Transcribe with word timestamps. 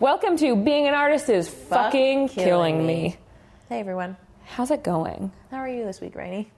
Welcome 0.00 0.36
to 0.38 0.54
Being 0.56 0.86
an 0.86 0.94
Artist 0.94 1.28
is 1.28 1.48
Fucking 1.48 2.28
Killing, 2.28 2.86
me. 2.86 3.16
Hey 3.68 3.80
everyone, 3.80 4.16
How's 4.44 4.70
it 4.70 4.82
going? 4.82 5.32
how 5.50 5.58
are 5.58 5.68
you 5.68 5.84
this 5.84 6.00
week, 6.00 6.14
Rainey? 6.14 6.50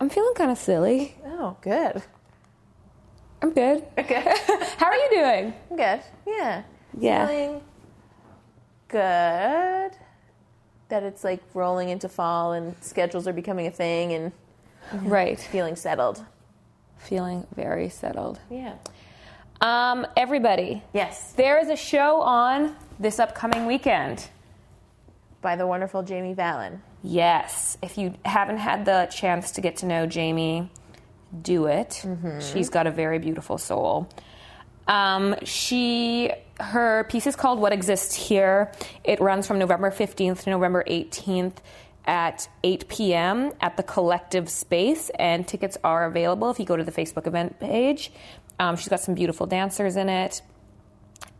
I'm 0.00 0.08
feeling 0.08 0.34
kind 0.34 0.50
of 0.50 0.58
silly. 0.58 1.16
Oh, 1.24 1.56
good. 1.60 2.02
I'm 3.42 3.52
good. 3.52 3.84
Okay, 3.98 4.22
How 4.76 4.86
are 4.86 4.94
you 4.96 5.08
doing? 5.10 5.54
I'm 5.70 5.76
good. 5.76 6.00
Yeah, 6.26 6.62
Yeah. 6.96 7.26
feeling 7.26 7.60
good. 8.88 9.92
That 10.88 11.02
it's 11.02 11.24
like 11.24 11.42
rolling 11.54 11.88
into 11.90 12.08
fall 12.08 12.52
and 12.52 12.74
schedules 12.80 13.26
are 13.26 13.32
becoming 13.32 13.66
a 13.66 13.70
thing 13.70 14.12
and 14.12 14.32
Right. 15.02 15.38
feeling 15.38 15.76
settled. 15.76 16.24
Feeling 16.96 17.46
very 17.54 17.88
settled. 17.90 18.40
Yeah. 18.50 18.74
Um, 19.60 20.06
everybody, 20.16 20.82
Yes. 20.92 21.32
there 21.32 21.58
is 21.58 21.68
a 21.68 21.76
show 21.76 22.20
on 22.20 22.76
this 23.00 23.18
upcoming 23.18 23.66
weekend. 23.66 24.28
By 25.40 25.56
the 25.56 25.66
wonderful 25.66 26.02
Jamie 26.02 26.34
Fallon. 26.34 26.82
Yes. 27.02 27.76
If 27.82 27.96
you 27.98 28.14
haven't 28.24 28.58
had 28.58 28.84
the 28.84 29.08
chance 29.10 29.52
to 29.52 29.60
get 29.60 29.76
to 29.78 29.86
know 29.86 30.06
Jamie, 30.06 30.70
do 31.42 31.66
it. 31.66 32.04
She's 32.40 32.70
got 32.70 32.86
a 32.86 32.90
very 32.90 33.18
beautiful 33.18 33.58
soul. 33.58 34.08
Um, 34.86 35.36
she 35.44 36.32
her 36.60 37.04
piece 37.04 37.26
is 37.28 37.36
called 37.36 37.60
"What 37.60 37.72
Exists 37.72 38.14
Here." 38.16 38.72
It 39.04 39.20
runs 39.20 39.46
from 39.46 39.58
November 39.58 39.90
fifteenth 39.92 40.42
to 40.44 40.50
November 40.50 40.82
eighteenth 40.86 41.60
at 42.06 42.48
8 42.64 42.88
p.m. 42.88 43.52
at 43.60 43.76
the 43.76 43.82
Collective 43.82 44.48
Space, 44.48 45.10
and 45.18 45.46
tickets 45.46 45.76
are 45.84 46.06
available 46.06 46.48
if 46.48 46.58
you 46.58 46.64
go 46.64 46.74
to 46.74 46.82
the 46.82 46.90
Facebook 46.90 47.26
event 47.26 47.60
page. 47.60 48.10
Um, 48.58 48.76
she's 48.76 48.88
got 48.88 49.00
some 49.00 49.14
beautiful 49.14 49.46
dancers 49.46 49.96
in 49.96 50.08
it 50.08 50.42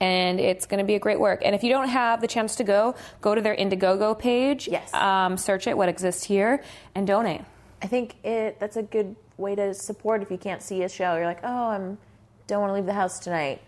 and 0.00 0.38
it's 0.38 0.66
going 0.66 0.78
to 0.78 0.84
be 0.84 0.94
a 0.94 0.98
great 0.98 1.18
work. 1.18 1.42
And 1.44 1.54
if 1.54 1.62
you 1.62 1.70
don't 1.70 1.88
have 1.88 2.20
the 2.20 2.26
chance 2.26 2.56
to 2.56 2.64
go, 2.64 2.94
go 3.20 3.34
to 3.34 3.40
their 3.40 3.56
Indiegogo 3.56 4.18
page. 4.18 4.68
Yes. 4.68 4.92
Um, 4.94 5.36
search 5.36 5.66
it, 5.66 5.76
what 5.76 5.88
exists 5.88 6.24
here, 6.24 6.62
and 6.94 7.06
donate. 7.06 7.42
I 7.82 7.86
think 7.86 8.16
it 8.24 8.58
that's 8.58 8.76
a 8.76 8.82
good 8.82 9.14
way 9.36 9.54
to 9.54 9.72
support 9.74 10.22
if 10.22 10.30
you 10.30 10.38
can't 10.38 10.62
see 10.62 10.82
a 10.82 10.88
show. 10.88 11.16
You're 11.16 11.26
like, 11.26 11.40
oh, 11.44 11.68
I'm 11.68 11.98
don't 12.46 12.60
want 12.60 12.70
to 12.70 12.74
leave 12.74 12.86
the 12.86 12.94
house 12.94 13.18
tonight. 13.18 13.60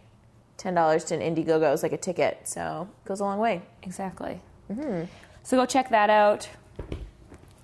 Ten 0.57 0.75
dollars 0.75 1.05
to 1.05 1.15
an 1.15 1.21
Indiegogo 1.21 1.73
is 1.73 1.83
like 1.83 1.93
a 1.93 1.97
ticket, 1.97 2.41
so 2.45 2.89
it 3.05 3.09
goes 3.09 3.21
a 3.21 3.25
long 3.25 3.39
way. 3.39 3.63
Exactly. 3.83 4.41
Hmm. 4.73 5.05
So 5.43 5.57
go 5.57 5.67
check 5.67 5.91
that 5.91 6.11
out. 6.11 6.49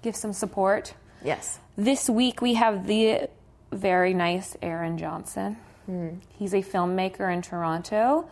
Give 0.03 0.15
some 0.15 0.33
support. 0.33 0.95
Yes. 1.25 1.59
This 1.77 2.09
week 2.09 2.41
we 2.41 2.55
have 2.55 2.87
the 2.87 3.29
very 3.73 4.15
nice 4.15 4.57
Aaron 4.63 4.99
Johnson. 4.99 5.57
He's 6.39 6.53
a 6.53 6.63
filmmaker 6.63 7.33
in 7.33 7.43
Toronto 7.43 8.29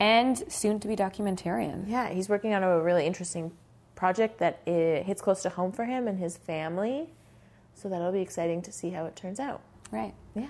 and 0.00 0.42
soon 0.48 0.80
to 0.80 0.88
be 0.88 0.96
documentarian. 0.96 1.88
Yeah, 1.88 2.08
he's 2.10 2.28
working 2.28 2.54
on 2.54 2.62
a 2.62 2.80
really 2.80 3.06
interesting 3.06 3.52
project 3.94 4.38
that 4.38 4.60
it 4.66 5.04
hits 5.04 5.20
close 5.20 5.42
to 5.42 5.50
home 5.50 5.72
for 5.72 5.84
him 5.84 6.06
and 6.06 6.18
his 6.18 6.36
family. 6.36 7.08
So 7.74 7.88
that'll 7.88 8.12
be 8.12 8.20
exciting 8.20 8.62
to 8.62 8.72
see 8.72 8.90
how 8.90 9.06
it 9.06 9.16
turns 9.16 9.40
out. 9.40 9.60
Right. 9.90 10.14
Yeah. 10.34 10.46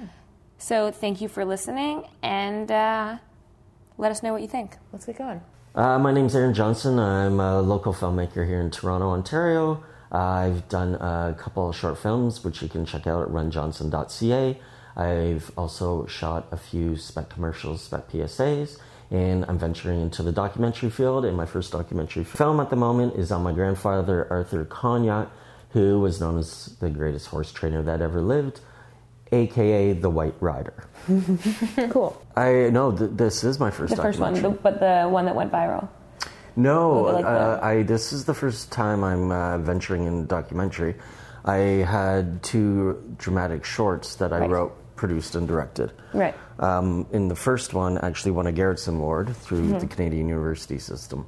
So 0.59 0.91
thank 0.91 1.20
you 1.20 1.28
for 1.28 1.44
listening 1.44 2.05
and 2.22 2.70
uh, 2.70 3.19
let 3.97 4.11
us 4.11 4.22
know 4.22 4.33
what 4.33 4.42
you 4.42 4.48
think. 4.48 4.77
Let's 4.92 5.06
get 5.06 5.19
going. 5.19 5.41
Uh, 5.75 5.98
my 5.98 6.12
name's 6.12 6.34
Aaron 6.34 6.55
Johnson. 6.55 6.98
I'm 6.98 7.39
a 7.39 7.61
local 7.61 7.92
filmmaker 7.92 8.47
here 8.47 8.61
in 8.61 8.70
Toronto, 8.70 9.11
Ontario. 9.11 9.84
Uh, 10.11 10.16
I've 10.16 10.69
done 10.69 10.94
a 10.94 11.36
couple 11.39 11.69
of 11.69 11.77
short 11.77 11.98
films, 11.98 12.42
which 12.42 12.62
you 12.62 12.69
can 12.69 12.84
check 12.84 13.06
out 13.06 13.22
at 13.22 13.28
runjohnson.ca. 13.28 14.59
I've 14.98 15.50
also 15.56 16.06
shot 16.06 16.48
a 16.50 16.56
few 16.56 16.96
spec 16.96 17.30
commercials, 17.30 17.82
spec 17.82 18.10
PSAs, 18.10 18.78
and 19.10 19.44
I'm 19.48 19.58
venturing 19.58 20.00
into 20.02 20.22
the 20.22 20.32
documentary 20.32 20.91
field. 20.91 21.24
And 21.24 21.36
my 21.36 21.46
first 21.46 21.72
documentary 21.72 22.24
film 22.24 22.58
at 22.60 22.68
the 22.70 22.77
moment 22.77 23.14
is 23.14 23.30
on 23.32 23.42
my 23.42 23.52
grandfather, 23.52 24.26
Arthur 24.30 24.64
Cognac, 24.64 25.28
who 25.70 26.00
was 26.00 26.20
known 26.20 26.36
as 26.38 26.76
the 26.80 26.91
greatest 26.91 27.28
horse 27.28 27.52
trainer 27.52 27.82
that 27.84 28.02
ever 28.02 28.20
lived, 28.20 28.60
aka 29.32 29.92
the 29.92 30.10
White 30.10 30.34
Rider. 30.41 30.84
Cool. 31.91 32.20
I 32.36 32.70
know 32.70 32.91
th- 32.92 33.12
this 33.15 33.44
is 33.44 33.60
my 33.60 33.70
first 33.70 33.94
The 33.94 34.03
first 34.03 34.19
one, 34.19 34.34
the, 34.34 34.50
but 34.50 34.80
the 34.80 35.06
one 35.09 35.26
that 35.26 35.36
went 35.36 35.53
viral. 35.53 35.88
No, 36.56 37.03
like 37.03 37.25
uh, 37.25 37.60
I. 37.62 37.82
This 37.82 38.12
is 38.12 38.25
the 38.25 38.34
first 38.34 38.72
time 38.72 39.04
I'm 39.04 39.30
uh, 39.30 39.59
venturing 39.59 40.06
in 40.06 40.26
documentary. 40.26 40.97
I 41.44 41.56
had 41.86 42.42
two 42.42 43.15
dramatic 43.16 43.65
shorts 43.65 44.16
that 44.16 44.32
I 44.32 44.41
Right. 44.41 44.50
wrote, 44.50 44.76
produced, 44.98 45.34
and 45.34 45.48
directed. 45.48 45.92
Right. 46.12 46.34
Um, 46.59 47.06
in 47.12 47.28
the 47.28 47.34
first 47.36 47.72
one, 47.72 47.97
actually 47.98 48.32
won 48.32 48.47
a 48.47 48.53
Garrettson 48.53 48.97
Award 48.97 49.34
through 49.34 49.62
Mm-hmm. 49.69 49.78
the 49.78 49.86
Canadian 49.86 50.28
University 50.28 50.78
System. 50.78 51.26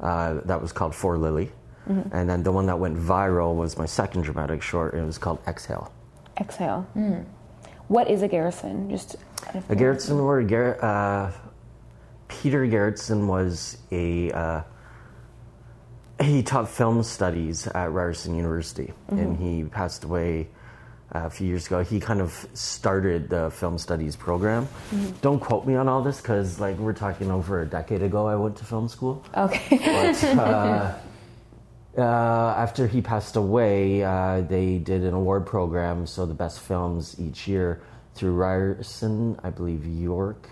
Uh, 0.00 0.40
that 0.44 0.60
was 0.60 0.72
called 0.72 0.94
For 0.94 1.16
Lily, 1.16 1.50
Mm-hmm. 1.88 2.14
and 2.16 2.28
then 2.28 2.42
the 2.42 2.52
one 2.52 2.66
that 2.66 2.78
went 2.78 2.96
viral 2.98 3.54
was 3.56 3.78
my 3.78 3.86
second 3.86 4.22
dramatic 4.22 4.60
short. 4.62 4.92
And 4.94 5.02
it 5.02 5.06
was 5.06 5.18
called 5.18 5.38
Exhale. 5.46 5.90
Exhale. 6.40 6.86
What 7.88 8.08
is 8.10 8.22
a 8.22 8.28
garrison? 8.28 8.88
Just 8.90 9.16
A 9.68 9.74
Garrettson 9.76 10.18
Award. 10.18 10.48
Gar- 10.48 10.78
uh, 10.82 11.32
Peter 12.28 12.66
Garrettson 12.66 13.26
was 13.28 13.76
a 13.92 14.30
uh, 14.32 14.62
he 16.20 16.42
taught 16.42 16.68
film 16.70 17.02
studies 17.02 17.66
at 17.66 17.92
Ryerson 17.92 18.34
University, 18.34 18.92
and 19.08 19.36
he 19.36 19.64
passed 19.64 20.04
away 20.04 20.48
a 21.14 21.30
few 21.30 21.46
years 21.46 21.66
ago. 21.66 21.82
He 21.82 22.00
kind 22.00 22.20
of 22.20 22.46
started 22.54 23.30
the 23.30 23.50
film 23.50 23.78
studies 23.78 24.16
program. 24.16 24.68
Don't 25.22 25.40
quote 25.40 25.66
me 25.66 25.76
on 25.76 25.88
all 25.88 26.02
this 26.02 26.20
because, 26.20 26.58
like, 26.60 26.76
we're 26.78 26.92
talking 26.92 27.30
over 27.30 27.62
a 27.62 27.66
decade 27.66 28.02
ago. 28.02 28.26
I 28.26 28.34
went 28.34 28.56
to 28.56 28.64
film 28.64 28.88
school. 28.88 29.24
okay. 29.36 29.78
But 29.78 30.24
uh, 30.24 30.94
uh, 31.98 32.54
after 32.56 32.86
he 32.86 33.00
passed 33.00 33.36
away, 33.36 34.02
uh, 34.02 34.40
they 34.42 34.78
did 34.78 35.04
an 35.04 35.14
award 35.14 35.46
program. 35.46 36.06
So 36.06 36.26
the 36.26 36.34
best 36.34 36.60
films 36.60 37.18
each 37.20 37.46
year 37.46 37.80
through 38.14 38.32
Ryerson, 38.34 39.38
I 39.42 39.50
believe 39.50 39.86
York, 39.86 40.48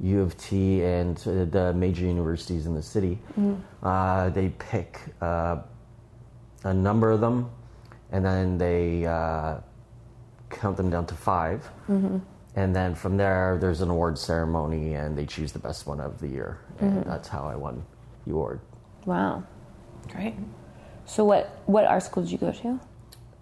U 0.00 0.20
of 0.20 0.36
T, 0.36 0.82
and 0.82 1.16
the 1.18 1.72
major 1.74 2.06
universities 2.06 2.66
in 2.66 2.74
the 2.74 2.82
city. 2.82 3.18
Uh, 3.82 4.30
they 4.30 4.48
pick 4.50 4.98
uh, 5.20 5.58
a 6.64 6.74
number 6.74 7.10
of 7.10 7.20
them, 7.20 7.50
and 8.12 8.24
then 8.24 8.58
they 8.58 9.06
uh, 9.06 9.58
count 10.50 10.76
them 10.76 10.90
down 10.90 11.06
to 11.06 11.14
5 11.14 11.70
And 12.56 12.74
then 12.74 12.94
from 12.96 13.16
there, 13.16 13.56
there's 13.60 13.80
an 13.80 13.90
award 13.90 14.18
ceremony, 14.18 14.94
and 14.94 15.16
they 15.16 15.24
choose 15.26 15.52
the 15.52 15.60
best 15.60 15.86
one 15.86 16.00
of 16.00 16.18
the 16.20 16.26
year. 16.28 16.58
And 16.80 17.04
that's 17.04 17.28
how 17.28 17.44
I 17.44 17.54
won 17.56 17.84
the 18.26 18.32
award. 18.32 18.60
wow. 19.06 19.42
Great. 20.12 20.34
So 21.06 21.24
what 21.24 21.58
what 21.66 21.84
art 21.84 22.02
school 22.02 22.22
did 22.24 22.32
you 22.32 22.38
go 22.38 22.50
to? 22.52 22.80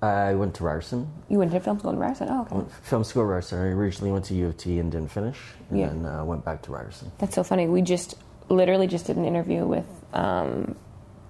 I 0.02 0.34
went 0.34 0.54
to 0.56 0.64
Ryerson, 0.64 1.08
You 1.28 1.38
went 1.38 1.50
to 1.52 1.60
film 1.60 1.78
school 1.78 1.90
in 1.92 1.98
Ryerson. 1.98 2.28
Oh, 2.30 2.46
okay. 2.52 2.66
film 2.82 3.02
school 3.04 3.22
at 3.22 3.28
Ryerson. 3.28 3.58
I 3.58 3.68
originally 3.72 4.12
went 4.12 4.24
to 4.26 4.34
U 4.34 4.46
of 4.48 4.56
T 4.56 4.78
and 4.78 4.92
didn't 4.92 5.10
finish, 5.10 5.38
and 5.70 5.78
Yeah. 5.78 5.88
then 5.88 6.04
uh, 6.06 6.24
went 6.24 6.44
back 6.44 6.62
to 6.62 6.72
Ryerson. 6.72 7.10
That's 7.18 7.34
so 7.34 7.42
funny. 7.42 7.66
We 7.68 7.80
just 7.82 8.14
literally 8.48 8.86
just 8.86 9.06
did 9.06 9.16
an 9.16 9.24
interview 9.24 9.66
with 9.66 9.86
um, 10.12 10.76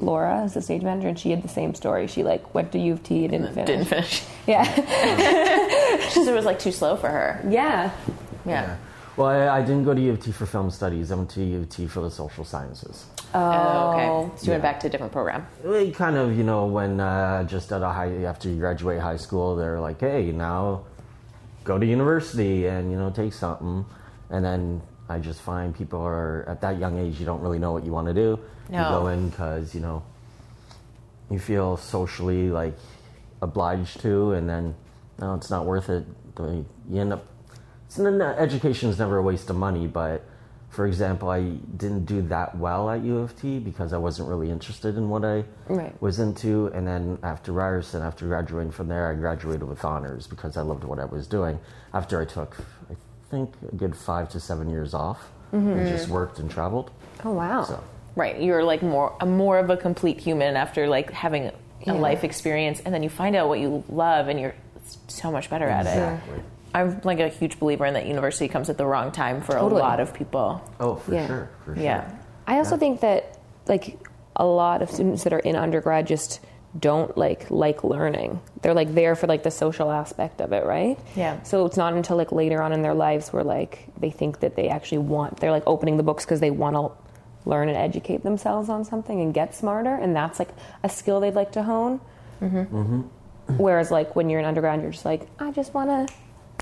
Laura 0.01 0.43
as 0.45 0.55
the 0.55 0.63
stage 0.63 0.83
manager, 0.83 1.09
and 1.09 1.19
she 1.19 1.31
had 1.31 1.43
the 1.43 1.49
same 1.49 1.75
story. 1.75 2.07
She 2.07 2.23
like 2.23 2.55
went 2.55 2.73
to 2.73 2.79
U 2.79 2.93
of 2.95 3.03
T 3.03 3.27
didn't 3.29 3.53
finish. 3.55 3.67
Didn't 3.67 3.85
finish. 3.87 4.23
Yeah. 4.47 4.65
She 6.11 6.25
said 6.25 6.33
it 6.33 6.37
was 6.37 6.45
like 6.47 6.59
too 6.59 6.73
slow 6.73 6.97
for 6.97 7.09
her. 7.09 7.45
yeah. 7.49 7.91
Yeah. 8.47 8.77
Well, 9.17 9.27
I, 9.29 9.59
I 9.59 9.61
didn't 9.63 9.85
go 9.85 9.93
to 9.95 10.01
U 10.01 10.13
of 10.13 10.21
T 10.23 10.31
for 10.33 10.47
film 10.47 10.71
studies. 10.71 11.11
I 11.13 11.17
went 11.17 11.29
to 11.31 11.43
U 11.45 11.59
of 11.61 11.69
T 11.69 11.87
for 11.87 12.01
the 12.01 12.11
social 12.11 12.45
sciences. 12.45 13.05
Oh, 13.35 13.91
okay. 13.93 14.37
So 14.39 14.47
you 14.47 14.51
went 14.53 14.63
back 14.63 14.81
to 14.81 14.87
a 14.87 14.91
different 14.91 15.13
program. 15.13 15.47
It 15.65 15.95
kind 15.95 16.17
of, 16.17 16.37
you 16.39 16.45
know, 16.45 16.67
when 16.67 17.01
uh, 17.01 17.45
just 17.45 17.73
at 17.73 17.83
a 17.83 17.89
high 17.91 18.23
after 18.25 18.49
you 18.49 18.57
graduate 18.57 19.01
high 19.01 19.17
school, 19.19 19.55
they're 19.57 19.81
like, 19.81 20.01
"Hey, 20.01 20.31
now 20.33 20.85
go 21.65 21.79
to 21.79 21.85
university 21.85 22.67
and 22.69 22.91
you 22.91 22.97
know 22.97 23.11
take 23.11 23.33
something," 23.35 23.85
and 24.31 24.45
then 24.45 24.81
I 25.11 25.19
just 25.19 25.43
find 25.43 25.75
people 25.77 26.01
are 26.01 26.45
at 26.49 26.61
that 26.63 26.79
young 26.79 26.97
age. 26.99 27.19
You 27.21 27.27
don't 27.27 27.43
really 27.43 27.59
know 27.59 27.73
what 27.73 27.85
you 27.85 27.93
want 27.93 28.07
to 28.07 28.15
do. 28.15 28.39
You 28.71 28.77
go 28.77 29.07
in 29.09 29.31
because 29.31 29.75
you 29.75 29.81
know 29.81 30.03
you 31.31 31.39
feel 31.39 31.77
socially 31.77 32.51
like 32.51 32.75
obliged 33.41 34.01
to, 34.01 34.33
and 34.33 34.49
then 34.49 34.75
no, 35.21 35.35
it's 35.35 35.51
not 35.51 35.65
worth 35.65 35.89
it. 35.89 36.05
You 36.39 36.67
end 37.01 37.13
up. 37.13 37.27
It's, 37.87 37.99
education 37.99 38.91
is 38.91 38.99
never 38.99 39.17
a 39.17 39.23
waste 39.23 39.49
of 39.51 39.57
money, 39.57 39.87
but 39.87 40.23
for 40.71 40.87
example, 40.87 41.31
I 41.31 41.43
didn't 41.77 42.05
do 42.05 42.23
that 42.23 42.57
well 42.57 42.91
at 42.91 43.03
U 43.03 43.19
of 43.19 43.39
T 43.41 43.59
because 43.59 43.93
I 43.93 43.99
wasn't 43.99 44.29
really 44.29 44.51
interested 44.51 44.97
in 44.97 45.09
what 45.09 45.25
I 45.25 45.45
Right. 45.69 46.01
was 46.03 46.21
into. 46.21 46.67
And 46.69 46.87
then 46.87 47.19
after 47.23 47.53
Ryerson, 47.53 48.03
after 48.03 48.27
graduating 48.27 48.73
from 48.73 48.89
there, 48.89 49.11
I 49.11 49.15
graduated 49.15 49.63
with 49.63 49.85
honors 49.85 50.27
because 50.27 50.57
I 50.57 50.63
loved 50.63 50.85
what 50.85 50.99
I 50.99 51.07
was 51.07 51.27
doing. 51.27 51.59
After 51.95 52.21
I 52.21 52.27
took, 52.27 52.59
I 52.91 52.97
think, 53.31 53.55
a 53.73 53.75
good 53.75 53.97
five 53.97 54.29
to 54.31 54.41
seven 54.41 54.69
years 54.69 54.93
off 54.93 55.31
and 55.53 55.67
mm-hmm. 55.67 55.89
just 55.89 56.09
worked 56.09 56.39
and 56.39 56.51
traveled. 56.51 56.91
Oh 57.25 57.33
wow. 57.33 57.65
So. 57.65 57.83
Right. 58.19 58.41
You're 58.41 58.65
like 58.65 58.83
more 58.83 59.15
a 59.21 59.27
more 59.27 59.59
of 59.61 59.71
a 59.71 59.77
complete 59.77 60.19
human 60.19 60.57
after 60.57 60.89
like 60.89 61.11
having 61.13 61.47
a 61.47 61.53
Yeah. 61.87 61.93
life 61.93 62.25
experience, 62.25 62.83
and 62.85 62.93
then 62.93 63.05
you 63.05 63.09
find 63.09 63.37
out 63.37 63.49
what 63.49 63.61
you 63.61 63.85
love, 63.89 64.27
and 64.29 64.41
you're 64.41 64.55
so 65.07 65.31
much 65.31 65.49
better 65.49 65.69
at 65.69 65.87
it. 65.87 66.19
I'm 66.75 67.01
like 67.05 67.21
a 67.21 67.29
huge 67.29 67.59
believer 67.61 67.87
in 67.87 67.95
that 67.95 68.07
university 68.07 68.49
comes 68.49 68.69
at 68.69 68.77
the 68.77 68.85
wrong 68.87 69.13
time 69.13 69.41
for 69.41 69.53
Totally. 69.53 69.81
a 69.81 69.85
lot 69.85 70.01
of 70.01 70.13
people. 70.13 70.61
Oh, 70.81 70.97
for 70.97 71.15
Yeah. 71.15 71.27
sure, 71.29 71.49
for 71.65 71.75
sure. 71.77 71.85
Yeah. 71.85 72.11
I 72.47 72.59
also 72.59 72.77
think 72.77 73.01
that 73.01 73.39
like 73.69 73.97
a 74.35 74.45
lot 74.45 74.83
of 74.83 74.91
students 74.91 75.23
that 75.25 75.33
are 75.33 75.39
in 75.39 75.55
undergrad 75.55 76.07
just 76.09 76.41
don't 76.79 77.17
like 77.17 77.47
like 77.51 77.85
learning. 77.85 78.41
They're 78.63 78.75
like 78.75 78.93
there 78.95 79.15
for 79.15 79.27
like 79.29 79.45
the 79.45 79.51
social 79.51 79.91
aspect 79.93 80.41
of 80.41 80.53
it, 80.53 80.67
right? 80.67 80.99
Yeah. 81.15 81.41
So 81.45 81.65
it's 81.67 81.77
not 81.77 81.93
until 81.95 82.17
like 82.17 82.33
later 82.33 82.61
on 82.63 82.73
in 82.73 82.83
their 82.83 82.95
lives 82.95 83.33
where 83.33 83.45
like 83.45 83.87
they 83.99 84.11
think 84.11 84.41
that 84.41 84.57
they 84.57 84.69
actually 84.69 84.99
want 84.99 85.39
they're 85.39 85.53
like 85.53 85.67
opening 85.67 85.97
the 85.97 86.03
books 86.03 86.25
because 86.25 86.41
they 86.41 86.51
want 86.51 86.75
to 86.77 86.91
learn 87.45 87.69
and 87.69 87.77
educate 87.79 88.23
themselves 88.23 88.69
on 88.69 88.85
something 88.85 89.21
and 89.21 89.33
get 89.33 89.55
smarter, 89.55 89.95
and 89.95 90.15
that's 90.15 90.39
like 90.39 90.51
a 90.83 90.89
skill 90.89 91.21
they'd 91.21 91.35
like 91.35 91.53
to 91.53 91.63
hone. 91.63 92.01
Whereas 93.57 93.91
like 93.91 94.15
when 94.15 94.29
you're 94.29 94.41
in 94.41 94.47
undergrad, 94.47 94.83
you're 94.83 94.91
just 94.91 95.05
like 95.05 95.27
I 95.39 95.51
just 95.53 95.73
want 95.75 95.89
to 96.09 96.15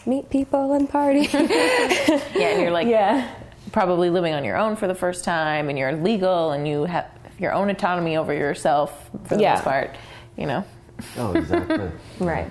meet 0.09 0.31
people 0.31 0.73
and 0.73 0.89
party. 0.89 1.29
Yeah, 1.33 2.49
and 2.53 2.63
you're 2.63 2.71
like 2.71 2.87
yeah. 2.87 3.29
probably 3.73 4.11
living 4.11 4.35
on 4.35 4.45
your 4.45 4.57
own 4.57 4.77
for 4.77 4.87
the 4.87 4.95
first 4.95 5.25
time, 5.25 5.69
and 5.69 5.79
you're 5.79 5.93
legal, 5.93 6.53
and 6.53 6.67
you 6.69 6.85
have 6.85 7.07
your 7.39 7.53
own 7.53 7.69
autonomy 7.71 8.17
over 8.17 8.33
yourself 8.33 9.11
for 9.25 9.37
the 9.37 9.43
Yeah. 9.43 9.55
most 9.55 9.65
part. 9.65 9.91
You 10.37 10.47
know. 10.47 10.65
Oh, 11.19 11.33
exactly. 11.35 11.91
Right. 12.21 12.51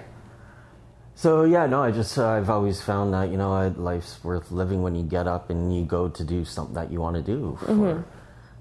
So 1.17 1.45
yeah, 1.45 1.65
no, 1.65 1.81
I 1.81 1.91
just 1.91 2.17
uh, 2.17 2.27
I've 2.27 2.49
always 2.49 2.81
found 2.81 3.13
that 3.13 3.29
you 3.29 3.37
know 3.37 3.53
uh, 3.53 3.69
life's 3.77 4.21
worth 4.23 4.51
living 4.51 4.81
when 4.83 4.95
you 4.95 5.03
get 5.03 5.27
up 5.27 5.49
and 5.49 5.73
you 5.75 5.85
go 5.85 6.09
to 6.09 6.23
do 6.25 6.43
something 6.43 6.75
that 6.75 6.91
you 6.91 6.99
want 6.99 7.15
to 7.15 7.21
do 7.21 7.57
for 7.63 8.03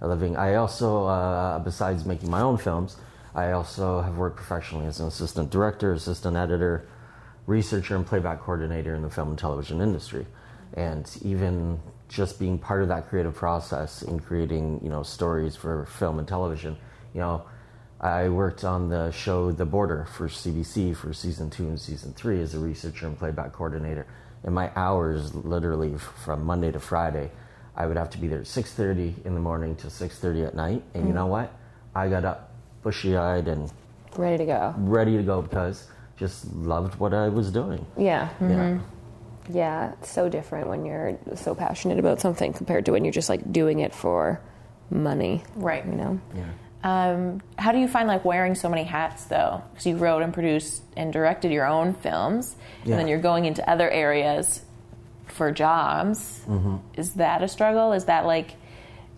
a 0.01 0.09
living. 0.09 0.37
I 0.37 0.55
also, 0.57 1.07
uh, 1.07 1.59
besides 1.59 2.05
making 2.05 2.31
my 2.31 2.41
own 2.41 2.59
films, 2.59 2.97
I 3.35 3.53
also 3.53 4.01
have 4.01 4.17
worked 4.17 4.37
professionally 4.37 4.87
as 4.87 5.01
an 5.01 5.09
assistant 5.09 5.51
director, 5.51 5.93
assistant 5.93 6.37
editor, 6.37 6.87
researcher, 7.47 7.97
and 7.97 8.07
playback 8.07 8.41
coordinator 8.41 8.95
in 8.95 9.03
the 9.03 9.11
film 9.11 9.31
and 9.31 9.39
television 9.39 9.81
industry, 9.81 10.27
and 10.75 11.11
even 11.23 11.81
just 12.09 12.39
being 12.39 12.59
part 12.59 12.83
of 12.83 12.89
that 12.89 13.09
creative 13.09 13.35
process 13.35 14.03
in 14.03 14.21
creating 14.21 14.81
you 14.83 14.91
know 14.91 15.03
stories 15.03 15.57
for 15.57 15.87
film 15.87 16.19
and 16.19 16.29
television, 16.29 16.77
you 17.13 17.21
know. 17.21 17.45
I 18.01 18.29
worked 18.29 18.65
on 18.65 18.91
the 18.91 19.13
show 19.13 19.51
The 19.51 19.65
Border 19.65 20.05
for 20.05 20.29
CBC 20.29 20.95
for 20.95 21.15
season 21.15 21.49
two 21.49 21.67
and 21.69 21.81
season 21.81 22.13
three 22.13 22.41
as 22.43 22.55
a 22.55 22.59
researcher 22.59 23.07
and 23.07 23.19
playback 23.19 23.53
coordinator. 23.53 24.07
And 24.43 24.55
my 24.55 24.71
hours, 24.77 25.35
literally 25.35 25.97
from 25.97 26.45
Monday 26.45 26.71
to 26.71 26.79
Friday, 26.79 27.31
I 27.77 27.87
would 27.87 27.97
have 27.97 28.11
to 28.11 28.19
be 28.19 28.29
there 28.29 28.41
at 28.41 28.47
six 28.47 28.73
thirty 28.73 29.15
in 29.25 29.35
the 29.35 29.41
morning 29.41 29.75
to 29.77 29.91
six 29.91 30.19
thirty 30.19 30.45
at 30.45 30.55
night. 30.55 30.83
And 30.95 31.07
you 31.09 31.15
know 31.15 31.27
what? 31.27 31.53
I 31.95 32.09
got 32.09 32.25
up 32.25 32.51
bushy 32.83 33.17
eyed 33.17 33.49
and 33.49 33.71
Ready 34.17 34.39
to 34.39 34.45
go. 34.47 34.75
ready 34.79 35.17
to 35.17 35.23
go 35.23 35.43
because 35.43 35.89
just 36.17 36.47
loved 36.55 36.99
what 37.01 37.13
I 37.13 37.29
was 37.29 37.51
doing. 37.51 37.85
Yeah. 37.99 38.29
Yeah. 38.41 38.79
Yeah, 39.51 39.93
it's 40.01 40.11
so 40.11 40.29
different 40.29 40.69
when 40.69 40.87
you're 40.87 41.19
so 41.35 41.55
passionate 41.55 41.99
about 41.99 42.21
something 42.21 42.53
compared 42.53 42.87
to 42.87 42.93
when 42.93 43.05
you're 43.05 43.13
just 43.13 43.29
like 43.29 43.53
doing 43.53 43.81
it 43.81 43.95
for 43.95 44.41
money. 44.91 45.43
Right. 45.57 45.85
You 45.85 45.93
know? 45.93 46.21
Yeah. 46.35 46.45
Um, 46.85 47.41
how 47.59 47.73
do 47.73 47.79
you 47.79 47.89
find 47.89 48.07
like 48.09 48.25
wearing 48.25 48.55
so 48.55 48.69
many 48.69 48.85
hats 48.85 49.25
though? 49.25 49.63
Because 49.73 49.87
you 49.87 49.97
wrote 49.97 50.23
and 50.23 50.33
produced 50.33 50.83
and 50.97 51.13
directed 51.13 51.51
your 51.51 51.67
own 51.67 51.93
films, 51.95 52.55
Yeah. 52.85 52.93
and 52.93 53.01
then 53.01 53.09
you're 53.09 53.21
going 53.21 53.45
into 53.47 53.69
other 53.69 53.91
areas 53.91 54.63
for 55.35 55.51
jobs. 55.53 56.41
Mm-hmm. 56.47 56.77
Is 56.97 57.15
that 57.15 57.43
a 57.43 57.49
struggle? 57.49 57.93
Is 57.93 58.05
that 58.07 58.25
like 58.25 58.55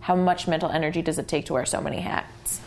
how 0.01 0.17
much 0.17 0.49
mental 0.49 0.71
energy 0.71 1.03
does 1.03 1.19
it 1.19 1.29
take 1.29 1.47
to 1.47 1.53
wear 1.53 1.67
so 1.67 1.81
many 1.81 2.01
hats? 2.01 2.61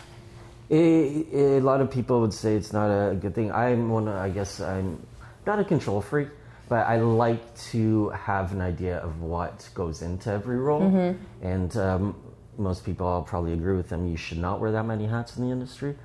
A, 0.70 1.56
a 1.58 1.60
lot 1.60 1.80
of 1.80 1.90
people 1.90 2.20
would 2.20 2.32
say 2.32 2.54
it's 2.54 2.72
not 2.72 2.88
a 2.90 3.14
good 3.14 3.34
thing. 3.34 3.50
I'm 3.52 3.90
one. 3.90 4.06
of- 4.08 4.14
I 4.16 4.30
guess 4.30 4.60
I'm 4.60 5.04
not 5.46 5.58
a 5.58 5.64
control 5.64 6.00
freak, 6.00 6.28
but 6.68 6.86
I 6.86 6.98
like 7.00 7.42
to 7.72 8.10
have 8.10 8.52
an 8.52 8.60
idea 8.60 8.98
of 8.98 9.20
what 9.20 9.68
goes 9.74 10.02
into 10.02 10.30
every 10.30 10.58
role. 10.58 11.16
And 11.42 11.76
um, 11.76 12.14
most 12.56 12.84
people, 12.84 13.06
I'll 13.08 13.22
probably 13.22 13.52
agree 13.54 13.76
with 13.76 13.88
them. 13.88 14.06
You 14.06 14.16
should 14.16 14.38
not 14.38 14.60
wear 14.60 14.70
that 14.72 14.84
many 14.86 15.06
hats 15.06 15.36
in 15.36 15.44
the 15.44 15.50
industry. 15.50 15.96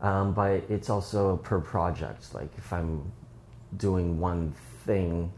Um, 0.00 0.32
but 0.34 0.64
it's 0.68 0.90
also 0.90 1.36
per 1.36 1.60
project. 1.60 2.34
Like 2.34 2.50
if 2.58 2.72
I'm 2.72 3.12
doing 3.76 4.18
one 4.18 4.52
thing 4.84 5.30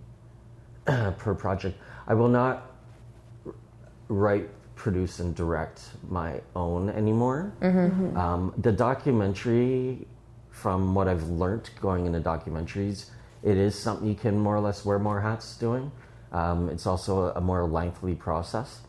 per 1.19 1.35
project, 1.35 1.79
I 2.07 2.15
will 2.15 2.29
not 2.29 2.71
write, 4.09 4.49
produce, 4.77 5.21
and 5.21 5.35
direct 5.35 5.83
my 6.09 6.41
own 6.55 6.91
anymore. 6.91 7.53
Um, 8.17 8.55
the 8.59 8.73
documentary, 8.73 10.07
from 10.51 10.95
what 10.95 11.09
I've 11.09 11.25
learned 11.29 11.71
going 11.81 12.07
into 12.07 12.21
documentaries, 12.21 13.11
it 13.43 13.57
is 13.57 13.79
something 13.79 14.09
you 14.09 14.15
can 14.15 14.39
more 14.39 14.57
or 14.57 14.61
less 14.61 14.85
wear 14.85 14.99
more 14.99 15.21
hats 15.21 15.57
doing. 15.57 15.91
Um, 16.33 16.69
it's 16.69 16.87
also 16.87 17.33
a 17.35 17.41
more 17.41 17.65
lengthy 17.65 18.15
process. 18.15 18.81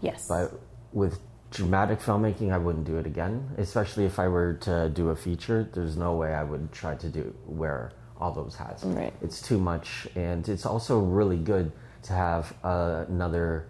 Yes. 0.00 0.28
But 0.28 0.58
with 0.92 1.18
dramatic 1.50 2.00
filmmaking, 2.00 2.52
I 2.52 2.58
wouldn't 2.58 2.86
do 2.86 2.96
it 2.98 3.06
again. 3.06 3.50
Especially 3.58 4.04
if 4.04 4.18
I 4.18 4.28
were 4.28 4.54
to 4.62 4.88
do 4.90 5.10
a 5.10 5.16
feature, 5.16 5.68
there's 5.74 5.96
no 5.96 6.14
way 6.14 6.34
I 6.34 6.42
would 6.42 6.72
try 6.72 6.94
to 6.96 7.08
do 7.08 7.34
wear 7.46 7.92
all 8.20 8.32
those 8.32 8.56
hats. 8.56 8.84
Right. 8.84 9.12
It's 9.22 9.40
too 9.40 9.58
much, 9.58 10.08
and 10.14 10.48
it's 10.48 10.66
also 10.66 11.00
really 11.00 11.38
good 11.38 11.72
to 12.04 12.12
have 12.12 12.54
uh, 12.64 13.04
another 13.08 13.66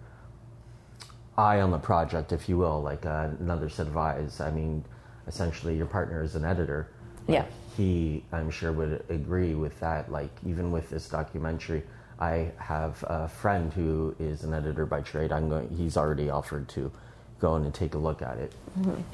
eye 1.37 1.61
on 1.61 1.71
the 1.71 1.79
project, 1.79 2.31
if 2.31 2.49
you 2.49 2.57
will, 2.57 2.81
like 2.81 3.05
uh, 3.05 3.29
another 3.39 3.69
set 3.69 3.87
of 3.87 3.97
eyes. 3.97 4.41
I 4.41 4.51
mean, 4.51 4.83
essentially, 5.27 5.75
your 5.75 5.85
partner 5.85 6.23
is 6.23 6.35
an 6.35 6.45
editor. 6.45 6.89
Yeah. 7.27 7.45
He, 7.75 8.23
I'm 8.31 8.49
sure, 8.49 8.71
would 8.71 9.03
agree 9.09 9.53
with 9.53 9.79
that. 9.81 10.11
Like, 10.11 10.31
even 10.45 10.71
with 10.71 10.89
this 10.89 11.07
documentary, 11.09 11.83
I 12.19 12.51
have 12.57 13.03
a 13.07 13.27
friend 13.27 13.71
who 13.71 14.15
is 14.19 14.43
an 14.43 14.53
editor 14.53 14.85
by 14.85 15.01
trade. 15.01 15.31
I'm 15.31 15.49
going. 15.49 15.69
He's 15.69 15.97
already 15.97 16.29
offered 16.29 16.67
to 16.69 16.91
go 17.39 17.55
in 17.55 17.65
and 17.65 17.73
take 17.73 17.93
a 17.93 17.97
look 17.97 18.21
at 18.23 18.37
it. 18.37 18.51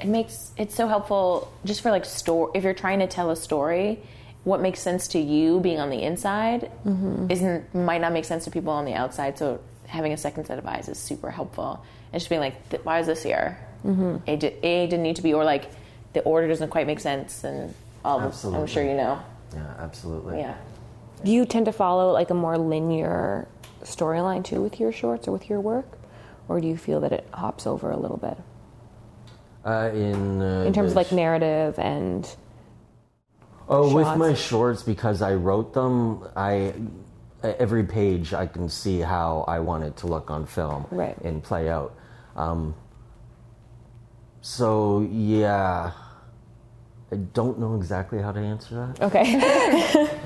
it 0.00 0.06
makes 0.06 0.52
it's 0.56 0.74
so 0.74 0.88
helpful 0.88 1.52
just 1.66 1.82
for 1.82 1.90
like 1.90 2.06
store 2.06 2.50
if 2.54 2.64
you're 2.64 2.72
trying 2.72 3.00
to 3.00 3.06
tell 3.06 3.30
a 3.30 3.36
story 3.36 4.00
what 4.44 4.60
makes 4.60 4.80
sense 4.80 5.08
to 5.08 5.18
you 5.18 5.58
being 5.60 5.80
on 5.80 5.90
the 5.90 6.02
inside 6.02 6.70
isn't 7.30 7.74
might 7.74 8.00
not 8.00 8.12
make 8.12 8.24
sense 8.24 8.44
to 8.44 8.50
people 8.50 8.72
on 8.72 8.84
the 8.84 8.94
outside. 8.94 9.38
So 9.38 9.60
having 9.86 10.12
a 10.12 10.16
second 10.16 10.44
set 10.46 10.58
of 10.58 10.66
eyes 10.66 10.88
is 10.88 10.98
super 10.98 11.30
helpful. 11.30 11.82
And 12.12 12.20
just 12.20 12.28
being 12.28 12.40
like 12.40 12.68
"Th- 12.70 12.84
why 12.84 12.98
is 13.00 13.06
this 13.06 13.22
here? 13.22 13.58
A, 14.26 14.36
di- 14.36 14.56
a 14.62 14.86
didn't 14.86 15.02
need 15.02 15.16
to 15.16 15.22
be 15.22 15.34
or 15.34 15.44
like 15.44 15.70
the 16.14 16.20
order 16.22 16.46
doesn't 16.48 16.68
quite 16.70 16.86
make 16.86 17.00
sense 17.00 17.44
and 17.44 17.74
all 18.04 18.18
the- 18.20 18.48
i'm 18.56 18.66
sure 18.66 18.82
you 18.84 18.94
know. 18.94 19.18
Yeah, 19.54 19.74
absolutely. 19.78 20.38
yeah. 20.38 20.54
Do 21.24 21.30
you 21.32 21.44
tend 21.46 21.66
to 21.66 21.72
follow 21.72 22.12
like 22.12 22.30
a 22.30 22.34
more 22.34 22.56
linear 22.58 23.46
storyline 23.82 24.44
too 24.44 24.60
with 24.62 24.78
your 24.80 24.92
shorts 24.92 25.26
or 25.28 25.32
with 25.32 25.48
your 25.50 25.60
work? 25.60 25.86
Or 26.48 26.60
do 26.60 26.66
you 26.68 26.76
feel 26.76 27.00
that 27.00 27.12
it 27.12 27.26
hops 27.32 27.66
over 27.66 27.90
a 27.90 27.96
little 27.96 28.16
bit? 28.18 28.36
Uh, 29.64 29.90
in 29.94 30.42
uh, 30.42 30.64
In 30.66 30.72
terms 30.74 30.90
of 30.90 30.96
like 30.96 31.10
narrative 31.12 31.78
and 31.78 32.28
Oh, 33.68 33.94
with 33.94 34.06
my 34.18 34.34
shorts 34.34 34.82
because 34.82 35.22
I 35.22 35.34
wrote 35.34 35.72
them. 35.74 36.26
I 36.36 36.74
every 37.42 37.84
page 37.84 38.32
I 38.34 38.46
can 38.46 38.68
see 38.68 39.00
how 39.00 39.44
I 39.46 39.58
want 39.60 39.84
it 39.84 39.96
to 39.98 40.06
look 40.06 40.30
on 40.30 40.46
film 40.46 40.86
Right. 40.90 41.16
and 41.22 41.42
play 41.42 41.68
out. 41.68 41.94
Um, 42.36 42.74
so 44.40 45.06
yeah, 45.10 45.92
I 47.12 47.16
don't 47.16 47.58
know 47.58 47.76
exactly 47.76 48.20
how 48.22 48.32
to 48.32 48.40
answer 48.40 48.74
that. 48.96 49.02
Okay. 49.06 50.08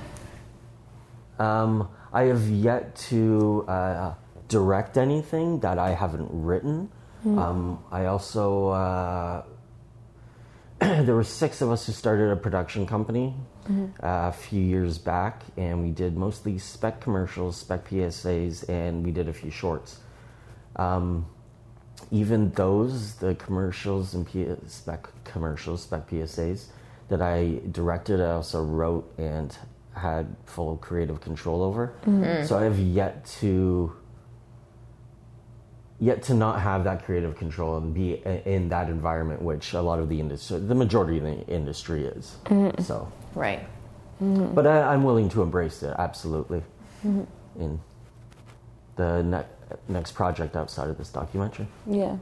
Um, 1.38 1.88
I 2.12 2.22
have 2.24 2.48
yet 2.48 2.96
to 3.10 3.64
uh, 3.68 4.14
direct 4.48 4.96
anything 4.98 5.60
that 5.60 5.78
I 5.78 5.90
haven't 5.90 6.28
written. 6.32 6.90
Um, 7.24 7.78
I 7.92 8.06
also 8.06 8.70
uh, 8.70 9.44
there 10.80 11.14
were 11.14 11.24
six 11.24 11.60
of 11.60 11.70
us 11.70 11.86
who 11.86 11.92
started 11.92 12.30
a 12.30 12.36
production 12.36 12.86
company 12.86 13.34
uh, 14.02 14.28
a 14.28 14.32
few 14.32 14.62
years 14.62 14.96
back, 14.98 15.42
and 15.56 15.82
we 15.82 15.90
did 15.90 16.16
mostly 16.16 16.58
spec 16.58 17.00
commercials, 17.00 17.56
spec 17.56 17.88
PSAs, 17.88 18.68
and 18.68 19.04
we 19.04 19.10
did 19.10 19.28
a 19.28 19.32
few 19.32 19.50
shorts. 19.50 19.98
Um, 20.76 21.26
even 22.10 22.50
those, 22.52 23.14
the 23.16 23.34
commercials 23.34 24.14
and 24.14 24.26
P- 24.26 24.46
spec 24.66 25.08
commercials, 25.24 25.82
spec 25.82 26.08
PSAs 26.08 26.66
that 27.08 27.20
I 27.20 27.60
directed, 27.72 28.20
I 28.20 28.30
also 28.32 28.62
wrote 28.62 29.12
and 29.18 29.54
had 29.94 30.34
full 30.46 30.76
creative 30.76 31.20
control 31.20 31.62
over. 31.62 31.92
So 32.46 32.56
I 32.58 32.62
have 32.64 32.78
yet 32.78 33.26
to 33.40 33.92
yet 36.00 36.22
to 36.24 36.34
not 36.34 36.60
have 36.60 36.84
that 36.84 37.04
creative 37.04 37.36
control 37.36 37.76
and 37.76 37.92
be 37.92 38.22
in 38.44 38.68
that 38.68 38.88
environment, 38.88 39.42
which 39.42 39.72
a 39.72 39.80
lot 39.80 39.98
of 39.98 40.08
the 40.08 40.20
industry, 40.20 40.58
the 40.58 40.74
majority 40.74 41.18
of 41.18 41.24
the 41.24 41.46
industry 41.46 42.04
is. 42.04 42.36
So, 42.84 43.10
right 43.34 43.66
but 44.20 44.66
I, 44.66 44.92
I'm 44.92 45.04
willing 45.04 45.28
to 45.30 45.42
embrace 45.42 45.82
it 45.82 45.94
absolutely 45.98 46.62
in 47.04 47.80
the 48.96 49.22
ne- 49.22 49.44
next 49.88 50.12
project 50.12 50.56
outside 50.56 50.88
of 50.88 50.98
this 50.98 51.10
documentary. 51.10 51.68
yeah. 51.86 52.16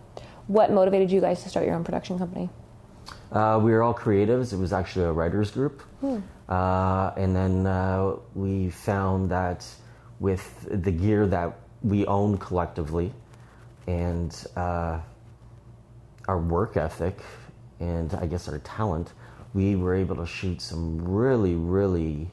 What 0.46 0.70
motivated 0.70 1.10
you 1.10 1.20
guys 1.20 1.42
to 1.42 1.48
start 1.48 1.66
your 1.66 1.74
own 1.74 1.82
production 1.82 2.18
company? 2.18 2.48
Uh, 3.32 3.58
we 3.60 3.72
were 3.72 3.82
all 3.82 3.94
creatives. 3.94 4.52
It 4.52 4.58
was 4.58 4.72
actually 4.72 5.06
a 5.06 5.12
writers 5.12 5.50
group, 5.50 5.82
uh, 6.48 7.10
and 7.16 7.34
then 7.34 7.66
uh, 7.66 8.14
we 8.34 8.70
found 8.70 9.30
that 9.30 9.66
with 10.20 10.68
the 10.70 10.92
gear 10.92 11.26
that 11.26 11.58
we 11.82 12.06
own 12.06 12.38
collectively, 12.38 13.12
and 13.86 14.46
uh, 14.56 14.98
our 16.28 16.38
work 16.38 16.76
ethic 16.76 17.18
and 17.80 18.12
I 18.14 18.26
guess 18.26 18.48
our 18.48 18.58
talent, 18.58 19.12
we 19.54 19.76
were 19.76 19.94
able 19.94 20.16
to 20.16 20.26
shoot 20.26 20.60
some 20.60 21.04
really, 21.04 21.54
really 21.54 22.30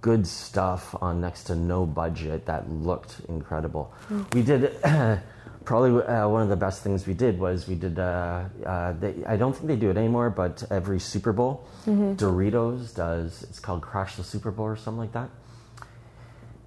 good 0.00 0.26
stuff 0.26 0.94
on 1.00 1.20
next 1.20 1.44
to 1.44 1.54
no 1.54 1.84
budget 1.86 2.46
that 2.46 2.70
looked 2.70 3.20
incredible. 3.28 3.92
We 4.32 4.42
did 4.42 4.80
probably 5.64 6.02
uh, 6.04 6.28
one 6.28 6.42
of 6.42 6.48
the 6.48 6.56
best 6.56 6.82
things 6.82 7.06
we 7.06 7.14
did 7.14 7.38
was 7.40 7.66
we 7.66 7.74
did. 7.74 7.98
Uh, 7.98 8.44
uh, 8.64 8.92
they, 8.92 9.14
I 9.26 9.36
don't 9.36 9.52
think 9.54 9.66
they 9.66 9.76
do 9.76 9.90
it 9.90 9.96
anymore, 9.96 10.30
but 10.30 10.62
every 10.70 11.00
Super 11.00 11.32
Bowl, 11.32 11.66
Doritos 11.86 12.94
does. 12.94 13.42
It's 13.44 13.58
called 13.58 13.82
Crash 13.82 14.16
the 14.16 14.24
Super 14.24 14.50
Bowl 14.50 14.66
or 14.66 14.76
something 14.76 14.98
like 14.98 15.12
that. 15.12 15.28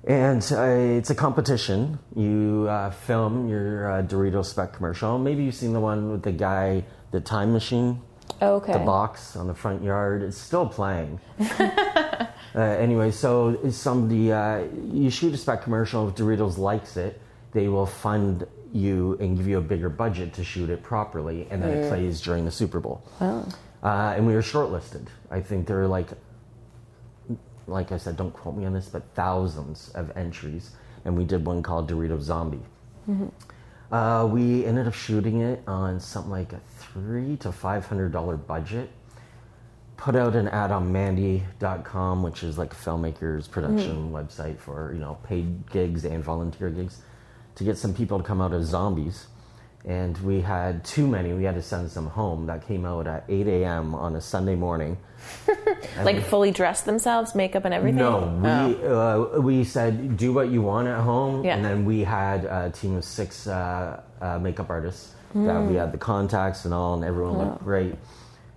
And 0.07 0.41
uh, 0.51 0.63
it's 0.97 1.09
a 1.09 1.15
competition. 1.15 1.99
You 2.15 2.67
uh, 2.69 2.91
film 2.91 3.47
your 3.49 3.91
uh, 3.91 4.01
Dorito 4.03 4.45
spec 4.45 4.73
commercial. 4.73 5.17
Maybe 5.19 5.43
you've 5.43 5.55
seen 5.55 5.73
the 5.73 5.79
one 5.79 6.11
with 6.11 6.23
the 6.23 6.31
guy, 6.31 6.85
the 7.11 7.19
time 7.19 7.51
machine, 7.51 8.01
Okay. 8.41 8.73
the 8.73 8.79
box 8.79 9.35
on 9.35 9.47
the 9.47 9.53
front 9.53 9.83
yard. 9.83 10.23
It's 10.23 10.37
still 10.37 10.67
playing. 10.67 11.19
uh, 11.59 12.25
anyway, 12.55 13.11
so 13.11 13.59
somebody, 13.71 14.31
uh, 14.31 14.63
you 14.91 15.09
shoot 15.09 15.33
a 15.33 15.37
spec 15.37 15.63
commercial. 15.63 16.07
If 16.07 16.15
Doritos 16.15 16.57
likes 16.57 16.95
it, 16.95 17.19
they 17.51 17.67
will 17.67 17.85
fund 17.85 18.47
you 18.71 19.17
and 19.19 19.35
give 19.35 19.47
you 19.47 19.57
a 19.57 19.61
bigger 19.61 19.89
budget 19.89 20.33
to 20.35 20.43
shoot 20.43 20.69
it 20.69 20.81
properly, 20.83 21.47
and 21.49 21.61
then 21.61 21.71
it 21.71 21.89
plays 21.89 22.21
during 22.21 22.45
the 22.45 22.51
Super 22.51 22.79
Bowl. 22.79 23.03
Oh. 23.19 23.45
Uh, 23.83 24.13
and 24.15 24.25
we 24.27 24.33
were 24.33 24.41
shortlisted. 24.41 25.07
I 25.31 25.41
think 25.41 25.67
there 25.67 25.77
were 25.77 25.87
like 25.87 26.07
like 27.69 27.91
I 27.91 27.97
said, 27.97 28.17
don't 28.17 28.33
quote 28.33 28.55
me 28.57 28.65
on 28.65 28.73
this, 28.73 28.87
but 28.89 29.03
thousands 29.15 29.89
of 29.95 30.11
entries, 30.17 30.71
and 31.05 31.17
we 31.17 31.23
did 31.25 31.45
one 31.45 31.63
called 31.63 31.89
Dorito 31.89 32.19
Zombie. 32.21 32.61
Uh, 33.91 34.27
we 34.31 34.65
ended 34.65 34.87
up 34.87 34.93
shooting 34.93 35.41
it 35.41 35.63
on 35.67 35.99
something 35.99 36.31
like 36.31 36.53
a 36.53 36.59
three 36.77 37.37
to 37.37 37.51
five 37.51 37.85
hundred 37.85 38.11
dollar 38.11 38.37
budget. 38.37 38.89
Put 39.97 40.15
out 40.15 40.35
an 40.35 40.47
ad 40.47 40.71
on 40.71 40.91
Mandy.com, 40.93 42.23
which 42.23 42.43
is 42.43 42.57
like 42.57 42.71
a 42.71 42.75
filmmaker's 42.75 43.47
production 43.47 44.11
website 44.11 44.59
for 44.59 44.93
you 44.93 44.99
know 44.99 45.17
paid 45.23 45.69
gigs 45.71 46.05
and 46.05 46.23
volunteer 46.23 46.69
gigs, 46.69 47.01
to 47.55 47.63
get 47.63 47.77
some 47.77 47.93
people 47.93 48.17
to 48.19 48.23
come 48.23 48.41
out 48.41 48.53
as 48.53 48.67
zombies. 48.67 49.27
And 49.85 50.17
we 50.19 50.41
had 50.41 50.83
too 50.83 51.07
many. 51.07 51.33
We 51.33 51.45
had 51.45 51.55
to 51.55 51.61
send 51.61 51.89
some 51.89 52.07
home. 52.07 52.45
That 52.47 52.67
came 52.67 52.85
out 52.85 53.07
at 53.07 53.23
8 53.29 53.47
a.m. 53.47 53.95
on 53.95 54.15
a 54.15 54.21
Sunday 54.21 54.55
morning. 54.55 54.97
Like 56.03 56.21
fully 56.23 56.51
dress 56.51 56.81
themselves, 56.81 57.35
makeup 57.35 57.65
and 57.65 57.73
everything. 57.73 57.99
No, 57.99 58.39
we 58.43 58.49
Oh. 58.87 59.35
uh, 59.37 59.41
we 59.41 59.63
said 59.63 60.17
do 60.17 60.33
what 60.33 60.49
you 60.49 60.61
want 60.61 60.87
at 60.87 60.99
home, 61.01 61.43
Yeah. 61.43 61.55
and 61.55 61.63
then 61.65 61.85
we 61.85 62.03
had 62.03 62.45
a 62.45 62.69
team 62.69 62.95
of 62.97 63.03
six 63.03 63.47
uh, 63.47 64.01
uh, 64.21 64.39
makeup 64.39 64.69
artists 64.69 65.13
that 65.35 65.61
we 65.63 65.75
had 65.75 65.91
the 65.91 65.97
contacts 65.97 66.65
and 66.65 66.73
all, 66.73 66.95
and 66.95 67.03
everyone 67.03 67.37
looked 67.37 67.63
great. 67.63 67.95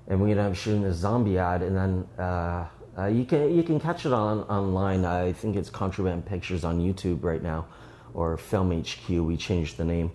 And 0.09 0.21
we 0.21 0.31
ended 0.33 0.47
up 0.47 0.55
shooting 0.55 0.85
a 0.85 0.93
zombie 0.93 1.39
ad, 1.39 1.63
and 1.63 1.77
then 1.77 2.07
uh, 2.19 2.65
uh, 2.99 3.07
you 3.07 3.25
can 3.25 3.55
you 3.55 3.63
can 3.63 3.79
catch 3.79 4.05
it 4.07 4.13
on 4.13 4.41
online. 4.45 5.05
I 5.05 5.33
think 5.33 5.55
it's 5.57 5.71
Contraband 5.71 6.27
Pictures 6.27 6.65
on 6.65 6.81
YouTube 6.81 7.23
right 7.23 7.43
now, 7.43 7.67
or 8.15 8.37
Film 8.37 8.71
HQ. 8.73 9.09
We 9.09 9.37
changed 9.37 9.77
the 9.77 9.85
name. 9.85 10.11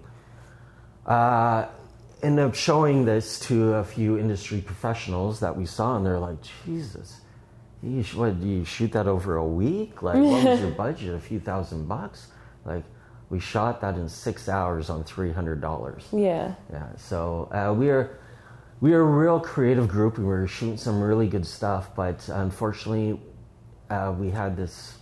Uh, 1.06 1.66
ended 2.24 2.45
up 2.45 2.55
showing 2.55 3.05
this 3.05 3.39
to 3.41 3.75
a 3.75 3.83
few 3.83 4.17
industry 4.17 4.62
professionals 4.62 5.39
that 5.39 5.55
we 5.55 5.65
saw, 5.65 5.97
and 5.97 6.05
they're 6.05 6.19
like, 6.19 6.38
Jesus, 6.65 7.21
you 7.83 8.03
what, 8.15 8.39
do 8.41 8.47
you 8.47 8.65
shoot 8.65 8.91
that 8.93 9.07
over 9.07 9.38
a 9.38 9.45
week? 9.47 10.01
Like, 10.01 10.15
what 10.15 10.43
was 10.43 10.59
your 10.59 10.71
budget? 10.86 11.13
A 11.13 11.19
few 11.19 11.39
thousand 11.39 11.88
bucks? 11.88 12.27
Like, 12.65 12.83
we 13.29 13.39
shot 13.39 13.81
that 13.81 13.95
in 13.95 14.09
six 14.09 14.50
hours 14.50 14.89
on 14.89 15.03
three 15.03 15.31
hundred 15.31 15.62
dollars. 15.62 16.07
Yeah. 16.12 16.55
Yeah, 16.71 16.88
so 16.95 17.50
uh, 17.51 17.74
we 17.74 17.89
are 17.89 18.19
we 18.79 18.93
are 18.93 19.01
a 19.01 19.05
real 19.05 19.39
creative 19.39 19.88
group. 19.88 20.17
And 20.17 20.25
we 20.25 20.33
were 20.33 20.47
shooting 20.47 20.77
some 20.77 21.01
really 21.01 21.27
good 21.27 21.45
stuff, 21.45 21.95
but 21.95 22.27
unfortunately, 22.29 23.19
uh, 23.89 24.13
we 24.17 24.29
had 24.29 24.55
this. 24.55 24.97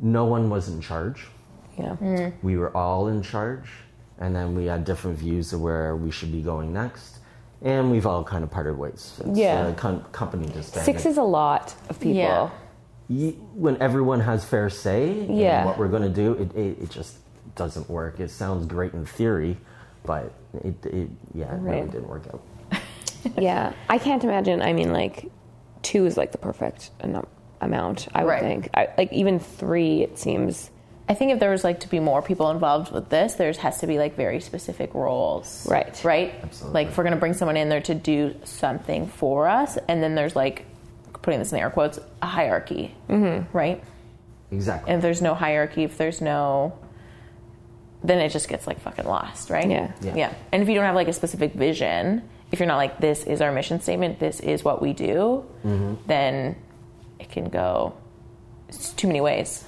No 0.00 0.24
one 0.24 0.50
was 0.50 0.68
in 0.68 0.80
charge. 0.80 1.26
Yeah. 1.78 2.30
We 2.42 2.56
were 2.56 2.76
all 2.76 3.08
in 3.08 3.22
charge, 3.22 3.68
and 4.20 4.34
then 4.36 4.54
we 4.54 4.66
had 4.66 4.84
different 4.84 5.18
views 5.18 5.52
of 5.52 5.60
where 5.60 5.96
we 5.96 6.10
should 6.10 6.30
be 6.30 6.42
going 6.42 6.72
next. 6.72 7.16
And 7.62 7.90
we've 7.90 8.06
all 8.06 8.24
kind 8.24 8.42
of 8.44 8.50
parted 8.50 8.78
ways. 8.78 9.18
It's, 9.24 9.38
Yeah. 9.38 9.66
uh, 9.66 9.74
com- 9.74 10.02
company 10.12 10.46
disbanded. 10.46 10.84
Six 10.84 11.04
is 11.06 11.18
a 11.18 11.22
lot 11.22 11.74
of 11.90 11.98
people. 12.00 12.14
Yeah. 12.16 12.50
Ye- 13.08 13.32
when 13.54 13.76
everyone 13.82 14.20
has 14.20 14.44
fair 14.44 14.70
say 14.70 15.10
in 15.26 15.36
Yeah. 15.36 15.64
what 15.66 15.76
we're 15.78 15.88
going 15.88 16.02
to 16.04 16.08
do, 16.08 16.32
it, 16.34 16.54
it, 16.56 16.82
it 16.84 16.90
just 16.90 17.16
doesn't 17.56 17.90
work. 17.90 18.18
It 18.20 18.30
sounds 18.30 18.64
great 18.66 18.94
in 18.94 19.04
theory, 19.04 19.58
but 20.06 20.32
it, 20.64 20.86
it 20.86 21.08
yeah, 21.34 21.54
it 21.54 21.60
really 21.60 21.86
didn't 21.88 22.08
work 22.08 22.24
out. 22.32 22.42
Yeah. 23.36 23.74
I 23.90 23.98
can't 23.98 24.24
imagine. 24.24 24.62
I 24.62 24.72
mean, 24.72 24.92
like, 24.94 25.30
two 25.82 26.06
is 26.06 26.16
like 26.16 26.32
the 26.32 26.38
perfect 26.38 26.90
amount, 27.60 28.08
I 28.14 28.24
would 28.24 28.30
Right. 28.30 28.40
think. 28.40 28.70
I, 28.72 28.88
like, 28.96 29.12
even 29.12 29.38
three, 29.38 30.00
it 30.02 30.18
seems. 30.18 30.70
I 31.10 31.14
think 31.14 31.32
if 31.32 31.40
there 31.40 31.50
was 31.50 31.64
like 31.64 31.80
to 31.80 31.88
be 31.88 31.98
more 31.98 32.22
people 32.22 32.50
involved 32.50 32.92
with 32.92 33.08
this, 33.08 33.34
there 33.34 33.52
has 33.52 33.80
to 33.80 33.86
be 33.88 33.98
like 33.98 34.14
very 34.16 34.40
specific 34.40 34.94
roles. 34.94 35.66
Right. 35.68 36.00
Right? 36.04 36.34
Absolutely. 36.42 36.74
Like 36.84 36.88
if 36.92 36.96
we're 36.96 37.04
gonna 37.04 37.16
bring 37.16 37.34
someone 37.34 37.56
in 37.56 37.68
there 37.68 37.80
to 37.82 37.94
do 37.94 38.36
something 38.44 39.08
for 39.08 39.48
us, 39.48 39.76
and 39.88 40.00
then 40.02 40.14
there's 40.14 40.36
like 40.36 40.64
putting 41.20 41.40
this 41.40 41.52
in 41.52 41.58
air 41.58 41.68
quotes, 41.68 41.98
a 42.22 42.26
hierarchy. 42.26 42.94
Mm-hmm. 43.08 43.54
Right? 43.56 43.82
Exactly. 44.52 44.90
And 44.90 44.98
if 44.98 45.02
there's 45.02 45.20
no 45.20 45.34
hierarchy, 45.34 45.82
if 45.82 45.98
there's 45.98 46.20
no 46.20 46.78
then 48.02 48.18
it 48.18 48.30
just 48.30 48.48
gets 48.48 48.66
like 48.66 48.80
fucking 48.80 49.04
lost, 49.04 49.50
right? 49.50 49.68
Yeah. 49.68 49.92
Yeah. 50.00 50.32
And 50.52 50.62
if 50.62 50.68
you 50.68 50.74
don't 50.76 50.84
have 50.84 50.94
like 50.94 51.08
a 51.08 51.12
specific 51.12 51.52
vision, 51.52 52.22
if 52.50 52.58
you're 52.58 52.66
not 52.68 52.78
like 52.78 52.98
this 52.98 53.24
is 53.24 53.40
our 53.42 53.52
mission 53.52 53.80
statement, 53.80 54.18
this 54.20 54.38
is 54.40 54.62
what 54.64 54.80
we 54.80 54.92
do, 54.92 55.44
Mm-hmm. 55.64 55.94
then 56.06 56.56
it 57.18 57.30
can 57.30 57.48
go 57.48 57.94
it's 58.68 58.92
too 58.92 59.08
many 59.08 59.20
ways. 59.20 59.64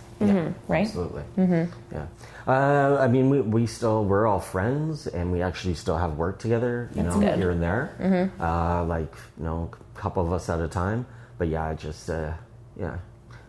Right? 0.68 0.86
Absolutely. 0.86 1.22
Mm-hmm. 1.36 1.94
Yeah. 1.94 2.06
Uh, 2.46 2.98
I 3.00 3.08
mean, 3.08 3.30
we, 3.30 3.40
we 3.40 3.66
still 3.66 4.04
we're 4.04 4.26
all 4.26 4.40
friends, 4.40 5.06
and 5.06 5.32
we 5.32 5.42
actually 5.42 5.74
still 5.74 5.96
have 5.96 6.16
work 6.16 6.38
together. 6.38 6.90
You 6.94 7.02
know, 7.04 7.20
good. 7.20 7.38
here 7.38 7.50
and 7.50 7.62
there. 7.62 8.30
Uh, 8.40 8.84
like 8.84 9.14
you 9.38 9.44
know, 9.44 9.70
a 9.94 9.98
couple 9.98 10.24
of 10.24 10.32
us 10.32 10.48
at 10.48 10.60
a 10.60 10.68
time. 10.68 11.06
But 11.38 11.48
yeah, 11.48 11.70
it 11.70 11.78
just 11.78 12.10
uh, 12.10 12.32
yeah. 12.78 12.98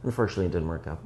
Unfortunately, 0.03 0.45
it 0.45 0.51
didn't 0.51 0.67
work 0.67 0.87
out. 0.87 0.99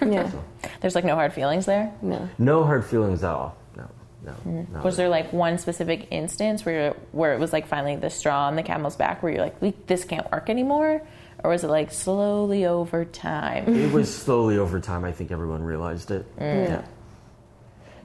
Yeah. 0.00 0.30
There's 0.80 0.94
like 0.94 1.04
no 1.04 1.14
hard 1.14 1.32
feelings 1.32 1.66
there. 1.66 1.92
No. 2.02 2.28
No 2.38 2.64
hard 2.64 2.84
feelings 2.84 3.24
at 3.24 3.30
all. 3.30 3.56
No. 3.76 3.88
No. 4.24 4.66
no. 4.72 4.82
Was 4.82 4.96
there 4.96 5.08
like 5.08 5.32
one 5.32 5.58
specific 5.58 6.08
instance 6.10 6.64
where 6.64 6.94
where 7.12 7.32
it 7.32 7.40
was 7.40 7.52
like 7.52 7.66
finally 7.66 7.96
the 7.96 8.10
straw 8.10 8.46
on 8.46 8.56
the 8.56 8.62
camel's 8.62 8.96
back 8.96 9.22
where 9.22 9.32
you're 9.32 9.42
like, 9.42 9.60
we, 9.60 9.74
this 9.86 10.04
can't 10.04 10.30
work 10.30 10.50
anymore? 10.50 11.02
Or 11.46 11.50
was 11.50 11.62
it 11.62 11.70
like 11.70 11.92
slowly 11.92 12.66
over 12.66 13.04
time? 13.04 13.72
It 13.76 13.92
was 13.92 14.12
slowly 14.12 14.58
over 14.58 14.80
time. 14.80 15.04
I 15.04 15.12
think 15.12 15.30
everyone 15.30 15.62
realized 15.62 16.10
it. 16.10 16.26
Yeah. 16.40 16.84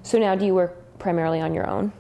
So 0.04 0.20
now 0.20 0.36
do 0.36 0.46
you 0.46 0.54
work 0.54 1.00
primarily 1.00 1.42
on 1.42 1.56
your 1.56 1.68
own? 1.68 1.92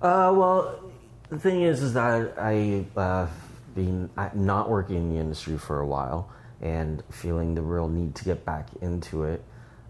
Uh, 0.00 0.32
well, 0.36 0.92
the 1.28 1.40
thing 1.40 1.62
is, 1.62 1.82
is 1.82 1.92
that 1.94 2.34
I 2.38 2.84
uh, 2.96 3.26
been 3.74 4.10
uh, 4.16 4.30
not 4.32 4.70
working 4.70 4.98
in 4.98 5.12
the 5.12 5.18
industry 5.18 5.58
for 5.58 5.80
a 5.80 5.86
while 5.86 6.30
and 6.60 7.02
feeling 7.10 7.56
the 7.56 7.62
real 7.62 7.88
need 7.88 8.14
to 8.14 8.24
get 8.24 8.44
back 8.44 8.68
into 8.80 9.24
it. 9.24 9.42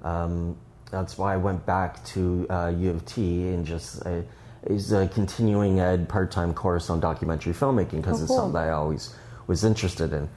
Um, 0.02 0.56
that's 0.90 1.18
why 1.18 1.34
I 1.34 1.36
went 1.36 1.66
back 1.66 2.02
to 2.06 2.46
uh, 2.48 2.72
U 2.74 2.88
of 2.92 3.04
T 3.04 3.48
and 3.48 3.66
just 3.66 4.06
uh, 4.06 4.22
is 4.64 4.92
a 4.92 5.08
continuing 5.08 5.78
ed 5.78 6.08
part-time 6.08 6.54
course 6.54 6.88
on 6.88 7.00
documentary 7.00 7.52
filmmaking 7.52 8.00
because 8.00 8.22
it's 8.22 8.28
cool. 8.28 8.38
something 8.38 8.58
I 8.58 8.70
always 8.70 9.14
was 9.48 9.64
interested 9.64 10.12
in. 10.12 10.28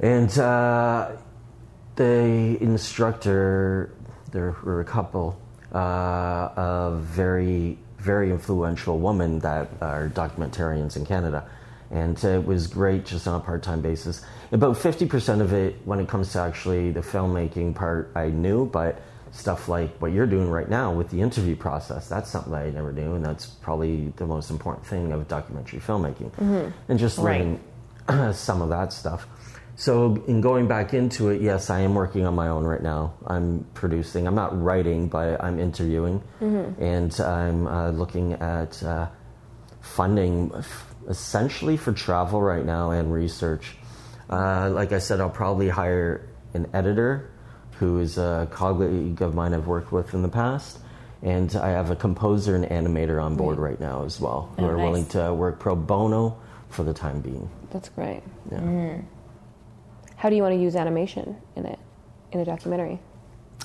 And 0.00 0.38
uh, 0.38 1.10
the 1.96 2.56
instructor, 2.62 3.92
there 4.30 4.56
were 4.62 4.80
a 4.80 4.84
couple 4.84 5.38
uh, 5.74 6.48
of 6.56 7.00
very, 7.02 7.78
very 7.98 8.30
influential 8.30 8.98
women 8.98 9.40
that 9.40 9.68
are 9.82 10.08
documentarians 10.08 10.96
in 10.96 11.04
Canada. 11.04 11.46
And 11.90 12.22
it 12.24 12.46
was 12.46 12.68
great 12.68 13.04
just 13.04 13.28
on 13.28 13.38
a 13.38 13.44
part 13.44 13.62
time 13.62 13.82
basis. 13.82 14.24
About 14.50 14.76
50% 14.76 15.40
of 15.42 15.52
it, 15.52 15.76
when 15.84 16.00
it 16.00 16.08
comes 16.08 16.32
to 16.32 16.38
actually 16.40 16.90
the 16.90 17.00
filmmaking 17.00 17.74
part, 17.74 18.10
I 18.14 18.28
knew, 18.28 18.64
but 18.64 19.02
stuff 19.32 19.68
like 19.68 19.96
what 19.98 20.12
you're 20.12 20.26
doing 20.26 20.48
right 20.48 20.68
now 20.68 20.92
with 20.92 21.10
the 21.10 21.20
interview 21.20 21.56
process, 21.56 22.08
that's 22.08 22.30
something 22.30 22.52
that 22.52 22.62
I 22.62 22.70
never 22.70 22.92
knew. 22.92 23.14
And 23.14 23.24
that's 23.24 23.46
probably 23.46 24.12
the 24.16 24.26
most 24.26 24.50
important 24.50 24.86
thing 24.86 25.12
of 25.12 25.26
documentary 25.28 25.80
filmmaking. 25.80 26.72
And 26.88 26.98
just 26.98 27.18
Right. 27.18 27.60
some 28.32 28.62
of 28.62 28.68
that 28.70 28.92
stuff. 28.92 29.26
So, 29.74 30.22
in 30.28 30.40
going 30.42 30.68
back 30.68 30.92
into 30.94 31.30
it, 31.30 31.40
yes, 31.40 31.70
I 31.70 31.80
am 31.80 31.94
working 31.94 32.26
on 32.26 32.34
my 32.34 32.48
own 32.48 32.64
right 32.64 32.82
now. 32.82 33.14
I'm 33.26 33.66
producing. 33.74 34.26
I'm 34.26 34.34
not 34.34 34.60
writing, 34.62 35.08
but 35.08 35.42
I'm 35.42 35.58
interviewing, 35.58 36.22
and 36.40 37.18
I'm 37.20 37.66
uh, 37.66 37.90
looking 37.90 38.34
at 38.34 38.82
uh, 38.82 39.08
funding 39.80 40.52
f- 40.54 40.94
essentially 41.08 41.76
for 41.76 41.92
travel 41.92 42.40
right 42.40 42.64
now 42.64 42.90
and 42.90 43.12
research. 43.12 43.76
Uh, 44.30 44.70
like 44.70 44.92
I 44.92 44.98
said, 44.98 45.20
I'll 45.20 45.30
probably 45.30 45.68
hire 45.68 46.28
an 46.54 46.68
editor 46.74 47.30
who 47.78 47.98
is 47.98 48.18
a 48.18 48.46
colleague 48.50 49.20
of 49.22 49.34
mine 49.34 49.54
I've 49.54 49.66
worked 49.66 49.90
with 49.90 50.14
in 50.14 50.22
the 50.22 50.28
past, 50.28 50.78
and 51.22 51.54
I 51.56 51.70
have 51.70 51.90
a 51.90 51.96
composer 51.96 52.54
and 52.54 52.64
animator 52.66 53.22
on 53.22 53.36
board 53.36 53.58
right 53.58 53.80
now 53.80 54.04
as 54.04 54.20
well, 54.20 54.52
who 54.56 54.64
Oh, 54.64 54.68
are 54.68 54.76
nice. 54.76 54.84
willing 54.84 55.06
to 55.06 55.34
work 55.34 55.58
pro 55.58 55.74
bono 55.74 56.36
for 56.72 56.82
the 56.82 56.94
time 56.94 57.20
being. 57.20 57.48
That's 57.70 57.88
great. 57.90 58.22
Yeah. 58.50 58.98
How 60.16 60.30
do 60.30 60.36
you 60.36 60.42
want 60.42 60.54
to 60.54 60.60
use 60.60 60.76
animation 60.76 61.36
in 61.56 61.66
it, 61.66 61.78
in 62.32 62.40
a 62.40 62.44
documentary? 62.44 63.00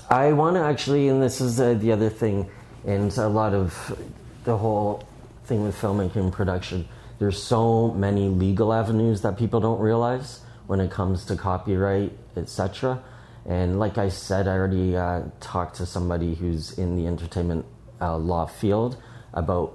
I 0.09 0.33
want 0.33 0.55
to 0.55 0.61
actually, 0.61 1.07
and 1.07 1.21
this 1.21 1.41
is 1.41 1.59
uh, 1.59 1.73
the 1.75 1.91
other 1.91 2.09
thing, 2.09 2.49
and 2.85 3.15
a 3.17 3.27
lot 3.27 3.53
of 3.53 3.97
the 4.43 4.57
whole 4.57 5.03
thing 5.45 5.63
with 5.63 5.79
filmmaking 5.79 6.15
and 6.15 6.33
production. 6.33 6.87
There's 7.19 7.41
so 7.41 7.89
many 7.91 8.27
legal 8.29 8.73
avenues 8.73 9.21
that 9.21 9.37
people 9.37 9.59
don't 9.59 9.79
realize 9.79 10.41
when 10.67 10.79
it 10.79 10.91
comes 10.91 11.25
to 11.25 11.35
copyright, 11.35 12.11
etc. 12.35 13.01
And 13.45 13.79
like 13.79 13.97
I 13.97 14.09
said, 14.09 14.47
I 14.47 14.51
already 14.51 14.95
uh, 14.95 15.23
talked 15.39 15.77
to 15.77 15.85
somebody 15.85 16.35
who's 16.35 16.77
in 16.77 16.95
the 16.95 17.07
entertainment 17.07 17.65
uh, 17.99 18.17
law 18.17 18.45
field 18.45 18.97
about 19.38 19.74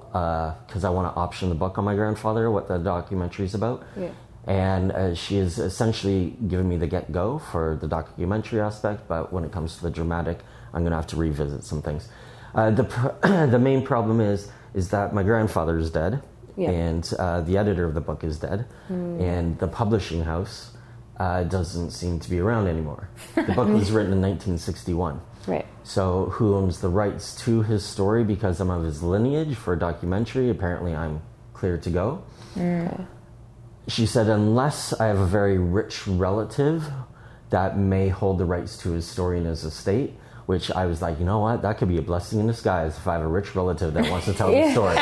because 0.66 0.84
I 0.84 0.90
want 0.90 1.12
to 1.12 1.18
option 1.18 1.48
the 1.48 1.54
book 1.54 1.78
on 1.78 1.84
my 1.84 1.94
grandfather, 1.94 2.50
what 2.50 2.68
the 2.68 2.78
documentary 2.78 3.46
is 3.46 3.54
about. 3.54 3.82
Yeah. 3.96 4.10
And 4.46 4.90
uh, 4.90 5.14
she 5.14 5.36
has 5.36 5.58
essentially 5.58 6.36
given 6.48 6.68
me 6.68 6.76
the 6.76 6.88
get 6.88 7.12
go 7.12 7.38
for 7.38 7.78
the 7.80 7.86
documentary 7.86 8.60
aspect, 8.60 9.06
but 9.06 9.32
when 9.32 9.44
it 9.44 9.52
comes 9.52 9.76
to 9.76 9.82
the 9.84 9.90
dramatic, 9.90 10.38
I'm 10.74 10.82
going 10.82 10.90
to 10.90 10.96
have 10.96 11.06
to 11.08 11.16
revisit 11.16 11.62
some 11.62 11.80
things. 11.80 12.08
Uh, 12.54 12.70
the 12.72 12.84
pr- 12.84 13.08
the 13.46 13.58
main 13.60 13.84
problem 13.84 14.20
is 14.20 14.50
is 14.74 14.88
that 14.90 15.14
my 15.14 15.22
grandfather 15.22 15.78
is 15.78 15.90
dead, 15.90 16.22
Yeah. 16.56 16.70
and 16.70 17.04
uh, 17.18 17.40
the 17.42 17.56
editor 17.56 17.84
of 17.84 17.94
the 17.94 18.00
book 18.00 18.24
is 18.24 18.38
dead, 18.38 18.66
and 18.88 19.58
the 19.58 19.68
publishing 19.68 20.24
house 20.24 20.72
uh, 21.18 21.44
doesn't 21.44 21.90
seem 21.92 22.18
to 22.18 22.28
be 22.30 22.40
around 22.40 22.66
anymore. 22.66 23.08
The 23.36 23.52
book 23.54 23.68
was 23.80 23.92
written 23.92 24.12
in 24.12 24.20
1961. 24.20 25.20
Right. 25.46 25.66
So, 25.82 26.26
who 26.26 26.54
owns 26.54 26.80
the 26.80 26.88
rights 26.88 27.34
to 27.44 27.62
his 27.62 27.84
story 27.84 28.22
because 28.22 28.60
I'm 28.60 28.70
of 28.70 28.84
his 28.84 29.02
lineage 29.02 29.56
for 29.56 29.72
a 29.74 29.78
documentary? 29.78 30.50
Apparently, 30.50 30.94
I'm 30.94 31.22
clear 31.52 31.78
to 31.78 31.90
go. 31.90 32.22
Mm. 32.54 33.06
She 33.88 34.06
said, 34.06 34.28
unless 34.28 34.92
I 34.92 35.06
have 35.06 35.18
a 35.18 35.26
very 35.26 35.58
rich 35.58 36.06
relative 36.06 36.88
that 37.50 37.76
may 37.76 38.08
hold 38.08 38.38
the 38.38 38.44
rights 38.44 38.76
to 38.78 38.92
his 38.92 39.06
story 39.06 39.38
in 39.38 39.44
his 39.44 39.64
estate, 39.64 40.14
which 40.46 40.70
I 40.70 40.86
was 40.86 41.02
like, 41.02 41.18
you 41.18 41.24
know 41.24 41.40
what? 41.40 41.62
That 41.62 41.78
could 41.78 41.88
be 41.88 41.98
a 41.98 42.02
blessing 42.02 42.40
in 42.40 42.46
disguise 42.46 42.96
if 42.96 43.06
I 43.06 43.14
have 43.14 43.22
a 43.22 43.28
rich 43.28 43.54
relative 43.54 43.94
that 43.94 44.10
wants 44.10 44.26
to 44.26 44.34
tell 44.34 44.50
the 44.50 44.70
story. 44.72 44.94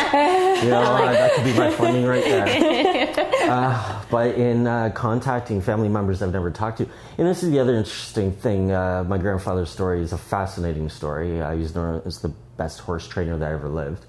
You 0.64 0.70
know, 0.70 0.82
that 1.12 1.34
could 1.34 1.44
be 1.44 1.54
my 1.54 1.70
funding 1.70 2.06
right 2.06 2.24
there. 2.24 3.06
Uh, 3.40 4.04
but 4.10 4.34
in 4.34 4.66
uh, 4.66 4.90
contacting 4.94 5.60
family 5.60 5.88
members 5.88 6.22
I've 6.22 6.32
never 6.32 6.50
talked 6.50 6.78
to, 6.78 6.88
and 7.18 7.26
this 7.26 7.42
is 7.42 7.50
the 7.50 7.58
other 7.58 7.74
interesting 7.74 8.32
thing. 8.32 8.72
Uh, 8.72 9.04
my 9.04 9.18
grandfather's 9.18 9.70
story 9.70 10.02
is 10.02 10.12
a 10.12 10.18
fascinating 10.18 10.88
story. 10.88 11.40
Uh, 11.40 11.56
he's 11.56 11.74
known 11.74 12.02
as 12.04 12.20
the 12.20 12.28
best 12.56 12.80
horse 12.80 13.06
trainer 13.08 13.36
that 13.38 13.52
ever 13.52 13.68
lived. 13.68 14.04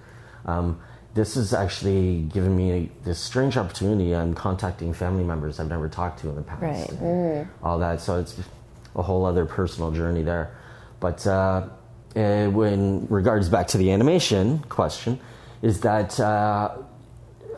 Um, 0.45 0.81
this 1.13 1.35
has 1.35 1.53
actually 1.53 2.21
given 2.21 2.55
me 2.55 2.89
this 3.03 3.19
strange 3.19 3.57
opportunity. 3.57 4.15
I'm 4.15 4.33
contacting 4.33 4.93
family 4.93 5.23
members 5.23 5.59
I've 5.59 5.69
never 5.69 5.89
talked 5.89 6.21
to 6.21 6.29
in 6.29 6.35
the 6.35 6.41
past. 6.41 6.61
Right. 6.61 6.89
and 6.89 7.01
All 7.61 7.79
that. 7.79 7.99
So 7.99 8.19
it's 8.19 8.37
a 8.95 9.01
whole 9.01 9.25
other 9.25 9.45
personal 9.45 9.91
journey 9.91 10.23
there. 10.23 10.55
But 10.99 11.25
uh, 11.27 11.67
uh, 12.15 12.47
when 12.47 13.07
regards 13.07 13.49
back 13.49 13.67
to 13.69 13.77
the 13.77 13.91
animation 13.91 14.59
question, 14.69 15.19
is 15.61 15.81
that 15.81 16.19
uh, 16.19 16.77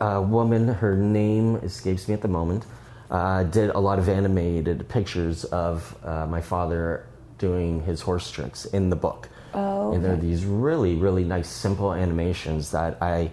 a 0.00 0.20
woman, 0.22 0.68
her 0.68 0.96
name 0.96 1.56
escapes 1.56 2.08
me 2.08 2.14
at 2.14 2.22
the 2.22 2.28
moment, 2.28 2.64
uh, 3.10 3.44
did 3.44 3.70
a 3.70 3.78
lot 3.78 3.98
of 3.98 4.08
animated 4.08 4.88
pictures 4.88 5.44
of 5.44 5.96
uh, 6.04 6.26
my 6.26 6.40
father 6.40 7.06
doing 7.38 7.82
his 7.82 8.00
horse 8.00 8.30
tricks 8.30 8.64
in 8.66 8.90
the 8.90 8.96
book. 8.96 9.28
Oh, 9.52 9.92
And 9.92 10.04
they're 10.04 10.16
these 10.16 10.44
really, 10.44 10.96
really 10.96 11.24
nice, 11.24 11.48
simple 11.48 11.92
animations 11.92 12.70
that 12.72 12.98
I 13.00 13.30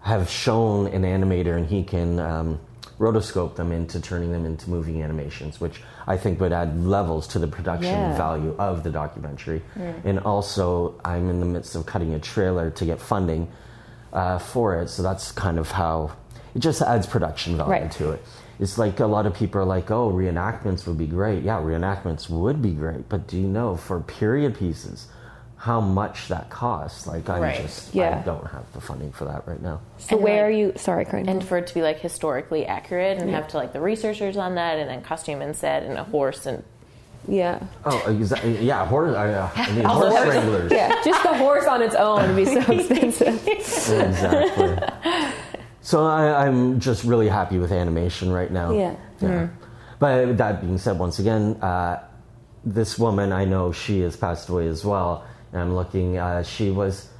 have 0.00 0.28
shown 0.30 0.86
an 0.88 1.02
animator 1.02 1.56
and 1.56 1.66
he 1.66 1.82
can 1.82 2.18
um, 2.18 2.60
rotoscope 2.98 3.56
them 3.56 3.72
into 3.72 4.00
turning 4.00 4.30
them 4.32 4.46
into 4.46 4.70
moving 4.70 5.02
animations, 5.02 5.60
which 5.60 5.82
I 6.06 6.16
think 6.16 6.40
would 6.40 6.52
add 6.52 6.84
levels 6.86 7.26
to 7.28 7.38
the 7.38 7.46
production 7.48 7.94
Yeah. 7.98 8.16
value 8.16 8.54
of 8.58 8.84
the 8.84 8.90
documentary. 8.90 9.62
And 10.04 10.20
also, 10.20 10.94
I'm 11.04 11.28
in 11.28 11.40
the 11.40 11.46
midst 11.46 11.74
of 11.74 11.84
cutting 11.86 12.14
a 12.14 12.18
trailer 12.18 12.70
to 12.70 12.84
get 12.84 13.00
funding 13.00 13.48
uh, 14.14 14.38
for 14.38 14.80
it, 14.80 14.88
so 14.88 15.02
that's 15.02 15.32
kind 15.32 15.58
of 15.58 15.70
how 15.72 16.12
it 16.54 16.60
just 16.60 16.80
adds 16.82 17.06
production 17.06 17.56
value 17.56 17.72
Right. 17.72 17.90
to 17.92 18.12
it. 18.12 18.22
It's 18.60 18.78
like 18.78 19.00
a 19.00 19.06
lot 19.06 19.26
of 19.26 19.34
people 19.34 19.60
are 19.60 19.64
like, 19.64 19.90
oh, 19.90 20.10
reenactments 20.12 20.86
would 20.86 20.96
be 20.96 21.08
great. 21.08 21.42
Yeah, 21.42 21.60
reenactments 21.60 22.30
would 22.30 22.62
be 22.62 22.70
great, 22.70 23.08
but 23.08 23.26
do 23.26 23.36
you 23.36 23.48
know 23.48 23.76
for 23.76 23.98
period 24.00 24.56
pieces 24.56 25.08
how 25.56 25.80
much 25.80 26.28
that 26.28 26.50
costs? 26.50 27.06
Like, 27.08 27.28
I 27.28 27.40
Right. 27.40 27.56
just 27.60 27.92
Yeah. 27.94 28.18
I 28.20 28.22
don't 28.24 28.46
have 28.48 28.70
the 28.72 28.80
funding 28.80 29.10
for 29.10 29.24
that 29.24 29.42
right 29.48 29.60
now. 29.60 29.80
So 29.98 30.14
And, 30.16 30.24
where 30.24 30.42
like- 30.42 30.44
are 30.44 30.50
you? 30.50 30.72
Sorry, 30.76 31.04
Corinne. 31.04 31.28
and 31.28 31.42
for 31.42 31.56
it 31.58 31.66
to 31.66 31.74
be 31.74 31.82
like 31.82 31.98
historically 31.98 32.64
accurate 32.66 33.18
and 33.18 33.28
have 33.30 33.48
to 33.48 33.56
like 33.56 33.72
the 33.72 33.80
researchers 33.80 34.36
on 34.36 34.54
that 34.54 34.78
and 34.78 34.88
then 34.88 35.00
costume 35.02 35.42
and 35.42 35.56
set 35.56 35.82
and 35.82 35.98
a 35.98 36.04
horse 36.04 36.46
and 36.46 36.62
yeah. 37.28 37.60
Oh, 37.84 37.98
exactly. 38.10 38.58
Yeah, 38.64 38.84
horse. 38.86 39.14
Uh, 39.14 39.50
I 39.54 39.72
mean, 39.72 39.84
horse 39.84 40.14
horse. 40.14 40.28
wranglers. 40.28 40.72
Yeah, 40.72 41.02
just 41.04 41.22
the 41.22 41.34
horse 41.36 41.66
on 41.66 41.82
its 41.82 41.94
own 41.94 42.26
would 42.28 42.36
be 42.36 42.44
so 42.44 42.58
expensive. 42.72 43.46
exactly. 43.48 44.78
So 45.84 46.06
I, 46.06 46.46
I'm 46.46 46.80
just 46.80 47.04
really 47.04 47.28
happy 47.28 47.58
with 47.58 47.70
animation 47.70 48.32
right 48.32 48.50
now. 48.50 48.72
Yeah. 48.72 48.96
Yeah. 49.20 49.48
But 49.98 50.38
that 50.38 50.62
being 50.62 50.78
said, 50.78 50.98
once 50.98 51.18
again, 51.18 51.56
uh, 51.60 52.02
this 52.64 52.98
woman 52.98 53.32
I 53.32 53.44
know 53.44 53.70
she 53.70 54.00
has 54.00 54.16
passed 54.16 54.48
away 54.48 54.66
as 54.66 54.82
well, 54.82 55.26
and 55.52 55.60
I'm 55.60 55.74
looking. 55.74 56.16
Uh, 56.16 56.42
she 56.42 56.70
was 56.70 57.10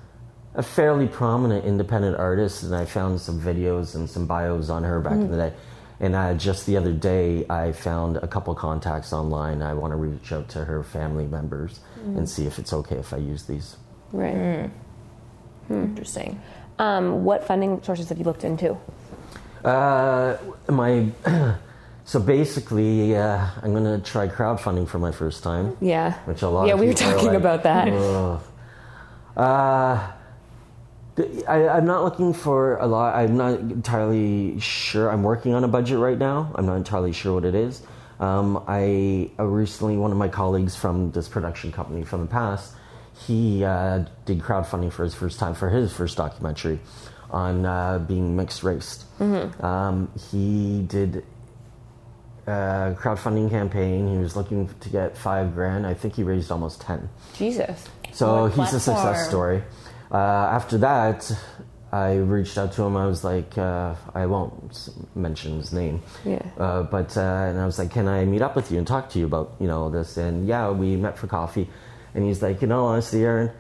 a 0.55 0.63
fairly 0.63 1.07
prominent 1.07 1.67
independent 1.67 2.17
artist, 2.17 2.63
and 2.63 2.75
I 2.75 2.87
found 2.87 3.21
some 3.21 3.39
videos 3.39 3.97
and 3.97 4.09
some 4.09 4.27
bios 4.27 4.71
on 4.71 4.83
her 4.83 4.99
back 4.99 5.13
in 5.13 5.31
the 5.31 5.37
day. 5.37 5.53
And 6.01 6.15
uh, 6.15 6.35
just 6.35 6.67
the 6.67 6.77
other 6.77 6.93
day, 6.93 7.47
I 7.49 7.73
found 7.73 8.17
a 8.17 8.27
couple 8.27 8.55
contacts 8.55 9.13
online. 9.13 9.63
I 9.63 9.75
want 9.75 9.93
to 9.93 9.97
reach 9.97 10.33
out 10.33 10.49
to 10.51 10.65
her 10.65 10.83
family 10.83 11.27
members 11.27 11.81
and 12.05 12.29
see 12.29 12.47
if 12.47 12.59
it's 12.59 12.73
okay 12.73 12.97
if 12.97 13.13
I 13.15 13.19
use 13.19 13.45
these. 13.45 13.77
Right. 14.13 14.71
interesting. 15.71 16.41
Um, 16.79 17.25
what 17.25 17.47
funding 17.47 17.81
sources 17.83 18.09
have 18.09 18.19
you 18.19 18.25
looked 18.25 18.45
into? 18.45 18.77
Uh, 19.65 20.37
my 20.69 21.11
so 22.05 22.21
basically, 22.21 23.17
uh, 23.17 23.47
I'm 23.63 23.73
gonna 23.73 24.01
try 24.01 24.29
crowdfunding 24.29 24.89
for 24.89 24.99
my 24.99 25.13
first 25.13 25.43
time. 25.43 25.77
Yeah. 25.81 26.15
Which 26.25 26.43
a 26.43 26.49
lot 26.49 26.67
Yeah, 26.67 26.75
of 26.75 26.81
we 26.81 26.89
were 26.89 26.93
talking 26.95 27.29
like, 27.29 27.37
about 27.37 27.63
that. 27.63 27.89
"Ugh." 27.89 28.41
Uh, 29.37 29.97
th- 29.97 30.11
I, 31.17 31.69
I'm 31.69 31.87
not 31.87 32.03
looking 32.03 32.33
for 32.33 32.77
a 32.77 32.87
lot. 32.87 33.15
I'm 33.15 33.37
not 33.37 33.61
entirely 33.61 34.59
sure. 34.59 35.11
I'm 35.11 35.23
working 35.23 35.55
on 35.55 35.63
a 35.63 35.69
budget 35.69 35.99
right 35.99 36.19
now. 36.19 36.51
I'm 36.55 36.67
not 36.67 36.77
entirely 36.77 37.13
sure 37.13 37.35
what 37.35 37.45
it 37.45 37.55
is. 37.55 37.83
Um, 38.21 38.63
I 38.67 39.31
uh, 39.39 39.45
recently, 39.45 39.97
one 39.97 40.11
of 40.11 40.17
my 40.17 40.29
colleagues 40.29 40.75
from 40.77 41.11
this 41.13 41.29
production 41.29 41.73
company 41.73 42.05
from 42.05 42.23
the 42.23 42.27
past, 42.27 42.75
he 43.27 43.65
uh, 43.65 44.05
did 44.25 44.41
crowdfunding 44.41 44.93
for 44.93 45.05
his 45.05 45.15
first 45.15 45.39
time 45.39 45.55
for 45.55 45.69
his 45.71 45.93
first 45.93 46.17
documentary 46.17 46.81
on 47.31 47.65
uh, 47.65 47.99
being 48.01 48.37
mixed 48.37 48.63
raced. 48.63 49.05
Um, 49.21 50.11
he 50.31 50.83
did 50.83 51.25
a 52.47 52.95
crowdfunding 52.99 53.51
campaign. 53.51 54.09
He 54.09 54.19
was 54.19 54.37
looking 54.37 54.69
to 54.81 54.89
get 54.89 55.17
five 55.17 55.55
grand. 55.55 55.87
I 55.87 55.95
think 55.95 56.15
he 56.15 56.23
raised 56.23 56.51
almost 56.51 56.81
ten. 56.81 57.09
Jesus. 57.35 57.89
So 58.13 58.43
What 58.43 58.53
he's 58.53 58.75
a 58.75 58.81
success 58.81 59.27
story. 59.29 59.63
Uh, 60.15 60.49
after 60.59 60.79
that, 60.79 61.31
I 61.91 62.15
reached 62.15 62.57
out 62.57 62.73
to 62.75 62.83
him. 62.85 62.97
I 62.97 63.07
was 63.07 63.25
like, 63.25 63.59
uh, 63.59 63.95
I 64.15 64.27
won't 64.27 64.89
mention 65.17 65.57
his 65.57 65.73
name. 65.73 66.03
Yeah. 66.25 66.41
Uh, 66.57 66.85
but 66.85 67.17
uh, 67.17 67.21
and 67.51 67.59
I 67.59 67.67
was 67.67 67.79
like, 67.81 67.91
can 67.91 68.07
I 68.07 68.25
meet 68.25 68.41
up 68.41 68.55
with 68.55 68.71
you 68.71 68.79
and 68.79 68.87
talk 68.87 69.11
to 69.11 69.19
you 69.19 69.27
about 69.27 69.57
you 69.59 69.67
know 69.67 69.91
this? 69.91 70.17
And 70.17 70.47
yeah, 70.47 70.71
we 70.71 70.95
met 70.97 71.19
for 71.19 71.27
coffee. 71.27 71.69
And 72.15 72.25
he's 72.25 72.43
like, 72.43 72.63
you 72.63 72.69
know, 72.69 72.85
honestly, 72.87 73.25
Aaron, 73.25 73.51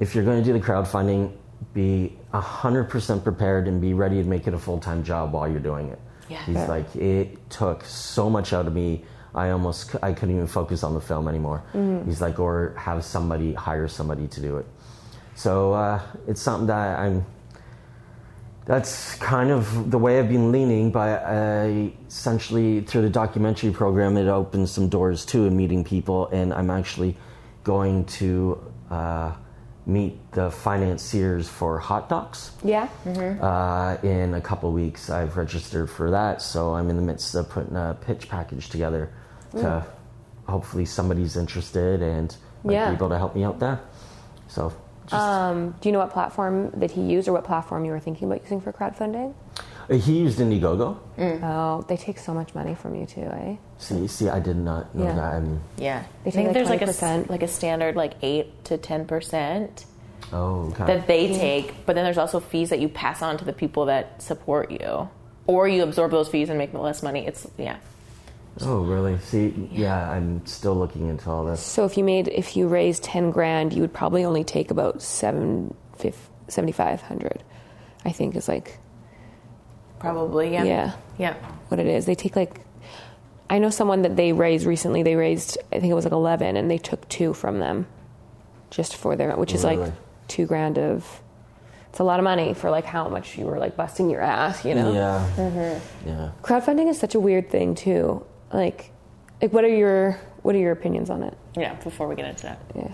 if 0.00 0.14
you're 0.14 0.24
going 0.24 0.38
to 0.42 0.44
do 0.44 0.54
the 0.58 0.64
crowdfunding, 0.64 1.32
be 1.74 2.16
hundred 2.32 2.84
percent 2.84 3.22
prepared 3.22 3.68
and 3.68 3.80
be 3.82 3.92
ready 3.92 4.22
to 4.22 4.28
make 4.28 4.46
it 4.46 4.54
a 4.54 4.58
full 4.58 4.80
time 4.80 5.04
job 5.04 5.32
while 5.34 5.46
you're 5.46 5.60
doing 5.60 5.90
it. 5.90 6.00
Yeah. 6.30 6.42
He's 6.46 6.54
Yeah. 6.56 6.66
like, 6.68 6.96
it 6.96 7.50
took 7.50 7.84
so 7.84 8.30
much 8.30 8.54
out 8.54 8.66
of 8.66 8.72
me. 8.74 9.04
I 9.34 9.50
almost 9.50 9.94
I 10.02 10.12
couldn't 10.14 10.36
even 10.36 10.46
focus 10.46 10.82
on 10.82 10.94
the 10.94 11.00
film 11.02 11.28
anymore. 11.28 11.64
He's 12.06 12.20
like, 12.22 12.38
or 12.38 12.74
have 12.78 13.04
somebody 13.04 13.52
hire 13.52 13.88
somebody 13.88 14.26
to 14.28 14.40
do 14.40 14.56
it. 14.58 14.66
So 15.34 15.72
uh, 15.74 16.00
it's 16.26 16.40
something 16.40 16.66
that 16.68 16.98
I'm. 16.98 17.24
That's 18.66 19.14
kind 19.16 19.50
of 19.50 19.90
the 19.90 19.98
way 19.98 20.18
I've 20.18 20.28
been 20.30 20.50
leaning, 20.50 20.90
but 20.90 21.22
I 21.26 21.92
essentially 22.08 22.80
through 22.80 23.02
the 23.02 23.10
documentary 23.10 23.70
program, 23.72 24.16
it 24.16 24.26
opens 24.26 24.70
some 24.70 24.88
doors 24.88 25.26
too, 25.26 25.44
in 25.46 25.54
meeting 25.56 25.84
people. 25.84 26.28
And 26.28 26.52
I'm 26.54 26.70
actually 26.70 27.14
going 27.62 28.06
to 28.06 28.58
uh, 28.90 29.32
meet 29.84 30.16
the 30.32 30.50
financiers 30.50 31.46
for 31.46 31.78
Hot 31.78 32.08
Docs 32.08 32.52
Yeah. 32.64 32.88
uh, 33.04 33.98
in 34.02 34.32
a 34.32 34.40
couple 34.40 34.72
weeks. 34.72 35.10
I've 35.10 35.36
registered 35.36 35.90
for 35.90 36.10
that, 36.12 36.40
so 36.40 36.74
I'm 36.74 36.88
in 36.88 36.96
the 36.96 37.02
midst 37.02 37.34
of 37.34 37.50
putting 37.50 37.76
a 37.76 37.94
pitch 38.00 38.30
package 38.30 38.70
together 38.70 39.10
to 39.52 39.84
hopefully 40.48 40.86
somebody's 40.86 41.36
interested 41.36 42.00
and 42.02 42.34
might 42.64 42.72
Yeah. 42.74 42.88
be 42.90 42.96
able 42.96 43.10
to 43.10 43.18
help 43.18 43.34
me 43.34 43.44
out 43.44 43.58
there. 43.60 43.80
So 44.48 44.72
Um, 45.12 45.74
do 45.80 45.88
you 45.88 45.92
know 45.92 45.98
what 45.98 46.10
platform 46.12 46.70
that 46.76 46.90
he 46.92 47.02
used 47.02 47.28
or 47.28 47.32
what 47.32 47.44
platform 47.44 47.84
you 47.84 47.90
were 47.92 48.00
thinking 48.00 48.28
about 48.28 48.42
using 48.42 48.60
for 48.60 48.72
crowdfunding? 48.72 49.34
Uh, 49.90 49.94
He 49.96 50.18
used 50.20 50.38
Indiegogo. 50.38 50.96
Oh, 51.42 51.84
they 51.88 51.96
take 51.96 52.18
so 52.18 52.32
much 52.32 52.54
money 52.54 52.74
from 52.74 52.94
you 52.94 53.04
too, 53.06 53.20
eh? 53.22 53.56
See, 53.78 54.06
see, 54.08 54.28
I 54.30 54.40
did 54.40 54.56
not 54.56 54.94
know 54.94 55.04
Yeah. 55.04 55.14
that. 55.14 55.34
I'm, 55.34 55.60
Yeah, 55.76 56.02
They 56.24 56.30
I 56.30 56.30
take 56.30 56.34
think 56.34 56.46
like 56.48 56.54
there's 56.54 56.68
like 56.70 56.82
a 56.82 56.86
20%. 56.86 57.24
s- 57.24 57.30
like 57.30 57.42
a 57.42 57.48
standard 57.48 57.94
like 57.96 58.14
eight 58.22 58.64
to 58.64 58.78
ten 58.78 59.04
percent 59.04 59.84
oh, 60.32 60.70
okay. 60.72 60.86
that 60.86 61.06
they 61.06 61.28
take, 61.28 61.84
but 61.84 61.94
then 61.94 62.04
there's 62.04 62.16
also 62.18 62.40
fees 62.40 62.70
that 62.70 62.80
you 62.80 62.88
pass 62.88 63.20
on 63.20 63.36
to 63.38 63.44
the 63.44 63.52
people 63.52 63.84
that 63.86 64.22
support 64.22 64.70
you, 64.70 65.08
or 65.46 65.68
you 65.68 65.82
absorb 65.82 66.10
those 66.12 66.28
fees 66.28 66.48
and 66.48 66.56
make 66.58 66.72
less 66.72 67.02
money. 67.02 67.26
It's 67.26 67.46
yeah, 67.58 67.76
oh, 68.62 68.82
really? 68.84 69.18
See, 69.20 69.68
yeah, 69.72 70.10
I'm 70.10 70.44
still 70.46 70.74
looking 70.74 71.08
into 71.08 71.30
all 71.30 71.44
this. 71.44 71.60
So 71.60 71.84
if 71.84 71.96
you 71.96 72.04
made 72.04 72.28
if 72.28 72.56
you 72.56 72.68
raised 72.68 73.02
ten 73.02 73.30
grand, 73.30 73.72
you 73.72 73.80
would 73.82 73.92
probably 73.92 74.24
only 74.24 74.44
take 74.44 74.70
about 74.70 75.02
seven 75.02 75.74
seventy 76.48 76.72
five 76.72 77.00
hundred. 77.02 77.42
I 78.04 78.12
think 78.12 78.36
is 78.36 78.48
like 78.48 78.78
probably 79.98 80.52
yeah, 80.52 80.64
yeah 80.64 80.92
yeah. 81.18 81.34
what 81.68 81.80
it 81.80 81.86
is. 81.86 82.06
They 82.06 82.14
take 82.14 82.36
like 82.36 82.60
I 83.50 83.58
know 83.58 83.70
someone 83.70 84.02
that 84.02 84.16
they 84.16 84.32
raised 84.32 84.66
recently. 84.66 85.02
They 85.02 85.16
raised 85.16 85.58
I 85.72 85.80
think 85.80 85.90
it 85.90 85.94
was 85.94 86.04
like 86.04 86.12
eleven, 86.12 86.56
and 86.56 86.70
they 86.70 86.78
took 86.78 87.08
two 87.08 87.34
from 87.34 87.58
them 87.58 87.86
just 88.70 88.96
for 88.96 89.16
their 89.16 89.34
which 89.36 89.52
is 89.54 89.64
Really? 89.64 89.76
like 89.78 89.92
two 90.28 90.46
grand 90.46 90.78
of. 90.78 91.20
It's 91.90 92.00
a 92.00 92.04
lot 92.04 92.18
of 92.18 92.24
money 92.24 92.54
for 92.54 92.70
like 92.70 92.84
how 92.84 93.08
much 93.08 93.38
you 93.38 93.46
were 93.46 93.58
like 93.58 93.76
busting 93.76 94.10
your 94.10 94.20
ass, 94.20 94.64
you 94.64 94.74
know. 94.74 94.92
Yeah, 94.92 95.30
Mm-hmm. 95.36 96.08
yeah. 96.08 96.30
Crowdfunding 96.42 96.88
is 96.90 96.98
such 96.98 97.14
a 97.14 97.20
weird 97.20 97.50
thing 97.50 97.76
too. 97.76 98.26
Like, 98.54 98.92
like 99.42 99.52
what 99.52 99.64
are 99.64 99.74
your 99.74 100.18
what 100.42 100.54
are 100.54 100.58
your 100.58 100.72
opinions 100.72 101.10
on 101.10 101.22
it? 101.24 101.36
Yeah, 101.56 101.74
before 101.74 102.06
we 102.06 102.14
get 102.14 102.26
into 102.26 102.44
that. 102.44 102.58
Yeah. 102.74 102.92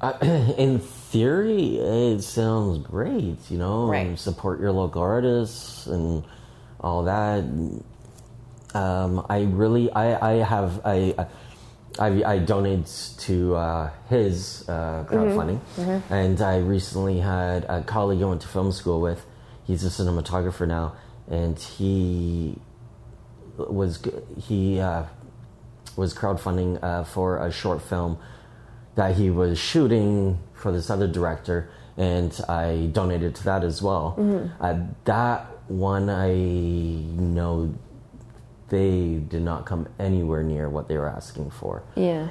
Uh, 0.00 0.18
in 0.58 0.78
theory, 0.78 1.76
it 1.76 2.22
sounds 2.22 2.78
great. 2.78 3.36
You 3.50 3.58
know, 3.58 3.86
Right. 3.86 4.18
support 4.18 4.60
your 4.60 4.72
local 4.72 5.02
artists 5.02 5.86
and 5.86 6.24
all 6.80 7.04
that. 7.04 7.44
Um, 8.74 9.24
I 9.28 9.42
really, 9.42 9.90
I, 9.92 10.30
I 10.32 10.32
have, 10.44 10.80
I, 10.84 11.14
I, 11.98 12.24
I 12.24 12.38
donate 12.38 12.90
to 13.18 13.54
uh, 13.54 13.90
his 14.08 14.68
uh, 14.68 15.04
crowdfunding, 15.08 15.60
and 16.10 16.40
I 16.40 16.58
recently 16.58 17.20
had 17.20 17.64
a 17.68 17.82
colleague 17.82 18.20
I 18.22 18.24
went 18.24 18.40
to 18.42 18.48
film 18.48 18.72
school 18.72 19.00
with. 19.00 19.24
He's 19.64 19.84
a 19.84 19.88
cinematographer 19.90 20.66
now, 20.66 20.96
and 21.30 21.56
he 21.58 22.58
was 23.56 24.02
he 24.40 24.80
uh, 24.80 25.04
was 25.96 26.14
crowdfunding 26.14 26.82
uh, 26.82 27.04
for 27.04 27.38
a 27.38 27.52
short 27.52 27.82
film 27.82 28.18
that 28.94 29.16
he 29.16 29.30
was 29.30 29.58
shooting 29.58 30.38
for 30.54 30.72
this 30.72 30.90
other 30.90 31.08
director, 31.08 31.70
and 31.96 32.38
I 32.48 32.88
donated 32.92 33.34
to 33.36 33.44
that 33.44 33.64
as 33.64 33.82
well. 33.82 34.14
Uh, 34.60 34.78
that 35.04 35.46
one, 35.68 36.08
I 36.10 36.32
know 36.34 37.74
they 38.68 39.16
did 39.28 39.42
not 39.42 39.66
come 39.66 39.88
anywhere 39.98 40.42
near 40.42 40.68
what 40.68 40.88
they 40.88 40.96
were 40.96 41.08
asking 41.08 41.50
for. 41.50 41.82
Yeah. 41.96 42.28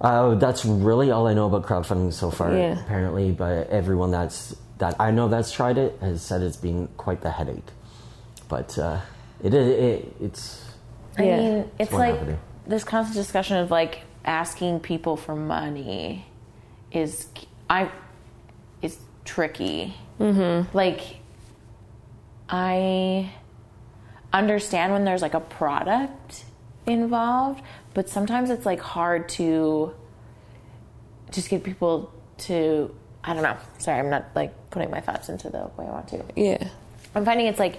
Uh, 0.00 0.34
that's 0.34 0.64
really 0.64 1.10
all 1.10 1.26
I 1.28 1.34
know 1.34 1.46
about 1.46 1.64
crowdfunding 1.66 2.12
so 2.12 2.30
far. 2.30 2.52
Yeah. 2.54 2.80
Apparently, 2.80 3.30
but 3.30 3.68
everyone 3.68 4.10
that's 4.10 4.54
that 4.78 4.96
I 4.98 5.12
know 5.12 5.28
that's 5.28 5.52
tried 5.52 5.78
it 5.78 5.96
has 6.00 6.22
said 6.22 6.42
it's 6.42 6.56
been 6.56 6.88
quite 6.96 7.20
the 7.20 7.30
headache. 7.30 7.70
But 8.48 8.76
uh, 8.78 9.00
it, 9.42 9.52
it, 9.54 9.68
it 9.80 10.16
it's 10.20 10.64
I 11.18 11.22
Yeah. 11.24 11.36
mean, 11.38 11.70
it's 11.78 11.90
one 11.92 12.00
like 12.00 12.14
avenue. 12.20 12.36
this 12.66 12.84
constant 12.84 13.16
discussion 13.16 13.56
of 13.58 13.70
like 13.70 14.00
asking 14.24 14.80
people 14.80 15.16
for 15.16 15.34
money 15.36 16.24
is 16.90 17.26
I 17.68 17.90
is 18.82 18.98
tricky. 19.24 19.94
Mm-hmm. 20.20 20.76
Like 20.76 21.00
I 22.48 23.30
understand 24.32 24.92
when 24.92 25.04
there's 25.04 25.22
like 25.22 25.34
a 25.34 25.40
product 25.40 26.44
involved, 26.86 27.62
but 27.94 28.08
sometimes 28.08 28.50
it's 28.50 28.66
like 28.66 28.80
hard 28.80 29.28
to 29.30 29.94
just 31.30 31.48
get 31.48 31.64
people 31.64 32.12
to 32.38 32.94
I 33.24 33.34
don't 33.34 33.42
know. 33.42 33.56
Sorry, 33.78 33.98
I'm 34.00 34.10
not 34.10 34.26
like 34.34 34.52
putting 34.70 34.90
my 34.90 35.00
thoughts 35.00 35.28
into 35.28 35.48
the 35.48 35.70
way 35.76 35.86
I 35.86 35.90
want 35.90 36.08
to. 36.08 36.24
Yeah. 36.36 36.68
I'm 37.14 37.24
finding 37.24 37.46
it's 37.46 37.58
like 37.58 37.78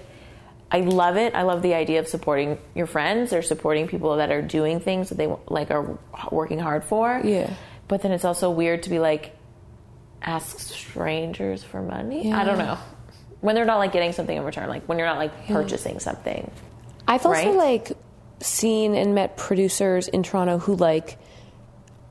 I 0.74 0.80
love 0.80 1.18
it. 1.18 1.36
I 1.36 1.44
love 1.44 1.62
the 1.62 1.76
idea 1.76 2.00
of 2.00 2.08
supporting 2.08 2.58
your 2.74 2.88
friends 2.88 3.32
or 3.32 3.44
supporting 3.44 3.88
people 3.88 4.18
that 4.18 4.32
are 4.32 4.42
doing 4.42 4.80
things 4.80 5.10
that 5.10 5.20
they 5.20 5.32
like 5.48 5.70
are 5.70 6.00
working 6.32 6.58
hard 6.58 6.84
for. 6.84 7.22
Yeah. 7.24 7.54
But 7.88 8.02
then 8.02 8.12
it's 8.12 8.26
also 8.26 8.50
weird 8.50 8.82
to 8.84 8.90
be 8.90 8.98
like 8.98 9.36
ask 10.24 10.58
strangers 10.58 11.64
for 11.64 11.84
money. 11.84 12.30
Yeah. 12.30 12.42
I 12.42 12.44
don't 12.44 12.58
know. 12.58 12.80
When 13.42 13.54
they're 13.54 13.66
not 13.66 13.78
like 13.78 13.92
getting 13.92 14.14
something 14.14 14.36
in 14.36 14.44
return, 14.44 14.68
like 14.68 14.90
when 14.90 14.98
you're 14.98 15.06
not 15.06 15.18
like 15.18 15.46
purchasing 15.48 16.00
something. 16.00 16.50
I've 17.08 17.24
also 17.24 17.52
like 17.52 17.92
seen 18.40 18.96
and 18.96 19.14
met 19.14 19.38
producers 19.38 20.08
in 20.08 20.24
Toronto 20.24 20.58
who 20.58 20.76
like 20.76 21.20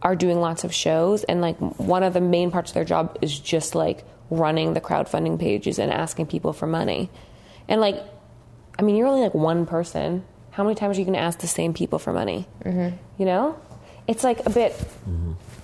are 0.03 0.14
doing 0.14 0.40
lots 0.40 0.62
of 0.62 0.72
shows 0.72 1.25
and 1.25 1.40
like 1.40 1.57
one 1.79 2.05
of 2.05 2.12
the 2.12 2.20
main 2.20 2.53
parts 2.53 2.70
of 2.70 2.75
their 2.75 2.85
job 2.85 3.18
is 3.22 3.37
just 3.37 3.75
like 3.75 4.05
running 4.31 4.75
the 4.75 4.81
crowdfunding 4.81 5.40
pages 5.40 5.81
and 5.81 5.92
asking 5.92 6.27
people 6.27 6.53
for 6.53 6.68
money. 6.68 7.11
And 7.66 7.81
like 7.81 8.01
I 8.83 8.85
mean 8.85 8.97
you're 8.97 9.07
only 9.07 9.23
like 9.23 9.33
one 9.33 9.64
person. 9.64 10.25
How 10.51 10.64
many 10.64 10.75
times 10.75 10.97
are 10.97 11.01
you 11.01 11.05
going 11.07 11.16
to 11.16 11.21
ask 11.21 11.38
the 11.38 11.47
same 11.47 11.73
people 11.73 12.01
for 12.01 12.12
money? 12.12 12.49
Mm-hmm. 12.64 12.97
You 13.16 13.27
know? 13.27 13.59
It's 14.09 14.25
like 14.25 14.45
a 14.45 14.51
bit 14.51 14.75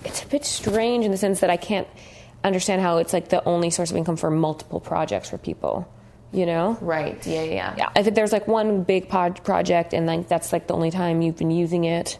it's 0.05 0.23
a 0.23 0.27
bit 0.27 0.45
strange 0.45 1.03
in 1.03 1.11
the 1.11 1.17
sense 1.17 1.41
that 1.41 1.49
I 1.49 1.57
can't 1.57 1.87
understand 2.45 2.81
how 2.81 2.97
it's 2.99 3.11
like 3.11 3.27
the 3.27 3.43
only 3.43 3.71
source 3.71 3.91
of 3.91 3.97
income 3.97 4.15
for 4.15 4.31
multiple 4.31 4.79
projects 4.79 5.29
for 5.29 5.37
people. 5.37 5.91
You 6.31 6.45
know? 6.45 6.77
Right. 6.79 7.25
Yeah, 7.27 7.43
yeah. 7.43 7.75
Yeah, 7.77 7.89
if 7.97 8.15
there's 8.15 8.31
like 8.31 8.47
one 8.47 8.83
big 8.83 9.09
pod 9.09 9.43
project 9.43 9.93
and 9.93 10.07
like 10.07 10.29
that's 10.29 10.53
like 10.53 10.67
the 10.67 10.73
only 10.73 10.91
time 10.91 11.21
you've 11.21 11.37
been 11.37 11.51
using 11.51 11.83
it, 11.83 12.17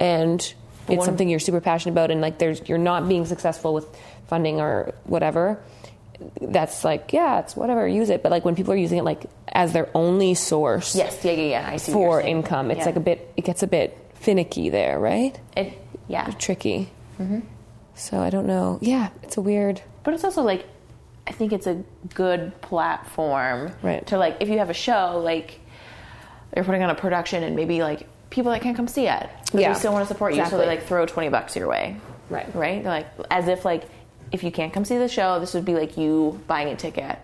and 0.00 0.40
it's 0.40 0.98
one- 0.98 1.06
something 1.06 1.28
you're 1.28 1.38
super 1.38 1.60
passionate 1.60 1.92
about, 1.92 2.10
and 2.10 2.20
like 2.20 2.38
there's 2.38 2.68
you're 2.68 2.78
not 2.78 3.08
being 3.08 3.24
successful 3.24 3.72
with 3.72 3.86
funding 4.26 4.60
or 4.60 4.94
whatever, 5.04 5.60
that's 6.40 6.84
like 6.84 7.12
yeah, 7.12 7.40
it's 7.40 7.54
whatever, 7.56 7.86
use 7.86 8.10
it. 8.10 8.22
But 8.22 8.30
like 8.32 8.44
when 8.44 8.54
people 8.56 8.72
are 8.72 8.76
using 8.76 8.98
it 8.98 9.04
like 9.04 9.26
as 9.48 9.72
their 9.72 9.88
only 9.94 10.34
source 10.34 10.94
Yes, 10.96 11.24
yeah, 11.24 11.32
yeah, 11.32 11.42
yeah. 11.62 11.70
I 11.70 11.76
see 11.76 11.92
for 11.92 12.20
income, 12.20 12.70
it's 12.70 12.80
Yeah. 12.80 12.86
like 12.86 12.96
a 12.96 13.00
bit 13.00 13.32
it 13.36 13.44
gets 13.44 13.62
a 13.62 13.66
bit 13.66 13.96
finicky 14.14 14.68
there, 14.70 14.98
right? 14.98 15.38
it, 15.56 15.78
yeah. 16.08 16.30
Tricky. 16.38 16.90
Mm-hmm. 17.20 17.40
So 17.94 18.18
I 18.20 18.30
don't 18.30 18.46
know. 18.46 18.78
Yeah, 18.80 19.10
it's 19.22 19.36
a 19.36 19.40
weird. 19.40 19.80
But 20.04 20.14
it's 20.14 20.24
also 20.24 20.42
like, 20.42 20.64
I 21.26 21.32
think 21.32 21.52
it's 21.52 21.66
a 21.66 21.82
good 22.14 22.58
platform 22.62 23.72
Right. 23.82 24.06
to 24.06 24.16
like, 24.18 24.36
if 24.40 24.48
you 24.48 24.58
have 24.58 24.70
a 24.70 24.74
show, 24.74 25.20
like 25.22 25.60
you're 26.54 26.64
putting 26.64 26.82
on 26.82 26.90
a 26.90 26.94
production 26.94 27.42
and 27.42 27.54
maybe 27.56 27.82
like 27.82 28.06
people 28.30 28.52
that 28.52 28.62
can't 28.62 28.76
come 28.76 28.88
see 28.88 29.06
it, 29.08 29.28
but 29.52 29.60
Yeah, 29.60 29.72
they 29.72 29.78
still 29.78 29.92
want 29.92 30.04
to 30.06 30.08
support 30.12 30.34
you, 30.34 30.44
so 30.46 30.58
they 30.58 30.66
like 30.66 30.84
throw 30.84 31.06
twenty 31.06 31.28
bucks 31.28 31.54
your 31.56 31.68
way, 31.68 31.96
Right. 32.30 32.52
Right? 32.54 32.82
They're 32.82 32.92
like 32.92 33.06
as 33.30 33.48
if 33.48 33.64
like 33.64 33.84
if 34.32 34.42
you 34.42 34.50
can't 34.50 34.72
come 34.72 34.84
see 34.84 34.98
the 34.98 35.08
show, 35.08 35.40
this 35.40 35.54
would 35.54 35.64
be 35.64 35.74
like 35.74 35.96
you 35.96 36.40
buying 36.46 36.68
a 36.68 36.76
ticket. 36.76 37.18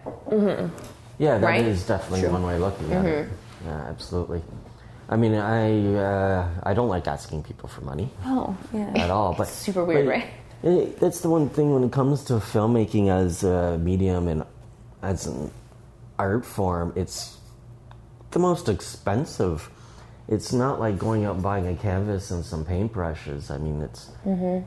Yeah, 1.18 1.38
that 1.38 1.60
is 1.60 1.78
Right? 1.80 1.88
definitely 1.88 2.28
one 2.28 2.42
way 2.42 2.54
of 2.56 2.60
looking 2.60 2.92
at 2.92 3.04
it. 3.04 3.26
Mm-hmm. 3.26 3.66
Yeah, 3.68 3.86
absolutely. 3.88 4.42
I 5.08 5.16
mean, 5.16 5.34
I 5.34 5.94
uh, 5.96 6.48
I 6.62 6.74
don't 6.74 6.88
like 6.88 7.06
asking 7.06 7.42
people 7.44 7.68
for 7.68 7.82
money 7.82 8.10
Oh 8.24 8.56
yeah. 8.72 8.90
at 8.96 9.10
all, 9.10 9.34
but 9.34 9.46
super 9.48 9.84
weird, 9.84 10.06
but 10.06 10.10
right? 10.12 10.26
it- 10.62 10.98
that's 10.98 11.20
the 11.20 11.28
one 11.28 11.48
thing 11.50 11.72
when 11.74 11.84
it 11.84 11.92
comes 11.92 12.24
to 12.24 12.34
filmmaking 12.34 13.08
as 13.10 13.44
a 13.44 13.78
medium 13.78 14.28
and 14.28 14.44
as 15.02 15.26
an 15.26 15.50
art 16.18 16.44
form. 16.44 16.92
It's 16.96 17.36
the 18.30 18.38
most 18.38 18.68
expensive. 18.68 19.70
It's 20.26 20.52
not 20.54 20.80
like 20.80 20.98
going 20.98 21.26
out 21.26 21.34
and 21.34 21.42
buying 21.42 21.66
a 21.68 21.76
canvas 21.76 22.30
and 22.30 22.42
some 22.44 22.64
paintbrushes. 22.64 23.50
I 23.50 23.58
mean, 23.58 23.82
it's 23.82 24.10
Mm-hmm. 24.26 24.64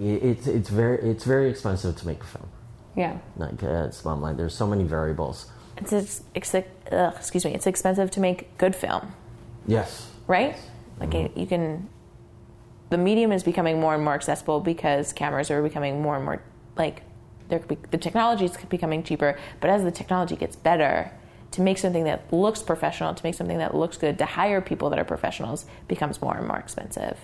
It, 0.00 0.22
it's 0.22 0.46
it's 0.46 0.68
very 0.68 0.98
it's 1.10 1.24
very 1.24 1.50
expensive 1.50 1.96
to 1.96 2.06
make 2.06 2.22
a 2.22 2.26
film. 2.26 2.48
Yeah. 2.96 3.18
Like 3.36 3.62
uh, 3.62 3.86
it's 3.86 4.00
bottom 4.00 4.22
line. 4.22 4.36
There's 4.36 4.54
so 4.54 4.66
many 4.66 4.84
variables. 4.84 5.46
It's, 5.76 5.92
it's, 5.92 6.22
it's 6.34 6.54
ugh, 6.54 7.14
excuse 7.16 7.44
me, 7.44 7.52
it's 7.54 7.66
expensive 7.66 8.10
to 8.12 8.20
make 8.20 8.56
good 8.56 8.74
film. 8.74 9.12
Yes. 9.66 10.10
right? 10.26 10.56
Like 10.98 11.14
it, 11.14 11.36
you 11.36 11.46
can, 11.46 11.88
the 12.88 12.96
medium 12.96 13.32
is 13.32 13.42
becoming 13.42 13.80
more 13.80 13.94
and 13.94 14.02
more 14.02 14.14
accessible 14.14 14.60
because 14.60 15.12
cameras 15.12 15.50
are 15.50 15.62
becoming 15.62 16.00
more 16.00 16.16
and 16.16 16.24
more 16.24 16.42
like 16.76 17.02
there 17.48 17.58
could 17.58 17.68
be 17.68 17.78
the 17.90 17.98
technology 17.98 18.46
is 18.46 18.56
becoming 18.70 19.02
cheaper. 19.02 19.38
But 19.60 19.70
as 19.70 19.82
the 19.82 19.90
technology 19.90 20.36
gets 20.36 20.56
better, 20.56 21.12
to 21.52 21.62
make 21.62 21.78
something 21.78 22.04
that 22.04 22.32
looks 22.32 22.62
professional, 22.62 23.14
to 23.14 23.24
make 23.24 23.34
something 23.34 23.58
that 23.58 23.74
looks 23.74 23.96
good, 23.96 24.18
to 24.18 24.26
hire 24.26 24.60
people 24.60 24.90
that 24.90 24.98
are 24.98 25.04
professionals 25.04 25.64
becomes 25.88 26.20
more 26.20 26.36
and 26.36 26.46
more 26.46 26.58
expensive, 26.58 27.18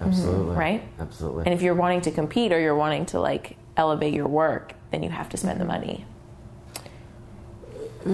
Absolutely. 0.00 0.56
right? 0.56 0.82
Absolutely. 0.98 1.44
And 1.46 1.54
if 1.54 1.62
you're 1.62 1.74
wanting 1.74 2.00
to 2.02 2.10
compete 2.10 2.52
or 2.52 2.60
you're 2.60 2.74
wanting 2.76 3.06
to 3.06 3.20
like 3.20 3.56
elevate 3.76 4.14
your 4.14 4.28
work, 4.28 4.74
then 4.90 5.02
you 5.02 5.10
have 5.10 5.28
to 5.30 5.36
spend 5.36 5.60
the 5.60 5.64
money. 5.64 6.04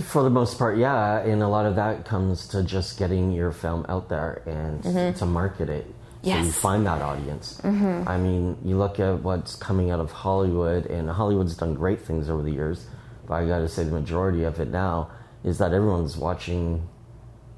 For 0.05 0.23
the 0.23 0.31
most 0.31 0.57
part, 0.57 0.79
yeah, 0.79 1.19
and 1.19 1.43
a 1.43 1.49
lot 1.49 1.67
of 1.67 1.75
that 1.75 2.05
comes 2.05 2.47
to 2.49 2.63
just 2.63 2.97
getting 2.97 3.33
your 3.33 3.51
film 3.51 3.85
out 3.89 4.09
there 4.09 4.41
and 4.47 4.83
Mm-hmm. 4.85 5.19
to 5.19 5.27
market 5.27 5.69
it. 5.69 5.87
So 6.23 6.37
you 6.37 6.53
find 6.53 6.87
that 6.87 7.01
audience. 7.03 7.61
Mm-hmm. 7.65 8.07
I 8.09 8.17
mean, 8.19 8.57
you 8.65 8.77
look 8.77 9.01
at 9.01 9.21
what's 9.23 9.57
coming 9.57 9.91
out 9.91 9.99
of 10.01 10.13
Hollywood, 10.13 10.87
and 10.87 11.09
Hollywood's 11.11 11.57
done 11.57 11.75
great 11.75 12.03
things 12.03 12.29
over 12.31 12.43
the 12.43 12.53
years, 12.53 12.87
but 13.27 13.35
I 13.35 13.47
got 13.49 13.61
to 13.61 13.69
say 13.69 13.83
the 13.85 13.91
majority 13.91 14.45
of 14.45 14.61
it 14.61 14.69
now 14.69 15.11
is 15.43 15.59
that 15.59 15.73
everyone's 15.73 16.17
watching 16.19 16.87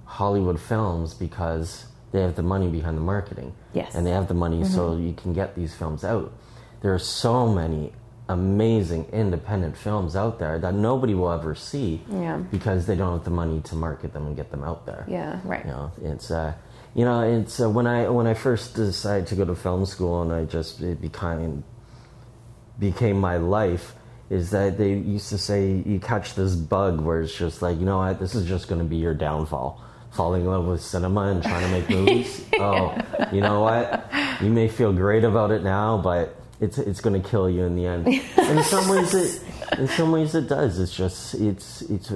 Hollywood 0.04 0.58
films 0.60 1.12
because 1.12 1.86
they 2.12 2.20
have 2.20 2.36
the 2.36 2.42
money 2.42 2.68
behind 2.68 2.96
the 2.96 3.02
marketing. 3.02 3.52
Yes. 3.72 3.94
And 3.94 4.06
they 4.06 4.10
have 4.10 4.28
the 4.28 4.34
money 4.34 4.64
so 4.64 4.96
you 4.96 5.12
can 5.14 5.32
get 5.32 5.54
these 5.56 5.74
films 5.74 6.04
out. 6.04 6.32
There 6.82 6.94
are 6.94 6.98
so 6.98 7.48
many 7.48 7.92
amazing 8.28 9.06
independent 9.12 9.76
films 9.76 10.14
out 10.16 10.38
there 10.38 10.58
that 10.58 10.74
nobody 10.74 11.14
will 11.14 11.30
ever 11.32 11.54
see 11.54 12.02
Yeah. 12.10 12.36
because 12.50 12.86
they 12.86 12.94
don't 12.96 13.12
have 13.12 13.24
the 13.24 13.30
money 13.30 13.60
to 13.62 13.74
market 13.74 14.12
them 14.12 14.26
and 14.26 14.36
get 14.36 14.50
them 14.50 14.62
out 14.62 14.86
there. 14.86 15.04
Yeah. 15.08 15.40
Right. 15.44 15.64
You 15.64 15.70
know, 15.70 15.92
it's 16.02 16.30
uh, 16.30 16.52
you 16.94 17.04
know, 17.04 17.22
it's 17.22 17.60
uh, 17.60 17.68
when 17.70 17.86
I 17.86 18.08
when 18.08 18.26
I 18.26 18.34
first 18.34 18.74
decided 18.74 19.26
to 19.28 19.34
go 19.34 19.44
to 19.44 19.54
film 19.54 19.86
school 19.86 20.22
and 20.22 20.32
I 20.32 20.44
just 20.44 20.80
it 20.82 21.00
became 21.00 21.64
became 22.78 23.18
my 23.20 23.36
life 23.36 23.94
is 24.30 24.50
that 24.50 24.78
they 24.78 24.94
used 24.94 25.28
to 25.28 25.38
say 25.38 25.82
you 25.84 25.98
catch 26.00 26.34
this 26.34 26.54
bug 26.54 27.00
where 27.00 27.20
it's 27.20 27.36
just 27.36 27.60
like 27.62 27.78
you 27.78 27.84
know 27.84 27.98
what 27.98 28.18
this 28.18 28.34
is 28.34 28.46
just 28.46 28.68
going 28.68 28.78
to 28.80 28.84
be 28.86 28.96
your 28.96 29.14
downfall 29.14 29.82
falling 30.12 30.42
in 30.42 30.48
love 30.48 30.64
with 30.66 30.80
cinema 30.82 31.22
and 31.32 31.42
trying 31.42 31.62
to 31.64 31.70
make 31.70 31.88
movies 31.98 32.44
oh 32.58 32.96
you 33.32 33.40
know 33.40 33.60
what 33.62 34.10
you 34.42 34.50
may 34.50 34.68
feel 34.68 34.92
great 34.92 35.24
about 35.24 35.50
it 35.50 35.62
now 35.62 35.98
but 35.98 36.36
it's 36.60 36.78
it's 36.78 37.00
going 37.00 37.20
to 37.20 37.28
kill 37.28 37.48
you 37.50 37.64
in 37.64 37.74
the 37.76 37.86
end 37.86 38.06
in 38.08 38.62
some 38.64 38.88
ways 38.88 39.14
it 39.14 39.42
in 39.78 39.88
some 39.88 40.12
ways 40.12 40.34
it 40.34 40.48
does 40.48 40.78
it's 40.78 40.94
just 40.94 41.34
it's 41.34 41.82
it's 41.82 42.12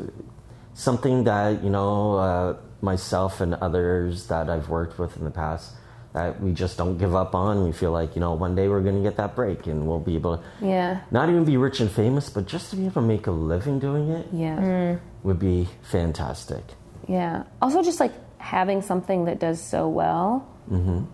something 0.74 1.24
that 1.24 1.64
you 1.64 1.70
know 1.70 2.16
uh, 2.18 2.56
myself 2.82 3.40
and 3.40 3.54
others 3.54 4.26
that 4.26 4.50
I've 4.50 4.68
worked 4.68 4.98
with 4.98 5.16
in 5.16 5.24
the 5.24 5.30
past 5.30 5.72
that 6.12 6.40
we 6.40 6.52
just 6.52 6.76
don't 6.78 6.98
give 6.98 7.14
up 7.14 7.34
on. 7.34 7.64
We 7.64 7.72
feel 7.72 7.90
like 7.92 8.14
you 8.14 8.20
know 8.20 8.34
one 8.34 8.54
day 8.54 8.68
we're 8.68 8.82
going 8.82 8.96
to 8.96 9.02
get 9.02 9.16
that 9.16 9.34
break 9.34 9.66
and 9.66 9.86
we'll 9.86 10.00
be 10.00 10.14
able 10.16 10.36
to 10.36 10.42
Yeah. 10.64 11.00
not 11.10 11.30
even 11.30 11.44
be 11.46 11.56
rich 11.56 11.80
and 11.80 11.90
famous, 11.90 12.28
but 12.28 12.46
just 12.46 12.70
to 12.70 12.76
be 12.76 12.82
able 12.84 13.00
to 13.02 13.08
make 13.08 13.26
a 13.26 13.30
living 13.30 13.78
doing 13.78 14.10
it 14.10 14.26
Yeah. 14.32 14.96
would 15.22 15.38
be 15.38 15.68
fantastic. 15.82 16.62
Yeah. 17.06 17.44
Also, 17.62 17.82
just 17.82 18.00
like 18.00 18.12
having 18.38 18.82
something 18.82 19.24
that 19.26 19.38
does 19.38 19.60
so 19.62 19.88
well, 19.88 20.48
mm-hmm. 20.70 21.04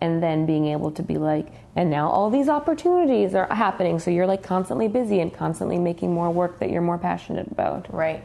and 0.00 0.22
then 0.22 0.46
being 0.46 0.66
able 0.66 0.90
to 0.92 1.02
be 1.02 1.16
like, 1.16 1.48
and 1.74 1.90
now 1.90 2.08
all 2.08 2.30
these 2.30 2.48
opportunities 2.48 3.34
are 3.34 3.46
happening. 3.54 3.98
So 3.98 4.10
you're 4.10 4.26
like 4.26 4.42
constantly 4.42 4.88
busy 4.88 5.20
and 5.20 5.32
constantly 5.32 5.78
making 5.78 6.12
more 6.12 6.30
work 6.30 6.58
that 6.60 6.70
you're 6.70 6.82
more 6.82 6.98
passionate 6.98 7.50
about. 7.50 7.92
Right. 7.92 8.22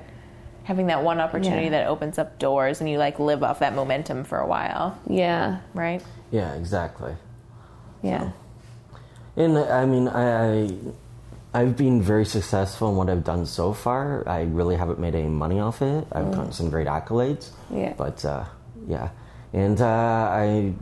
Having 0.63 0.87
that 0.87 1.03
one 1.03 1.19
opportunity 1.19 1.65
Yeah. 1.65 1.71
that 1.71 1.87
opens 1.87 2.17
up 2.19 2.37
doors 2.39 2.81
and 2.81 2.89
you 2.89 2.97
like 2.97 3.19
live 3.19 3.43
off 3.43 3.59
that 3.59 3.73
momentum 3.75 4.23
for 4.23 4.37
a 4.37 4.47
while, 4.47 4.97
Yeah. 5.07 5.59
right? 5.73 6.03
Yeah, 6.29 6.53
exactly. 6.53 7.13
Yeah. 8.03 8.31
And 9.35 9.57
I 9.57 9.85
mean, 9.85 10.07
I, 10.07 10.63
I 10.63 10.69
I've 11.53 11.75
been 11.75 12.01
very 12.01 12.25
successful 12.25 12.89
in 12.89 12.95
what 12.95 13.09
I've 13.09 13.25
done 13.25 13.45
so 13.45 13.73
far. 13.73 14.27
I 14.27 14.43
really 14.43 14.77
haven't 14.77 14.99
made 14.99 15.15
any 15.15 15.27
money 15.27 15.59
off 15.59 15.81
it. 15.81 16.07
I've 16.11 16.31
gotten 16.31 16.51
some 16.53 16.69
great 16.69 16.87
accolades. 16.87 17.49
Yeah. 17.69 17.93
But 17.97 18.23
uh, 18.23 18.45
yeah, 18.87 19.09
and 19.51 19.81
uh, 19.81 19.85
I 19.85 20.73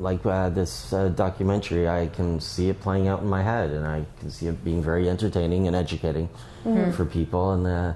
like 0.00 0.26
uh, 0.26 0.48
this 0.50 0.92
uh, 0.92 1.10
documentary. 1.10 1.88
I 1.88 2.08
can 2.08 2.40
see 2.40 2.70
it 2.70 2.80
playing 2.80 3.06
out 3.06 3.20
in 3.20 3.28
my 3.28 3.42
head, 3.42 3.70
and 3.70 3.86
I 3.86 4.04
can 4.18 4.30
see 4.30 4.48
it 4.48 4.64
being 4.64 4.82
very 4.82 5.08
entertaining 5.08 5.68
and 5.68 5.76
educating 5.76 6.28
for 6.96 7.04
people, 7.04 7.52
and 7.52 7.66
uh, 7.66 7.92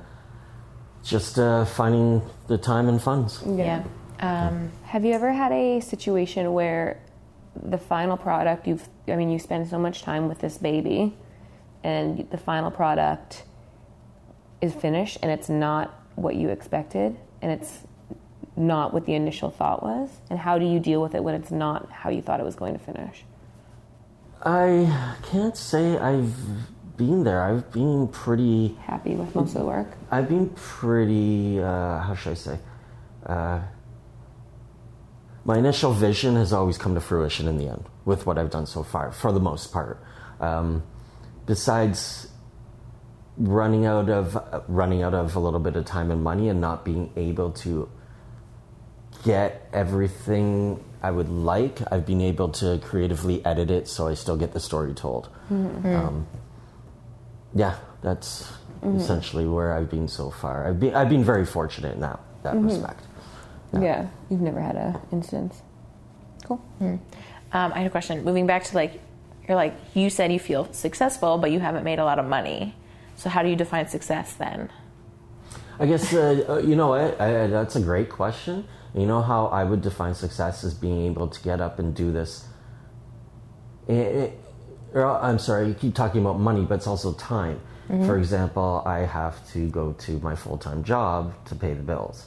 just 1.02 1.38
uh, 1.38 1.64
finding 1.64 2.22
the 2.46 2.58
time 2.58 2.88
and 2.88 3.02
funds. 3.02 3.42
Yeah. 3.44 3.82
Um, 4.20 4.70
Have 4.84 5.04
you 5.04 5.12
ever 5.12 5.32
had 5.32 5.52
a 5.52 5.80
situation 5.80 6.52
where 6.52 7.00
the 7.60 7.78
final 7.78 8.16
product 8.16 8.66
you've 8.68 8.88
I 9.08 9.16
mean 9.16 9.30
you 9.30 9.38
spend 9.38 9.68
so 9.68 9.78
much 9.78 10.02
time 10.02 10.28
with 10.28 10.38
this 10.38 10.58
baby 10.58 11.14
and 11.84 12.28
the 12.30 12.38
final 12.38 12.70
product 12.70 13.44
is 14.60 14.74
finished 14.74 15.18
and 15.22 15.30
it's 15.30 15.48
not 15.48 15.94
what 16.16 16.34
you 16.34 16.48
expected 16.48 17.16
and 17.40 17.52
it's 17.52 17.80
not 18.56 18.92
what 18.92 19.06
the 19.06 19.14
initial 19.14 19.50
thought 19.50 19.82
was 19.82 20.10
and 20.30 20.38
how 20.38 20.58
do 20.58 20.64
you 20.64 20.80
deal 20.80 21.00
with 21.00 21.14
it 21.14 21.22
when 21.22 21.34
it's 21.34 21.50
not 21.50 21.90
how 21.90 22.10
you 22.10 22.20
thought 22.20 22.40
it 22.40 22.44
was 22.44 22.56
going 22.56 22.72
to 22.72 22.78
finish? 22.78 23.24
I 24.42 25.16
can't 25.22 25.56
say 25.56 25.98
I've 25.98 26.34
been 26.96 27.24
there. 27.24 27.42
I've 27.42 27.72
been 27.72 28.08
pretty. 28.08 28.76
Happy 28.82 29.14
with 29.14 29.34
most 29.34 29.54
of 29.54 29.60
the 29.60 29.66
work? 29.66 29.88
I've 30.10 30.28
been 30.28 30.50
pretty. 30.50 31.60
Uh, 31.60 32.00
how 32.00 32.14
should 32.14 32.32
I 32.32 32.34
say? 32.34 32.58
Uh, 33.24 33.60
my 35.44 35.56
initial 35.56 35.92
vision 35.92 36.36
has 36.36 36.52
always 36.52 36.76
come 36.76 36.94
to 36.94 37.00
fruition 37.00 37.48
in 37.48 37.56
the 37.56 37.68
end 37.68 37.86
with 38.04 38.26
what 38.26 38.36
I've 38.36 38.50
done 38.50 38.66
so 38.66 38.82
far, 38.82 39.12
for 39.12 39.32
the 39.32 39.40
most 39.40 39.72
part. 39.72 40.02
Um, 40.40 40.82
besides 41.48 42.28
running 43.36 43.86
out 43.86 44.08
of 44.08 44.36
running 44.68 45.02
out 45.02 45.14
of 45.14 45.34
a 45.34 45.40
little 45.40 45.60
bit 45.60 45.74
of 45.74 45.84
time 45.84 46.10
and 46.10 46.22
money 46.22 46.48
and 46.48 46.60
not 46.60 46.84
being 46.84 47.10
able 47.16 47.50
to 47.50 47.88
get 49.24 49.68
everything 49.72 50.84
I 51.02 51.10
would 51.10 51.28
like, 51.28 51.80
I've 51.90 52.06
been 52.06 52.20
able 52.20 52.50
to 52.50 52.78
creatively 52.78 53.44
edit 53.44 53.70
it 53.70 53.88
so 53.88 54.06
I 54.06 54.14
still 54.14 54.36
get 54.36 54.52
the 54.52 54.60
story 54.60 54.94
told. 54.94 55.28
Um, 55.50 56.26
yeah, 57.54 57.76
that's 58.02 58.52
essentially 58.84 59.46
where 59.46 59.72
I've 59.72 59.90
been 59.90 60.06
so 60.08 60.30
far. 60.30 60.68
I've 60.68 60.78
been 60.78 60.94
I've 60.94 61.08
been 61.08 61.24
very 61.24 61.46
fortunate 61.46 61.94
in 61.94 62.00
that 62.02 62.20
that 62.42 62.56
respect. 62.56 63.02
Yeah. 63.72 64.08
You've 64.30 64.40
never 64.40 64.60
had 64.60 64.76
a 64.76 65.00
instance. 65.12 65.62
Cool. 66.44 66.62
um, 66.80 67.00
I 67.52 67.78
had 67.78 67.86
a 67.86 67.90
question. 67.90 68.24
Moving 68.24 68.46
back 68.46 68.64
to 68.64 68.74
like, 68.74 69.00
you're 69.48 69.56
like, 69.56 69.74
you 69.94 70.10
said 70.10 70.30
you 70.32 70.38
feel 70.38 70.70
successful, 70.72 71.38
but 71.38 71.50
you 71.50 71.58
haven't 71.60 71.82
made 71.84 71.98
a 71.98 72.04
lot 72.04 72.18
of 72.18 72.26
money. 72.26 72.74
So 73.16 73.28
how 73.30 73.42
do 73.42 73.48
you 73.48 73.56
define 73.56 73.88
success 73.88 74.34
then? 74.34 74.70
I 75.80 75.86
guess 75.86 76.12
uh, 76.12 76.44
uh, 76.48 76.58
you 76.58 76.76
know? 76.76 76.92
I, 76.92 77.04
I- 77.44 77.46
that's 77.46 77.74
a 77.76 77.80
great 77.80 78.10
question. 78.10 78.66
You 78.94 79.06
know 79.06 79.22
how 79.22 79.46
I 79.46 79.64
would 79.64 79.80
define 79.82 80.14
success 80.14 80.64
as 80.64 80.74
being 80.74 81.06
able 81.06 81.28
to 81.28 81.42
get 81.42 81.60
up 81.60 81.78
and 81.78 81.94
do 81.94 82.10
this. 82.12 82.46
Eh, 83.88 83.94
eh, 83.94 84.30
or, 84.94 85.06
I'm 85.06 85.38
sorry, 85.38 85.68
you 85.68 85.74
keep 85.74 85.94
talking 85.94 86.20
about 86.20 86.38
money, 86.40 86.64
but 86.64 86.76
it's 86.76 86.86
also 86.86 87.12
time. 87.14 87.60
For 88.04 88.18
example, 88.18 88.82
I 88.84 88.98
have 88.98 89.50
to 89.52 89.66
go 89.70 89.92
to 89.94 90.18
my 90.18 90.34
full 90.34 90.58
time 90.58 90.84
job 90.84 91.32
to 91.46 91.54
pay 91.54 91.72
the 91.72 91.82
bills, 91.82 92.26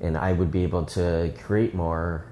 and 0.00 0.16
I 0.16 0.32
would 0.32 0.50
be 0.50 0.62
able 0.62 0.86
to 0.86 1.34
create 1.44 1.74
more 1.74 2.24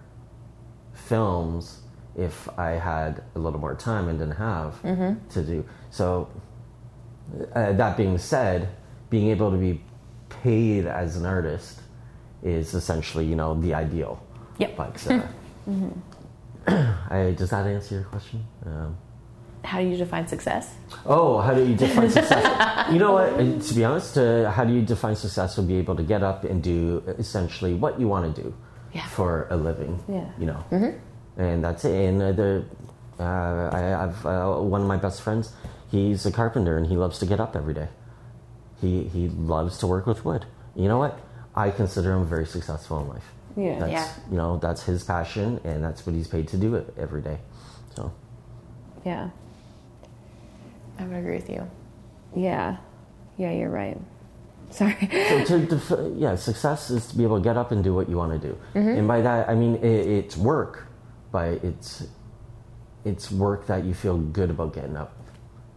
films 0.94 1.79
if 2.16 2.48
I 2.58 2.70
had 2.72 3.22
a 3.34 3.38
little 3.38 3.60
more 3.60 3.74
time 3.74 4.08
and 4.08 4.18
didn't 4.18 4.36
have 4.36 4.80
to 4.82 5.42
do. 5.42 5.64
So 5.90 6.28
uh, 7.54 7.72
that 7.72 7.96
being 7.96 8.18
said, 8.18 8.68
being 9.10 9.28
able 9.28 9.50
to 9.50 9.56
be 9.56 9.80
paid 10.28 10.86
as 10.86 11.16
an 11.16 11.26
artist 11.26 11.80
is 12.42 12.74
essentially, 12.74 13.26
you 13.26 13.36
know, 13.36 13.54
the 13.60 13.74
ideal. 13.74 14.22
Yep. 14.58 14.76
But 14.76 15.06
uh, 16.66 16.94
I, 17.10 17.34
does 17.36 17.50
that 17.50 17.66
answer 17.66 17.94
your 17.96 18.04
question? 18.04 18.44
Um, 18.66 18.96
How 19.64 19.80
do 19.80 19.86
you 19.88 19.96
define 19.96 20.26
success? 20.26 20.74
oh, 21.06 21.38
how 21.40 21.54
do 21.54 21.64
you 21.64 21.74
define 21.74 22.10
success? 22.20 22.92
you 22.92 22.98
know 22.98 23.12
what? 23.12 23.62
To 23.62 23.74
be 23.74 23.84
honest, 23.84 24.16
uh, 24.18 24.50
how 24.50 24.64
do 24.64 24.72
you 24.72 24.82
define 24.82 25.16
success? 25.16 25.56
Will 25.56 25.64
be 25.64 25.76
able 25.76 25.96
to 25.96 26.02
get 26.02 26.22
up 26.22 26.44
and 26.44 26.62
do 26.62 27.02
essentially 27.18 27.74
what 27.74 27.98
you 28.00 28.08
want 28.08 28.34
to 28.34 28.42
do 28.42 28.54
Yeah. 28.92 29.06
for 29.08 29.46
a 29.50 29.56
living. 29.56 30.02
Yeah. 30.08 30.28
You 30.38 30.46
know, 30.46 30.94
and 31.40 31.64
that's 31.64 31.84
it. 31.84 31.92
And 32.08 32.22
uh, 32.22 32.32
the, 32.32 32.64
uh, 33.18 33.70
I 33.72 33.78
have 33.80 34.26
uh, 34.26 34.54
one 34.60 34.82
of 34.82 34.86
my 34.88 34.96
best 34.96 35.22
friends. 35.22 35.52
He's 35.90 36.24
a 36.26 36.32
carpenter, 36.32 36.76
and 36.76 36.86
he 36.86 36.96
loves 36.96 37.18
to 37.18 37.26
get 37.26 37.40
up 37.40 37.56
every 37.56 37.74
day. 37.74 37.88
He 38.80 39.04
he 39.04 39.28
loves 39.28 39.78
to 39.78 39.86
work 39.86 40.06
with 40.06 40.24
wood. 40.24 40.44
You 40.74 40.88
know 40.88 40.98
what? 40.98 41.18
I 41.54 41.70
consider 41.70 42.12
him 42.12 42.26
very 42.26 42.46
successful 42.46 43.00
in 43.00 43.08
life. 43.08 43.24
Yeah. 43.56 43.78
That's, 43.80 43.92
Yeah. 43.92 44.08
You 44.30 44.36
know, 44.36 44.56
that's 44.58 44.82
his 44.84 45.02
passion, 45.02 45.60
and 45.64 45.82
that's 45.82 46.06
what 46.06 46.14
he's 46.14 46.28
paid 46.28 46.48
to 46.48 46.56
do 46.56 46.76
it 46.76 46.94
every 46.96 47.20
day. 47.22 47.38
So. 47.96 48.12
Yeah. 49.04 49.30
I 50.98 51.04
would 51.04 51.16
agree 51.16 51.36
with 51.36 51.50
you. 51.50 51.68
Yeah. 52.36 52.76
Yeah, 53.36 53.50
you're 53.52 53.70
right. 53.70 53.98
Sorry. 54.70 54.94
So 55.28 55.44
to 55.44 55.66
def- 55.66 56.14
yeah, 56.16 56.36
success 56.36 56.90
is 56.90 57.08
to 57.08 57.16
be 57.16 57.24
able 57.24 57.38
to 57.38 57.42
get 57.44 57.56
up 57.56 57.72
and 57.72 57.82
do 57.82 57.92
what 57.92 58.08
you 58.08 58.16
want 58.16 58.40
to 58.40 58.48
do, 58.48 58.56
and 58.74 59.08
by 59.08 59.20
that 59.20 59.48
I 59.48 59.54
mean 59.56 59.74
it, 59.76 60.06
it's 60.06 60.36
work, 60.36 60.86
but 61.32 61.64
it's 61.64 62.04
it's 63.04 63.30
work 63.30 63.66
that 63.66 63.84
you 63.84 63.94
feel 63.94 64.18
good 64.18 64.50
about 64.50 64.74
getting 64.74 64.96
up 64.96 65.16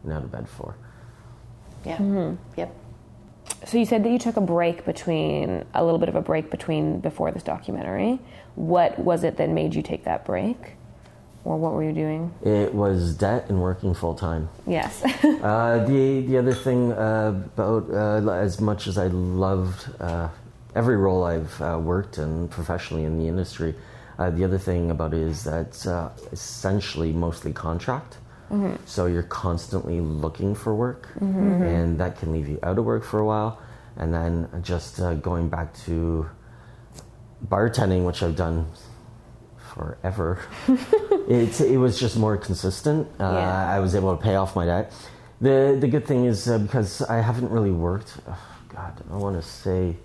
and 0.04 0.12
out 0.12 0.24
of 0.24 0.32
bed 0.32 0.48
for. 0.50 0.76
Yeah. 1.86 2.34
Yep. 2.58 2.76
So 3.66 3.78
you 3.78 3.86
said 3.86 4.04
that 4.04 4.10
you 4.10 4.20
took 4.20 4.38
a 4.38 4.42
break 4.42 4.86
between 4.86 5.66
a 5.74 5.84
little 5.84 6.00
bit 6.00 6.10
of 6.10 6.16
a 6.16 6.22
break 6.22 6.50
between 6.50 7.00
before 7.00 7.32
this 7.32 7.44
documentary. 7.44 8.20
What 8.56 9.00
was 9.00 9.24
it 9.24 9.38
that 9.38 9.50
made 9.50 9.74
you 9.74 9.82
take 9.82 10.04
that 10.04 10.26
break? 10.26 10.58
Or 11.46 11.58
what 11.58 11.74
were 11.74 11.84
you 11.84 11.92
doing? 11.92 12.34
It 12.42 12.74
was 12.74 13.16
debt 13.16 13.50
and 13.50 13.62
working 13.62 13.94
full 13.94 14.16
time. 14.16 14.50
Yes. 14.68 15.04
Uh, 15.44 15.84
the 15.86 16.22
the 16.22 16.38
other 16.38 16.54
thing 16.54 16.94
uh, 16.94 17.28
about 17.54 17.90
uh, 17.92 18.32
as 18.32 18.62
much 18.62 18.88
as 18.88 18.98
I 18.98 19.08
loved 19.08 19.90
uh, 20.00 20.30
every 20.74 20.96
role 20.96 21.26
I've 21.26 21.62
uh, 21.62 21.78
worked 21.84 22.18
in 22.18 22.48
professionally 22.48 23.04
in 23.04 23.20
the 23.20 23.28
industry, 23.28 23.76
Uh, 24.20 24.30
the 24.30 24.44
other 24.44 24.58
thing 24.60 24.92
about 24.92 25.14
it 25.14 25.22
is 25.22 25.44
that 25.46 25.68
it's 25.68 25.88
uh, 25.88 26.10
essentially 26.32 27.12
mostly 27.14 27.52
contract. 27.54 28.18
So 28.86 29.08
you're 29.08 29.24
constantly 29.24 30.00
looking 30.00 30.54
for 30.54 30.76
work, 30.76 31.10
and 31.20 32.00
that 32.00 32.20
can 32.20 32.32
leave 32.32 32.48
you 32.48 32.60
out 32.62 32.78
of 32.78 32.86
work 32.86 33.04
for 33.04 33.20
a 33.20 33.26
while. 33.26 33.58
And 33.98 34.14
then 34.14 34.48
just 34.62 35.00
uh, 35.00 35.16
going 35.16 35.50
back 35.50 35.74
to 35.86 36.28
bartending, 37.48 38.06
which 38.06 38.22
I've 38.22 38.36
done 38.36 38.68
forever, 39.74 40.40
it, 41.28 41.60
it 41.62 41.78
was 41.78 42.00
just 42.00 42.16
more 42.18 42.38
consistent. 42.38 43.08
Uh, 43.20 43.24
Yeah. 43.34 43.76
I 43.76 43.80
was 43.80 43.96
able 43.96 44.16
to 44.16 44.22
pay 44.22 44.36
off 44.36 44.56
my 44.56 44.66
debt. 44.66 44.94
The, 45.42 45.76
the 45.80 45.88
good 45.88 46.06
thing 46.06 46.26
is 46.26 46.48
uh, 46.48 46.60
because 46.60 47.02
I 47.02 47.22
haven't 47.22 47.50
really 47.50 47.72
worked, 47.72 48.18
oh, 48.28 48.38
God, 48.70 49.02
I 49.12 49.16
want 49.18 49.36
to 49.42 49.48
say 49.48 49.98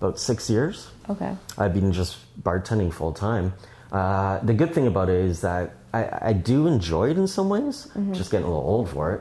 about 0.00 0.18
six 0.18 0.48
years. 0.48 0.88
Okay. 1.08 1.36
I've 1.58 1.74
been 1.74 1.92
just 1.92 2.16
bartending 2.42 2.92
full 2.92 3.12
time. 3.12 3.52
Uh, 3.92 4.38
the 4.38 4.54
good 4.54 4.72
thing 4.74 4.86
about 4.86 5.08
it 5.08 5.16
is 5.24 5.40
that 5.42 5.72
I, 5.92 6.28
I 6.30 6.32
do 6.32 6.66
enjoy 6.66 7.10
it 7.10 7.18
in 7.18 7.26
some 7.26 7.48
ways. 7.48 7.88
Just 8.12 8.30
getting 8.30 8.46
a 8.46 8.48
little 8.50 8.62
old 8.64 8.88
for 8.88 9.12
it, 9.14 9.20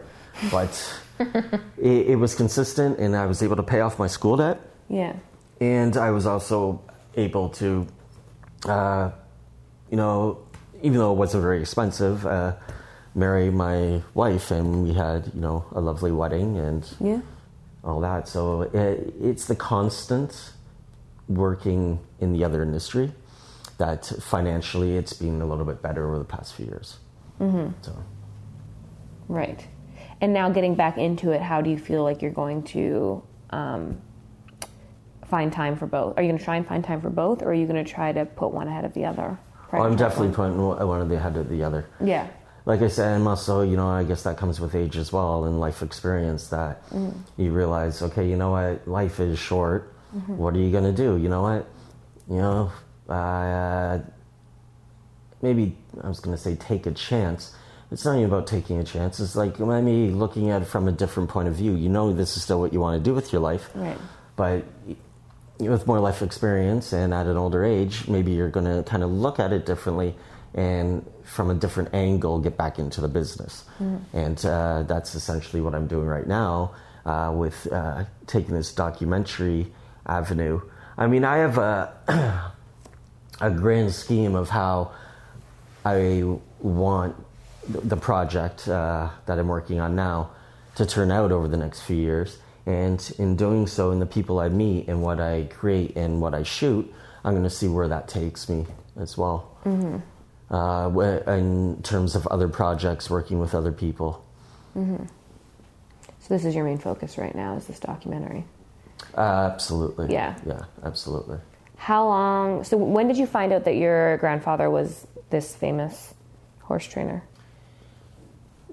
but 0.52 1.02
it, 1.78 2.08
it 2.12 2.16
was 2.16 2.36
consistent, 2.36 3.00
and 3.00 3.16
I 3.16 3.26
was 3.26 3.42
able 3.44 3.56
to 3.58 3.64
pay 3.64 3.82
off 3.82 3.98
my 4.00 4.08
school 4.08 4.38
debt, 4.38 4.60
Yeah. 4.88 5.14
and 5.60 5.98
I 5.98 6.12
was 6.12 6.26
also 6.28 6.82
able 7.16 7.50
to, 7.50 7.88
uh, 8.66 9.10
you 9.90 9.98
know, 9.98 10.38
even 10.84 11.00
though 11.00 11.12
it 11.12 11.18
wasn't 11.18 11.42
very 11.42 11.60
expensive, 11.60 12.26
uh, 12.28 12.54
marry 13.16 13.50
my 13.50 14.02
wife, 14.14 14.52
and 14.52 14.84
we 14.84 14.94
had 14.94 15.32
you 15.34 15.42
know 15.42 15.66
a 15.72 15.82
lovely 15.82 16.12
wedding 16.12 16.58
and 16.58 16.88
Yeah. 17.02 17.22
all 17.84 18.00
that. 18.02 18.28
So 18.28 18.62
it, 18.62 19.16
it's 19.20 19.46
the 19.46 19.56
constant 19.56 20.54
working 21.30 22.00
in 22.20 22.34
the 22.34 22.44
other 22.44 22.62
industry 22.62 23.14
that 23.78 24.06
financially 24.06 24.98
it's 24.98 25.14
been 25.14 25.42
a 25.42 25.46
little 25.46 25.64
bit 25.64 25.82
better 25.82 26.06
over 26.06 26.20
the 26.20 26.26
past 26.26 26.54
few 26.54 26.66
years. 26.66 26.98
Mm-hmm. 27.40 27.70
So 27.82 27.96
Right. 29.30 29.66
And 30.20 30.34
now 30.34 30.50
getting 30.50 30.76
back 30.76 30.98
into 30.98 31.32
it, 31.32 31.42
how 31.42 31.62
do 31.62 31.70
you 31.70 31.78
feel 31.78 32.04
like 32.04 32.22
you're 32.22 32.32
going 32.32 32.64
to 32.64 33.24
um, 33.52 34.02
find 35.28 35.54
time 35.54 35.78
for 35.78 35.86
both? 35.86 36.18
Are 36.18 36.22
you 36.22 36.28
going 36.28 36.40
to 36.40 36.44
try 36.44 36.58
and 36.58 36.68
find 36.68 36.84
time 36.84 37.00
for 37.00 37.10
both, 37.10 37.42
or 37.42 37.52
are 37.52 37.54
you 37.54 37.68
going 37.68 37.84
to 37.84 37.90
try 37.90 38.12
to 38.12 38.26
put 38.26 38.52
one 38.52 38.68
ahead 38.68 38.84
of 38.84 38.94
the 38.94 39.06
other? 39.06 39.40
well, 39.72 39.84
I'm 39.84 39.96
definitely 39.96 40.30
one? 40.30 40.36
putting 40.36 40.62
one 40.62 40.88
one 40.88 41.02
of 41.02 41.10
the 41.10 41.16
ahead 41.16 41.38
of 41.38 41.48
the 41.48 41.64
other. 41.64 41.86
Yeah. 42.04 42.28
Like 42.66 42.82
I 42.82 42.88
said, 42.88 43.16
and 43.16 43.28
also, 43.28 43.62
you 43.62 43.78
know, 43.78 43.88
I 43.88 44.04
guess 44.04 44.24
that 44.24 44.38
comes 44.38 44.60
with 44.60 44.76
age 44.76 44.98
as 44.98 45.14
well 45.14 45.46
and 45.46 45.60
life 45.60 45.82
experience 45.82 46.48
that 46.48 46.84
you 47.38 47.52
realize, 47.52 48.02
okay, 48.02 48.28
you 48.28 48.36
know 48.36 48.52
what, 48.52 48.88
life 48.88 49.20
is 49.20 49.40
short. 49.40 49.94
What 50.28 50.56
are 50.56 50.60
you 50.60 50.72
going 50.72 50.84
to 50.86 50.94
do? 50.94 51.18
You 51.18 51.30
know 51.30 51.44
what? 51.44 51.68
You 52.30 52.38
know, 52.38 52.72
uh, 53.14 54.00
maybe 55.42 55.78
I 56.02 56.08
was 56.08 56.20
going 56.20 56.36
to 56.36 56.42
say 56.42 56.56
take 56.56 56.86
a 56.86 56.92
chance. 56.92 57.54
It's 57.92 58.06
not 58.06 58.14
even 58.18 58.26
about 58.26 58.48
taking 58.48 58.78
a 58.80 58.84
chance. 58.84 59.20
It's 59.20 59.36
like 59.36 59.60
maybe 59.60 60.12
looking 60.12 60.50
at 60.52 60.62
it 60.62 60.66
from 60.66 60.88
a 60.88 60.92
different 60.92 61.30
point 61.30 61.48
of 61.48 61.56
view. 61.56 61.74
You 61.76 61.90
know, 61.90 62.14
this 62.14 62.38
is 62.38 62.44
still 62.44 62.60
what 62.60 62.72
you 62.74 62.80
want 62.80 63.04
to 63.04 63.10
do 63.10 63.14
with 63.16 63.32
your 63.34 63.42
life, 63.42 63.70
Right. 63.74 63.98
but 64.36 64.64
with 65.60 65.88
more 65.88 66.00
life 66.00 66.22
experience 66.22 66.94
and 66.94 67.14
at 67.14 67.26
an 67.26 67.36
older 67.36 67.64
age, 67.64 68.08
maybe 68.08 68.32
you're 68.32 68.50
going 68.50 68.66
to 68.66 68.84
kind 68.90 69.04
of 69.04 69.12
look 69.12 69.40
at 69.40 69.52
it 69.52 69.66
differently 69.66 70.16
and 70.54 71.06
from 71.24 71.50
a 71.50 71.54
different 71.54 71.94
angle 71.94 72.40
get 72.40 72.58
back 72.58 72.80
into 72.80 73.02
the 73.02 73.08
business. 73.08 73.64
And 74.14 74.44
uh, 74.46 74.84
that's 74.84 75.16
essentially 75.16 75.62
what 75.62 75.76
I'm 75.76 75.88
doing 75.88 76.08
right 76.08 76.26
now 76.28 76.72
uh, 77.06 77.32
with 77.36 77.68
uh, 77.72 78.06
taking 78.28 78.56
this 78.56 78.74
documentary 78.74 79.72
avenue. 80.10 80.62
I 80.98 81.08
mean, 81.08 81.24
I 81.24 81.38
have 81.38 81.58
a, 81.58 82.52
a 83.42 83.52
grand 83.52 83.94
scheme 83.94 84.36
of 84.36 84.50
how 84.50 84.92
I 85.86 86.24
want 86.60 87.16
the 87.68 87.98
project 87.98 88.68
uh, 88.68 89.10
that 89.26 89.40
I'm 89.40 89.48
working 89.48 89.80
on 89.80 89.96
now 89.96 90.32
to 90.76 90.86
turn 90.86 91.12
out 91.12 91.32
over 91.32 91.48
the 91.48 91.58
next 91.58 91.82
few 91.82 91.96
years. 91.96 92.38
And 92.66 93.00
in 93.18 93.36
doing 93.36 93.68
so, 93.68 93.92
in 93.92 94.00
the 94.00 94.06
people 94.06 94.40
I 94.40 94.50
meet 94.50 94.88
and 94.88 95.02
what 95.02 95.20
I 95.20 95.48
create 95.50 95.96
and 95.96 96.22
what 96.22 96.34
I 96.34 96.44
shoot, 96.44 96.92
I'm 97.24 97.34
going 97.34 97.44
to 97.44 97.50
see 97.50 97.68
where 97.68 97.88
that 97.88 98.08
takes 98.08 98.50
me 98.50 98.66
as 98.98 99.18
well. 99.18 99.58
Uh, 100.52 100.90
in 101.28 101.82
terms 101.84 102.16
of 102.16 102.26
other 102.28 102.48
projects, 102.48 103.10
working 103.10 103.40
with 103.40 103.54
other 103.54 103.72
people. 103.72 104.26
So 106.20 106.34
this 106.34 106.46
is 106.46 106.56
your 106.56 106.66
main 106.66 106.78
focus 106.78 107.18
right 107.18 107.36
now, 107.36 107.56
is 107.56 107.66
this 107.68 107.80
documentary. 107.80 108.46
Uh, 109.16 109.50
absolutely. 109.54 110.12
Yeah. 110.14 110.36
Yeah, 110.46 110.62
absolutely. 110.84 111.38
How 111.76 112.06
long? 112.06 112.64
So 112.64 112.78
when 112.78 113.08
did 113.08 113.18
you 113.18 113.26
find 113.26 113.52
out 113.54 113.64
that 113.66 113.76
your 113.76 114.18
grandfather 114.18 114.70
was 114.70 115.08
this 115.30 115.56
famous 115.56 116.14
horse 116.62 116.86
trainer? 116.86 117.24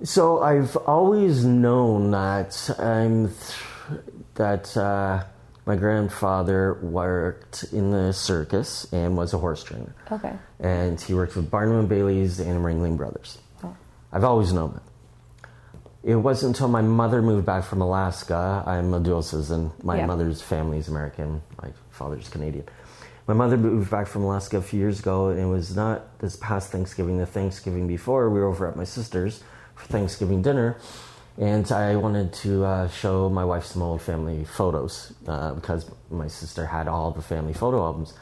So 0.03 0.43
I've 0.43 0.77
always 0.77 1.45
known 1.45 2.11
that 2.11 2.71
I'm 2.79 3.29
th- 3.29 4.01
that 4.35 4.77
uh, 4.77 5.25
my 5.65 5.77
grandfather 5.77 6.75
worked 6.83 7.65
in 7.73 7.91
the 7.93 8.13
circus 8.13 8.87
and 8.93 9.17
was 9.17 9.33
a 9.33 9.39
horse 9.39 9.65
trainer, 9.65 9.95
Okay. 10.13 10.35
and 10.61 11.01
he 11.01 11.15
worked 11.15 11.35
with 11.35 11.51
Barnum 11.51 11.79
and 11.81 11.89
Bailey's 11.89 12.39
and 12.41 12.63
Ringling 12.65 12.97
Brothers. 12.99 13.39
Oh. 13.65 13.75
I've 14.13 14.25
always 14.25 14.53
known 14.53 14.75
that. 14.75 14.83
It 16.07 16.15
wasn't 16.15 16.55
until 16.55 16.69
my 16.69 16.83
mother 16.83 17.21
moved 17.21 17.47
back 17.47 17.65
from 17.65 17.81
Alaska. 17.81 18.63
I'm 18.65 18.95
a 18.95 19.01
dual 19.01 19.23
citizen. 19.23 19.73
My 19.83 19.97
Yeah. 19.97 20.07
mother's 20.07 20.41
family 20.41 20.79
is 20.79 20.87
American. 20.87 21.43
My 21.61 21.71
father's 21.91 22.29
Canadian. 22.29 22.65
My 23.27 23.35
mother 23.35 23.57
moved 23.57 23.91
back 23.91 24.07
from 24.07 24.23
Alaska 24.23 24.59
a 24.59 24.63
few 24.63 24.79
years 24.79 25.01
ago, 25.01 25.31
and 25.31 25.41
it 25.41 25.47
was 25.47 25.75
not 25.75 26.17
this 26.21 26.37
past 26.37 26.71
Thanksgiving. 26.71 27.19
The 27.19 27.27
Thanksgiving 27.27 27.89
before, 27.89 28.31
we 28.31 28.39
were 28.39 28.47
over 28.47 28.69
at 28.69 28.77
my 28.77 28.85
sister's 28.85 29.41
for 29.75 29.89
Thanksgiving 29.89 30.43
dinner, 30.43 30.77
and 31.39 31.71
I 31.73 31.97
wanted 31.97 32.33
to 32.35 32.65
uh, 32.65 32.89
show 32.89 33.29
my 33.29 33.45
wife 33.45 33.65
some 33.65 33.83
old 33.83 34.01
family 34.01 34.45
photos 34.45 35.13
uh, 35.27 35.55
because 35.55 35.91
my 36.09 36.29
sister 36.29 36.67
had 36.67 36.87
all 36.87 37.11
the 37.11 37.21
family 37.21 37.53
photo 37.53 37.83
albums. 37.83 38.15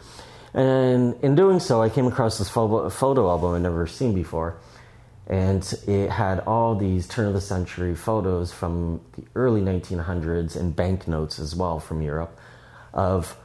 And 0.55 1.17
in 1.21 1.35
doing 1.35 1.61
so, 1.61 1.83
I 1.83 1.91
came 1.91 2.07
across 2.07 2.39
this 2.39 2.49
photo, 2.49 2.89
photo 2.89 3.29
album 3.29 3.57
I'd 3.57 3.61
never 3.61 3.87
seen 3.87 4.15
before 4.15 4.57
and 5.27 5.75
it 5.87 6.11
had 6.11 6.41
all 6.41 6.75
these 6.75 7.09
turn 7.09 7.27
of 7.27 7.35
the 7.35 7.41
century 7.41 7.95
photos 7.95 8.53
from 8.53 9.01
the 9.17 9.25
early 9.35 9.63
1900s 9.63 10.55
and 10.55 10.77
banknotes 10.77 11.39
as 11.39 11.57
well 11.57 11.81
from 11.81 12.03
Europe 12.03 12.39
of 12.93 13.37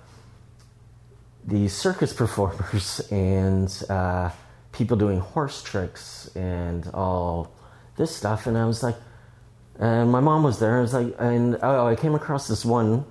these 1.46 1.74
circus 1.74 2.12
performers 2.24 3.00
and 3.12 3.84
uh, 3.90 4.30
people 4.72 4.98
doing 4.98 5.20
horse 5.20 5.64
tricks 5.64 6.30
and 6.36 6.88
all 6.94 7.52
this 7.96 8.14
stuff. 8.16 8.46
And 8.46 8.58
I 8.58 8.66
was 8.66 8.84
like, 8.84 8.96
and 9.80 10.12
my 10.12 10.20
mom 10.20 10.44
was 10.44 10.60
there. 10.60 10.80
I 10.80 10.82
was 10.82 10.94
like, 10.94 11.16
and 11.18 11.58
oh, 11.62 11.88
I 11.88 11.96
came 11.96 12.14
across 12.14 12.50
this 12.50 12.66
one 12.66 13.06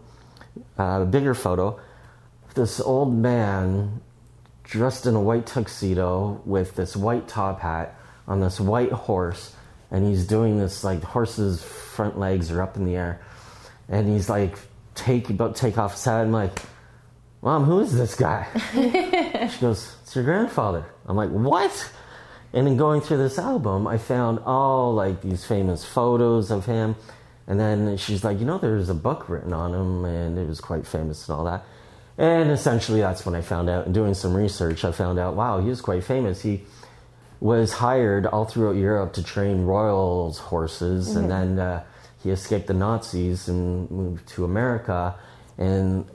uh, 0.77 1.07
bigger 1.07 1.35
photo. 1.35 1.81
This 2.55 2.81
old 2.81 3.15
man 3.15 4.03
dressed 4.65 5.07
in 5.07 5.15
a 5.15 5.21
white 5.21 5.47
tuxedo 5.47 6.43
with 6.45 6.77
this 6.77 6.95
white 6.95 7.27
top 7.27 7.61
hat 7.61 7.98
on 8.29 8.41
this 8.41 8.61
white 8.61 8.93
horse 8.93 9.57
and 9.91 10.07
he's 10.07 10.27
doing 10.27 10.59
this 10.59 10.85
like 10.85 11.03
horse's 11.03 11.63
front 11.63 12.19
legs 12.19 12.51
are 12.51 12.63
up 12.63 12.77
in 12.77 12.85
the 12.85 12.95
air 12.95 13.21
and 13.89 14.07
he's 14.07 14.29
like 14.29 14.57
take 14.95 15.31
about 15.31 15.57
to 15.57 15.61
take 15.61 15.79
off 15.79 15.93
his 15.95 16.05
hat. 16.05 16.21
I'm 16.21 16.31
like 16.31 16.61
mom 17.43 17.65
who 17.65 17.81
is 17.81 17.97
this 17.97 18.15
guy? 18.15 18.47
She 19.49 19.61
goes 19.61 19.97
it's 20.03 20.15
your 20.15 20.25
grandfather. 20.25 20.85
I'm 21.07 21.17
like 21.17 21.31
what? 21.31 21.91
And 22.53 22.69
in 22.69 22.77
going 22.77 23.01
through 23.01 23.19
this 23.19 23.39
album 23.39 23.87
i 23.87 23.99
found 23.99 24.39
all 24.41 24.95
like 24.95 25.21
these 25.21 25.45
famous 25.45 25.85
photos 25.85 26.51
of 26.51 26.65
him 26.65 26.97
and 27.47 27.61
then 27.61 27.97
she's 27.97 28.25
like 28.25 28.39
you 28.41 28.47
know 28.47 28.59
there's 28.59 28.89
a 28.89 28.95
book 28.95 29.29
written 29.29 29.53
on 29.53 29.75
him 29.75 30.05
and 30.05 30.39
it 30.39 30.47
was 30.47 30.61
quite 30.61 30.87
famous 30.87 31.29
and 31.29 31.39
all 31.39 31.45
that. 31.45 31.65
And 32.19 32.51
essentially 32.51 33.01
that's 33.01 33.25
when 33.25 33.35
i 33.35 33.41
found 33.41 33.71
out 33.71 33.87
and 33.87 33.95
doing 33.95 34.13
some 34.13 34.35
research 34.35 34.85
i 34.85 34.93
found 34.93 35.19
out 35.19 35.35
wow 35.35 35.61
he 35.61 35.69
was 35.71 35.81
quite 35.81 36.05
famous. 36.05 36.43
He 36.43 36.65
was 37.41 37.73
hired 37.73 38.27
all 38.27 38.45
throughout 38.45 38.77
Europe 38.77 39.13
to 39.15 39.23
train 39.23 39.65
royals' 39.65 40.39
horses, 40.39 41.15
and 41.15 41.31
then 41.31 41.59
uh, 41.59 41.85
he 42.23 42.31
escaped 42.31 42.67
the 42.67 42.75
Nazis 42.75 43.49
and 43.49 43.91
moved 43.91 44.27
to 44.29 44.45
America. 44.45 45.15
And 45.57 46.07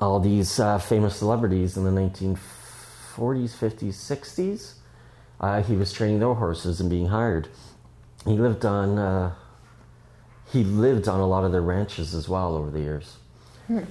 all 0.00 0.20
these 0.20 0.58
uh, 0.58 0.78
famous 0.78 1.16
celebrities 1.16 1.76
in 1.76 1.84
the 1.84 1.90
1940s, 1.90 2.36
50s, 3.16 3.94
60s, 3.94 4.74
uh, 5.40 5.62
he 5.62 5.76
was 5.76 5.92
training 5.92 6.18
their 6.18 6.34
horses 6.34 6.80
and 6.80 6.90
being 6.90 7.06
hired. 7.06 7.48
He 8.24 8.32
lived 8.32 8.64
on 8.64 8.98
uh, 8.98 9.34
he 10.52 10.64
lived 10.64 11.08
on 11.08 11.20
a 11.20 11.26
lot 11.26 11.44
of 11.44 11.52
their 11.52 11.62
ranches 11.62 12.14
as 12.14 12.28
well 12.28 12.54
over 12.54 12.70
the 12.70 12.80
years. 12.80 13.16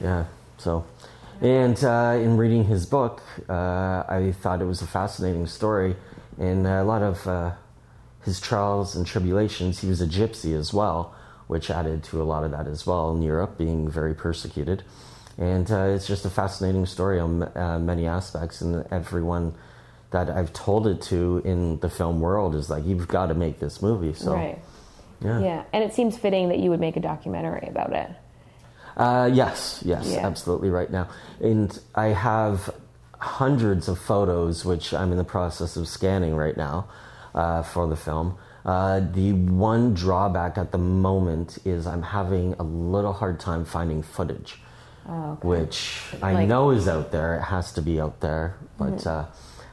Yeah, 0.01 0.25
so. 0.57 0.85
And 1.41 1.81
uh, 1.83 2.17
in 2.19 2.37
reading 2.37 2.63
his 2.63 2.85
book, 2.85 3.21
uh, 3.49 4.03
I 4.07 4.33
thought 4.39 4.61
it 4.61 4.65
was 4.65 4.81
a 4.81 4.87
fascinating 4.87 5.47
story 5.47 5.95
and 6.37 6.65
a 6.67 6.83
lot 6.83 7.01
of 7.01 7.27
uh, 7.27 7.51
his 8.23 8.39
trials 8.39 8.95
and 8.95 9.05
tribulations. 9.05 9.79
He 9.79 9.87
was 9.87 10.01
a 10.01 10.07
gypsy 10.07 10.57
as 10.57 10.73
well, 10.73 11.13
which 11.47 11.69
added 11.69 12.03
to 12.05 12.21
a 12.21 12.25
lot 12.25 12.43
of 12.43 12.51
that 12.51 12.67
as 12.67 12.85
well 12.85 13.11
in 13.15 13.21
Europe, 13.21 13.57
being 13.57 13.89
very 13.89 14.13
persecuted. 14.13 14.83
And 15.37 15.69
uh, 15.69 15.91
it's 15.95 16.07
just 16.07 16.25
a 16.25 16.29
fascinating 16.29 16.85
story 16.85 17.19
on 17.19 17.43
uh, 17.43 17.77
many 17.79 18.07
aspects, 18.07 18.61
and 18.61 18.85
everyone 18.91 19.53
that 20.11 20.29
I've 20.29 20.53
told 20.53 20.87
it 20.87 21.01
to 21.03 21.41
in 21.43 21.79
the 21.79 21.89
film 21.89 22.21
world 22.21 22.55
is 22.55 22.69
like, 22.69 22.85
you've 22.85 23.07
got 23.07 23.27
to 23.27 23.33
make 23.33 23.59
this 23.59 23.81
movie. 23.81 24.13
So, 24.13 24.33
Right. 24.33 24.59
yeah. 25.19 25.39
Yeah, 25.41 25.63
and 25.73 25.83
it 25.83 25.93
seems 25.93 26.17
fitting 26.17 26.49
that 26.49 26.59
you 26.59 26.69
would 26.69 26.79
make 26.79 26.95
a 26.95 27.01
documentary 27.01 27.67
about 27.67 27.91
it. 27.91 28.09
Uh, 28.95 29.29
yes, 29.33 29.83
yes, 29.85 30.13
Yeah. 30.13 30.25
absolutely 30.25 30.69
right 30.69 30.89
now. 30.89 31.09
And 31.41 31.77
I 31.95 32.07
have 32.07 32.73
hundreds 33.19 33.87
of 33.87 33.97
photos, 33.99 34.65
which 34.65 34.93
I'm 34.93 35.11
in 35.11 35.17
the 35.17 35.23
process 35.23 35.75
of 35.77 35.87
scanning 35.87 36.35
right 36.35 36.55
now 36.57 36.87
uh, 37.33 37.63
for 37.63 37.87
the 37.87 37.95
film. 37.95 38.37
Uh, 38.65 38.99
the 38.99 39.33
one 39.33 39.93
drawback 39.93 40.57
at 40.57 40.71
the 40.71 40.77
moment 40.77 41.59
is 41.65 41.85
I'm 41.85 42.01
having 42.01 42.53
a 42.57 42.63
little 42.63 43.13
hard 43.13 43.39
time 43.39 43.63
finding 43.65 44.01
footage, 44.01 44.59
which 45.41 46.01
I 46.21 46.33
Like- 46.33 46.47
know 46.47 46.71
is 46.71 46.87
out 46.87 47.11
there. 47.11 47.35
It 47.35 47.41
has 47.43 47.71
to 47.73 47.81
be 47.81 47.99
out 48.01 48.19
there, 48.21 48.55
but. 48.77 49.05
Uh, 49.05 49.25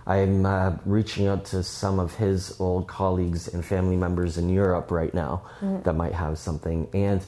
I'm 0.04 0.44
uh, 0.44 0.72
reaching 0.84 1.28
out 1.28 1.44
to 1.52 1.62
some 1.62 2.00
of 2.00 2.16
his 2.16 2.56
old 2.60 2.88
colleagues 2.88 3.46
and 3.46 3.64
family 3.64 3.94
members 3.96 4.36
in 4.36 4.48
Europe 4.48 4.90
right 4.90 5.14
now 5.14 5.42
that 5.84 5.94
might 5.94 6.12
have 6.12 6.38
something. 6.38 6.88
And 6.92 7.24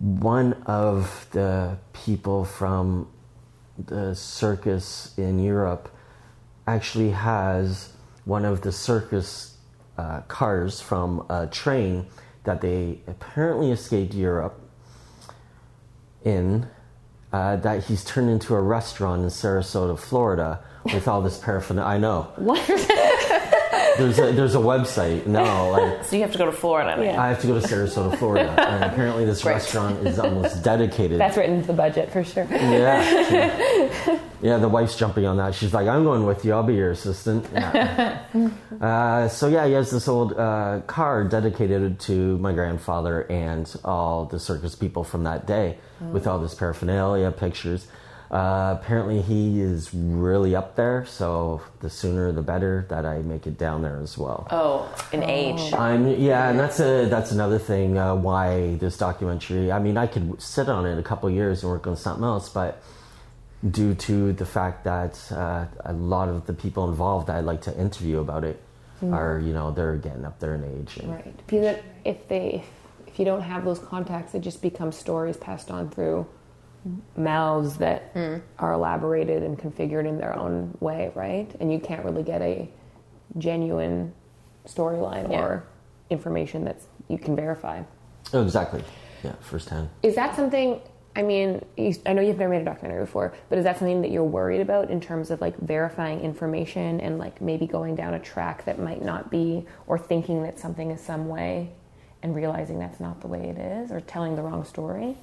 one 0.00 0.54
of 0.66 1.28
the 1.30 1.78
people 1.92 2.44
from 2.44 3.06
the 3.86 4.14
circus 4.14 5.14
in 5.16 5.38
Europe 5.38 5.88
actually 6.66 7.10
has 7.10 7.92
one 8.24 8.44
of 8.44 8.60
the 8.60 8.72
circus 8.72 9.56
uh, 9.96 10.20
cars 10.22 10.80
from 10.80 11.24
a 11.30 11.46
train 11.46 12.06
that 12.44 12.60
they 12.60 13.00
apparently 13.06 13.70
escaped 13.70 14.14
Europe 14.14 14.60
in 16.24 16.68
uh, 17.32 17.56
that 17.56 17.84
he's 17.84 18.04
turned 18.04 18.30
into 18.30 18.54
a 18.54 18.60
restaurant 18.60 19.22
in 19.22 19.28
Sarasota, 19.28 19.98
Florida, 19.98 20.60
with 20.84 21.06
all 21.06 21.20
this 21.20 21.38
paraphernalia. 21.38 21.88
I 21.88 21.98
know. 21.98 22.32
What? 22.36 22.58
There's 23.98 24.18
a, 24.18 24.32
there's 24.32 24.54
a 24.54 24.58
website. 24.58 25.26
No, 25.26 25.70
like 25.70 26.04
So 26.08 26.16
you 26.16 26.22
have 26.22 26.32
to 26.32 26.38
go 26.38 26.46
to 26.46 26.52
Florida. 26.52 26.96
now. 26.96 27.02
Yeah. 27.02 27.22
I 27.22 27.28
have 27.28 27.40
to 27.42 27.46
go 27.46 27.60
to 27.60 27.66
Sarasota, 27.66 28.16
Florida, 28.18 28.48
and 28.68 28.84
apparently 28.84 29.24
this 29.24 29.44
Right. 29.44 29.52
restaurant 29.54 30.06
is 30.06 30.18
almost 30.18 30.62
dedicated. 30.72 31.20
That's 31.20 31.36
written 31.36 31.56
into 31.56 31.66
the 31.68 31.72
budget 31.74 32.10
for 32.12 32.24
sure. 32.24 32.46
yeah, 32.50 33.30
yeah. 33.30 34.18
Yeah, 34.40 34.58
The 34.58 34.68
wife's 34.68 34.94
jumping 34.94 35.26
on 35.26 35.36
that. 35.38 35.52
She's 35.52 35.74
like, 35.74 35.88
"I'm 35.88 36.04
going 36.04 36.24
with 36.24 36.44
you. 36.44 36.52
I'll 36.52 36.62
be 36.62 36.74
your 36.76 36.92
assistant." 36.92 37.44
Yeah. 37.52 38.22
uh, 38.80 39.26
so 39.26 39.48
yeah, 39.48 39.66
he 39.66 39.72
has 39.72 39.90
this 39.90 40.06
old 40.06 40.32
uh, 40.38 40.80
car 40.86 41.24
dedicated 41.24 41.98
to 42.00 42.38
my 42.38 42.52
grandfather 42.52 43.22
and 43.30 43.74
all 43.84 44.26
the 44.26 44.38
circus 44.38 44.76
people 44.76 45.02
from 45.02 45.24
that 45.24 45.48
day, 45.48 45.78
with 46.12 46.28
all 46.28 46.38
this 46.38 46.54
paraphernalia, 46.54 47.32
pictures. 47.32 47.88
Uh, 48.30 48.76
apparently, 48.78 49.22
he 49.22 49.60
is 49.60 49.92
really 49.94 50.54
up 50.54 50.76
there. 50.76 51.06
So 51.06 51.62
the 51.80 51.88
sooner 51.88 52.30
the 52.30 52.42
better 52.42 52.84
that 52.90 53.06
I 53.06 53.18
make 53.20 53.46
it 53.46 53.56
down 53.56 53.82
there 53.82 54.00
as 54.02 54.18
well. 54.18 54.46
Oh, 54.50 54.94
an 55.12 55.22
age. 55.22 55.72
I'm 55.72 56.06
yeah, 56.06 56.50
and 56.50 56.58
that's 56.58 56.78
a 56.80 57.06
that's 57.06 57.32
another 57.32 57.58
thing 57.58 57.96
uh, 57.96 58.14
why 58.14 58.74
this 58.74 58.98
documentary. 58.98 59.72
I 59.72 59.78
mean, 59.78 59.96
I 59.96 60.06
could 60.06 60.40
sit 60.42 60.68
on 60.68 60.84
it 60.84 60.98
a 60.98 61.02
couple 61.02 61.30
years 61.30 61.62
and 61.62 61.72
work 61.72 61.86
on 61.86 61.96
something 61.96 62.24
else, 62.24 62.50
but 62.50 62.82
due 63.68 63.94
to 63.94 64.32
the 64.34 64.46
fact 64.46 64.84
that 64.84 65.32
uh, 65.32 65.64
a 65.84 65.92
lot 65.92 66.28
of 66.28 66.46
the 66.46 66.52
people 66.52 66.88
involved 66.88 67.28
that 67.28 67.36
I'd 67.36 67.44
like 67.44 67.62
to 67.62 67.76
interview 67.76 68.20
about 68.20 68.44
it 68.44 68.60
are 69.12 69.38
you 69.38 69.52
know 69.52 69.70
they're 69.70 69.96
getting 69.96 70.24
up 70.24 70.38
there 70.40 70.54
in 70.54 70.64
age. 70.64 70.98
And, 70.98 71.12
Right. 71.12 71.36
Because 71.46 71.78
if 72.04 72.28
they, 72.28 72.64
if 73.06 73.18
you 73.18 73.24
don't 73.24 73.42
have 73.42 73.64
those 73.64 73.78
contacts, 73.78 74.34
it 74.34 74.40
just 74.40 74.60
becomes 74.60 74.96
stories 74.96 75.36
passed 75.36 75.70
on 75.70 75.88
through 75.88 76.26
mouths 77.16 77.76
that 77.78 78.10
hmm. 78.14 78.36
are 78.58 78.72
elaborated 78.72 79.42
and 79.42 79.58
configured 79.58 80.06
in 80.06 80.18
their 80.18 80.36
own 80.36 80.76
way, 80.80 81.12
right? 81.14 81.50
And 81.60 81.72
you 81.72 81.78
can't 81.78 82.04
really 82.04 82.22
get 82.22 82.40
a 82.42 82.68
genuine 83.36 84.12
storyline 84.66 85.30
Yeah. 85.30 85.40
or 85.40 85.64
information 86.10 86.64
that 86.64 86.80
you 87.08 87.18
can 87.18 87.36
verify. 87.36 87.82
Oh, 88.32 88.42
exactly. 88.42 88.82
Yeah, 89.22 89.32
firsthand. 89.40 89.88
Is 90.02 90.14
that 90.14 90.36
something? 90.36 90.80
I 91.16 91.22
mean, 91.22 91.64
you, 91.76 91.94
I 92.06 92.12
know 92.12 92.22
you've 92.22 92.38
never 92.38 92.50
made 92.50 92.62
a 92.62 92.64
documentary 92.64 93.04
before, 93.04 93.34
but 93.48 93.58
is 93.58 93.64
that 93.64 93.78
something 93.78 94.02
that 94.02 94.12
you're 94.12 94.22
worried 94.22 94.60
about 94.60 94.90
in 94.90 95.00
terms 95.00 95.30
of 95.30 95.40
like 95.40 95.58
verifying 95.58 96.20
information 96.20 97.00
and 97.00 97.18
like 97.18 97.40
maybe 97.40 97.66
going 97.66 97.96
down 97.96 98.14
a 98.14 98.20
track 98.20 98.64
that 98.66 98.78
might 98.78 99.02
not 99.02 99.30
be, 99.30 99.66
or 99.88 99.98
thinking 99.98 100.42
that 100.44 100.60
something 100.60 100.92
is 100.92 101.00
some 101.00 101.28
way, 101.28 101.72
and 102.22 102.34
realizing 102.34 102.78
that's 102.78 103.00
not 103.00 103.20
the 103.20 103.28
way 103.28 103.48
it 103.48 103.58
is, 103.58 103.90
or 103.90 104.00
telling 104.00 104.36
the 104.36 104.42
wrong 104.42 104.64
story? 104.64 105.16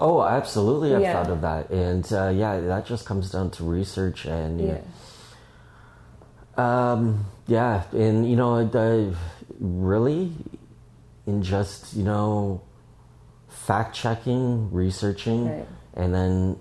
Oh, 0.00 0.22
absolutely. 0.22 0.94
I've 0.94 1.02
Yeah. 1.02 1.12
thought 1.22 1.30
of 1.30 1.40
that, 1.42 1.70
and 1.70 2.10
uh, 2.12 2.28
yeah, 2.28 2.60
that 2.60 2.86
just 2.86 3.04
comes 3.06 3.30
down 3.30 3.50
to 3.52 3.64
research 3.64 4.24
and 4.26 4.60
yeah. 4.60 4.78
Um, 6.56 7.24
yeah, 7.46 7.84
and 7.92 8.28
you 8.28 8.36
know, 8.36 8.64
the, 8.66 9.14
really, 9.58 10.32
in 11.26 11.42
just 11.42 11.94
you 11.94 12.04
know, 12.04 12.60
fact 13.48 13.94
checking, 13.94 14.70
researching, 14.70 15.48
Right. 15.48 15.66
and 15.94 16.14
then, 16.14 16.56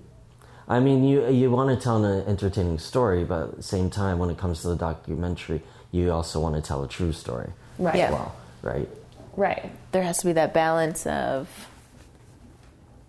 I 0.67 0.79
mean, 0.79 1.03
you 1.03 1.27
you 1.29 1.51
want 1.51 1.77
to 1.77 1.83
tell 1.83 2.03
an 2.03 2.25
entertaining 2.27 2.79
story, 2.79 3.23
but 3.25 3.49
at 3.49 3.55
the 3.57 3.63
same 3.63 3.89
time, 3.89 4.17
when 4.19 4.29
it 4.29 4.37
comes 4.37 4.61
to 4.61 4.69
the 4.69 4.75
documentary, 4.77 5.61
you 5.91 6.11
also 6.11 6.39
want 6.39 6.55
to 6.55 6.61
tell 6.61 6.83
a 6.83 6.87
true 6.87 7.11
story 7.11 7.49
Right. 7.77 7.95
as 7.95 7.99
Yeah. 7.99 8.11
well, 8.11 8.35
right? 8.61 8.87
Right. 9.35 9.71
There 9.91 10.03
has 10.03 10.17
to 10.19 10.25
be 10.25 10.33
that 10.33 10.53
balance 10.53 11.05
of 11.05 11.67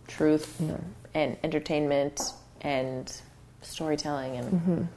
truth 0.06 0.60
and 1.14 1.36
entertainment 1.42 2.20
and 2.60 3.12
storytelling 3.62 4.36
and 4.36 4.88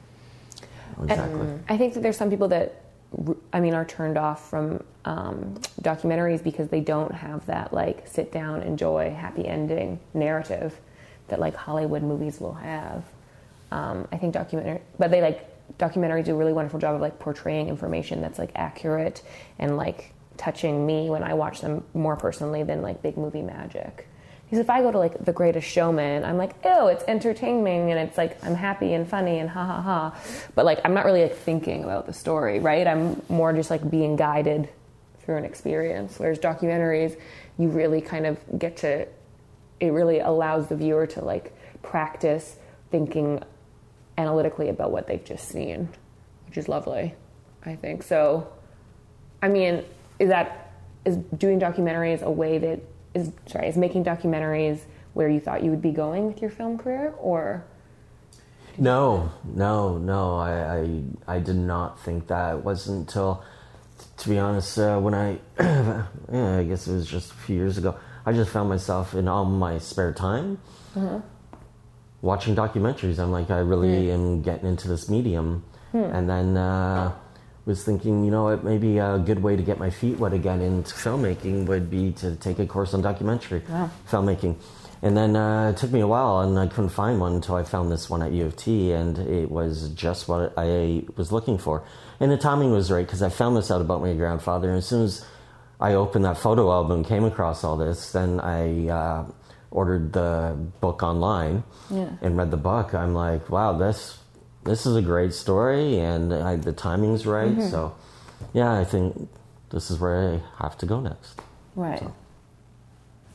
Exactly. 1.02 1.48
I 1.68 1.76
think 1.76 1.94
that 1.94 2.02
there's 2.02 2.16
some 2.16 2.30
people 2.30 2.48
that, 2.48 2.82
I 3.52 3.60
mean, 3.60 3.74
are 3.74 3.84
turned 3.84 4.16
off 4.16 4.48
from 4.48 4.82
um, 5.04 5.54
documentaries 5.82 6.42
because 6.42 6.68
they 6.68 6.80
don't 6.80 7.12
have 7.12 7.44
that 7.46 7.72
like 7.72 8.06
sit 8.06 8.32
down, 8.32 8.62
enjoy, 8.62 9.10
happy 9.10 9.46
ending 9.46 10.00
narrative 10.14 10.78
that 11.28 11.38
like 11.40 11.54
Hollywood 11.54 12.02
movies 12.02 12.40
will 12.40 12.54
have. 12.54 13.04
Um, 13.70 14.06
I 14.12 14.16
think 14.16 14.32
documentary, 14.32 14.80
but 14.98 15.10
they 15.10 15.20
like 15.20 15.48
documentaries 15.78 16.24
do 16.24 16.34
a 16.34 16.38
really 16.38 16.52
wonderful 16.52 16.78
job 16.78 16.94
of 16.94 17.00
like 17.00 17.18
portraying 17.18 17.68
information 17.68 18.20
that's 18.20 18.38
like 18.38 18.52
accurate 18.54 19.22
and 19.58 19.76
like 19.76 20.12
touching 20.36 20.86
me 20.86 21.10
when 21.10 21.22
I 21.22 21.34
watch 21.34 21.60
them 21.60 21.84
more 21.94 22.16
personally 22.16 22.62
than 22.62 22.82
like 22.82 23.02
big 23.02 23.16
movie 23.16 23.42
magic. 23.42 24.08
Because 24.44 24.60
if 24.60 24.70
I 24.70 24.80
go 24.80 24.92
to 24.92 24.98
like 24.98 25.24
The 25.24 25.32
Greatest 25.32 25.66
Showman, 25.66 26.24
I'm 26.24 26.38
like, 26.38 26.54
ew, 26.64 26.86
it's 26.86 27.02
entertaining 27.08 27.90
and 27.90 27.98
it's 27.98 28.16
like 28.16 28.42
I'm 28.44 28.54
happy 28.54 28.94
and 28.94 29.08
funny 29.08 29.40
and 29.40 29.50
ha 29.50 29.64
ha 29.64 29.82
ha. 29.82 30.20
But 30.54 30.64
like 30.64 30.80
I'm 30.84 30.94
not 30.94 31.04
really 31.04 31.22
like 31.22 31.36
thinking 31.36 31.82
about 31.82 32.06
the 32.06 32.12
story, 32.12 32.60
right? 32.60 32.86
I'm 32.86 33.20
more 33.28 33.52
just 33.52 33.70
like 33.70 33.88
being 33.90 34.14
guided 34.14 34.68
through 35.20 35.38
an 35.38 35.44
experience. 35.44 36.18
Whereas 36.18 36.38
documentaries, 36.38 37.18
you 37.58 37.68
really 37.68 38.00
kind 38.00 38.24
of 38.24 38.38
get 38.56 38.76
to 38.78 39.08
it 39.78 39.88
really 39.90 40.20
allows 40.20 40.68
the 40.68 40.76
viewer 40.76 41.06
to 41.06 41.24
like 41.24 41.52
practice 41.82 42.56
thinking 42.90 43.42
analytically 44.16 44.68
about 44.68 44.92
what 44.92 45.06
they've 45.08 45.24
just 45.24 45.48
seen, 45.48 45.88
which 46.46 46.56
is 46.56 46.68
lovely, 46.68 47.14
I 47.64 47.74
think. 47.74 48.04
So 48.04 48.52
I 49.42 49.48
mean, 49.48 49.84
is 50.18 50.28
that 50.28 50.72
is 51.04 51.16
doing 51.36 51.60
documentaries 51.60 52.22
a 52.22 52.30
way 52.30 52.58
that 52.58 52.80
is 53.14 53.32
sorry, 53.46 53.68
is 53.68 53.76
making 53.76 54.04
documentaries 54.04 54.80
where 55.14 55.28
you 55.28 55.40
thought 55.40 55.62
you 55.62 55.70
would 55.70 55.82
be 55.82 55.92
going 55.92 56.26
with 56.26 56.40
your 56.42 56.50
film 56.50 56.76
career 56.76 57.14
or 57.18 57.64
No, 58.78 59.30
no, 59.44 59.96
no. 59.96 60.36
I, 60.36 60.52
I, 60.78 61.36
I 61.36 61.38
did 61.40 61.56
not 61.56 61.98
think 62.00 62.26
that. 62.26 62.56
It 62.56 62.64
wasn't 62.64 63.08
until, 63.08 63.42
to 64.18 64.28
be 64.28 64.38
honest, 64.38 64.78
uh, 64.78 64.98
when 64.98 65.14
I, 65.14 65.38
yeah, 65.58 66.58
I 66.58 66.64
guess 66.64 66.86
it 66.86 66.92
was 66.92 67.06
just 67.06 67.30
a 67.30 67.34
few 67.34 67.56
years 67.56 67.78
ago. 67.78 67.96
I 68.26 68.32
just 68.32 68.50
found 68.50 68.68
myself 68.68 69.14
in 69.14 69.28
all 69.28 69.44
my 69.46 69.78
spare 69.78 70.12
time 70.12 70.58
watching 72.20 72.54
documentaries. 72.56 73.18
I'm 73.18 73.30
like, 73.32 73.50
I 73.50 73.58
really 73.60 74.10
am 74.10 74.42
getting 74.42 74.68
into 74.68 74.88
this 74.88 75.08
medium, 75.08 75.64
and 75.92 76.28
then 76.28 76.56
uh, 76.56 77.12
was 77.66 77.84
thinking, 77.84 78.24
you 78.24 78.30
know 78.30 78.44
what, 78.44 78.64
maybe 78.64 78.98
a 78.98 79.18
good 79.18 79.42
way 79.42 79.56
to 79.56 79.62
get 79.62 79.78
my 79.78 79.90
feet 79.90 80.18
wet 80.18 80.32
again 80.32 80.60
into 80.60 80.94
filmmaking 80.94 81.66
would 81.66 81.90
be 81.90 82.12
to 82.12 82.36
take 82.36 82.60
a 82.60 82.66
course 82.66 82.94
on 82.94 83.02
documentary 83.02 83.62
filmmaking. 84.08 84.56
And 85.02 85.16
then 85.16 85.36
uh, 85.36 85.70
it 85.70 85.76
took 85.76 85.92
me 85.92 86.00
a 86.00 86.06
while, 86.06 86.40
and 86.40 86.58
I 86.58 86.68
couldn't 86.68 86.88
find 86.88 87.20
one 87.20 87.34
until 87.34 87.56
I 87.56 87.64
found 87.64 87.92
this 87.92 88.08
one 88.08 88.22
at 88.22 88.32
U 88.32 88.46
of 88.46 88.56
T, 88.56 88.92
and 88.92 89.18
it 89.18 89.50
was 89.50 89.90
just 89.90 90.26
what 90.26 90.54
I 90.56 91.04
was 91.16 91.32
looking 91.32 91.58
for. 91.58 91.84
And 92.18 92.32
the 92.32 92.38
timing 92.38 92.70
was 92.70 92.90
right 92.90 93.04
because 93.04 93.20
I 93.20 93.28
found 93.28 93.56
this 93.56 93.70
out 93.70 93.82
about 93.82 94.00
my 94.00 94.14
grandfather, 94.14 94.68
and 94.70 94.78
as 94.78 94.86
soon 94.86 95.04
as 95.04 95.24
I 95.80 95.94
opened 95.94 96.24
that 96.24 96.38
photo 96.38 96.72
album, 96.72 97.04
came 97.04 97.24
across 97.24 97.62
all 97.62 97.76
this, 97.76 98.12
then 98.12 98.40
I 98.40 98.88
uh, 98.88 99.24
ordered 99.70 100.14
the 100.14 100.56
book 100.80 101.02
online 101.02 101.62
and 102.22 102.36
read 102.36 102.50
the 102.50 102.56
book. 102.56 102.94
I'm 102.94 103.12
like, 103.12 103.50
wow, 103.50 103.72
this 103.74 104.18
this 104.66 104.84
is 104.86 104.96
a 104.96 105.02
great 105.02 105.32
story, 105.32 105.98
and 105.98 106.32
I, 106.34 106.56
the 106.56 106.72
timing's 106.72 107.26
right. 107.26 107.60
So, 107.62 107.94
yeah, 108.52 108.72
I 108.72 108.84
think 108.84 109.28
this 109.70 109.90
is 109.90 109.98
where 109.98 110.34
I 110.34 110.62
have 110.62 110.76
to 110.78 110.86
go 110.86 111.00
next. 111.00 111.40
right. 111.74 112.02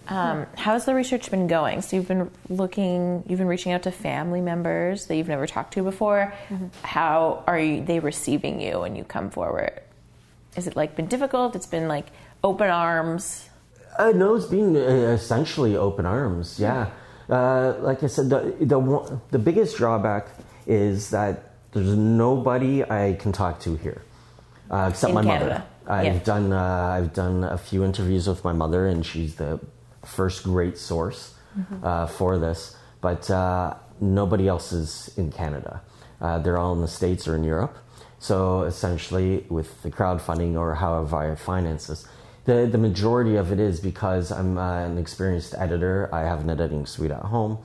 Um, 0.07 0.47
how's 0.57 0.86
the 0.86 0.95
research 0.95 1.29
been 1.32 1.47
going? 1.47 1.82
So 1.82 1.95
you've 1.95 2.07
been 2.07 2.29
looking, 2.49 3.23
you've 3.27 3.38
been 3.38 3.47
reaching 3.47 3.71
out 3.71 3.84
to 3.84 3.91
family 3.91 4.41
members 4.41 5.05
that 5.05 5.15
you've 5.15 5.29
never 5.29 5.47
talked 5.47 5.73
to 5.75 5.84
before. 5.84 6.34
How 6.82 7.43
are 7.47 7.59
you, 7.59 7.86
they 7.86 7.99
receiving 7.99 8.59
you 8.59 8.79
when 8.79 8.95
you 8.95 9.03
come 9.05 9.29
forward? 9.29 9.79
Is 10.57 10.67
it 10.67 10.75
like 10.75 10.95
been 10.95 11.05
difficult? 11.05 11.55
It's 11.55 11.67
been 11.67 11.88
like 11.88 12.07
open 12.43 12.69
arms. 12.69 13.47
Uh, 13.97 14.11
no, 14.13 14.36
it's 14.36 14.47
been 14.47 14.75
uh, 14.75 14.79
essentially 15.13 15.77
open 15.77 16.05
arms. 16.05 16.59
Yeah, 16.59 16.89
uh, 17.29 17.75
like 17.79 18.03
I 18.03 18.07
said, 18.07 18.29
the 18.29 18.55
the 18.59 19.19
the 19.32 19.39
biggest 19.39 19.77
drawback 19.77 20.27
is 20.72 21.09
that 21.11 21.34
there's 21.74 21.95
nobody 21.95 22.84
I 22.84 23.17
can 23.19 23.32
talk 23.32 23.59
to 23.61 23.76
here 23.76 24.01
uh, 24.72 24.88
except 24.89 25.09
In 25.09 25.15
my 25.15 25.24
Canada. 25.24 25.45
mother. 25.49 25.63
I've 25.88 26.05
Yeah. 26.05 26.24
done 26.34 26.53
uh, 26.53 26.95
I've 26.97 27.13
done 27.13 27.43
a 27.43 27.57
few 27.57 27.84
interviews 27.84 28.28
with 28.28 28.43
my 28.43 28.53
mother, 28.53 28.88
and 28.88 29.05
she's 29.05 29.36
the 29.36 29.59
first 30.05 30.43
great 30.43 30.78
source 30.78 31.34
uh, 31.84 32.05
for 32.07 32.38
this. 32.38 32.76
But 33.01 33.30
uh, 33.30 33.74
nobody 33.99 34.47
else 34.47 34.72
is 34.72 35.11
in 35.17 35.32
Canada. 35.32 35.82
Uh, 36.22 36.38
they're 36.39 36.57
all 36.57 36.74
in 36.74 36.82
the 36.82 36.88
states 36.88 37.28
or 37.28 37.36
in 37.36 37.43
Europe. 37.43 37.76
So 38.19 38.63
essentially, 38.63 39.45
with 39.49 39.82
the 39.82 39.89
crowdfunding 39.91 40.55
or 40.55 40.76
however 40.76 41.15
I 41.17 41.36
finance 41.36 41.88
this, 41.88 42.07
the 42.45 42.67
the 42.72 42.78
majority 42.78 43.36
of 43.36 43.51
it 43.51 43.59
is 43.59 43.80
because 43.82 44.32
I'm 44.32 44.57
uh, 44.57 44.86
an 44.86 44.97
experienced 44.97 45.53
editor. 45.57 46.09
I 46.13 46.22
have 46.32 46.41
an 46.45 46.49
editing 46.49 46.86
suite 46.86 47.11
at 47.11 47.26
home, 47.36 47.57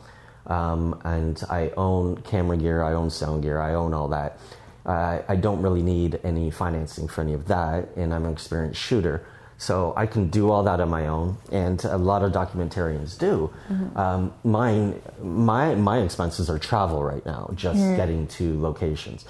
um, 0.46 1.00
and 1.04 1.42
I 1.50 1.72
own 1.76 2.18
camera 2.18 2.56
gear. 2.56 2.82
I 2.82 2.92
own 2.92 3.10
sound 3.10 3.42
gear. 3.42 3.60
I 3.60 3.74
own 3.74 3.92
all 3.94 4.08
that. 4.08 4.38
Uh, 4.84 5.22
I 5.28 5.34
don't 5.36 5.62
really 5.62 5.82
need 5.82 6.20
any 6.22 6.50
financing 6.50 7.08
for 7.08 7.20
any 7.22 7.32
of 7.34 7.46
that, 7.48 7.88
and 7.96 8.14
I'm 8.14 8.24
an 8.24 8.32
experienced 8.32 8.80
shooter, 8.80 9.26
so 9.58 9.92
I 9.96 10.06
can 10.06 10.28
do 10.28 10.50
all 10.50 10.62
that 10.62 10.80
on 10.80 10.88
my 10.90 11.08
own. 11.08 11.38
And 11.50 11.84
a 11.84 11.96
lot 11.98 12.22
of 12.22 12.30
documentarians 12.32 13.18
do. 13.18 13.50
Um, 13.96 14.32
mine, 14.44 15.02
my 15.22 15.74
my 15.74 15.98
expenses 16.02 16.48
are 16.48 16.58
travel 16.58 17.02
right 17.02 17.24
now, 17.26 17.50
just 17.54 17.78
getting 17.96 18.28
to 18.28 18.60
locations. 18.60 19.24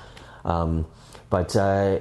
Um, 0.45 0.87
but 1.31 1.57
uh, 1.57 2.01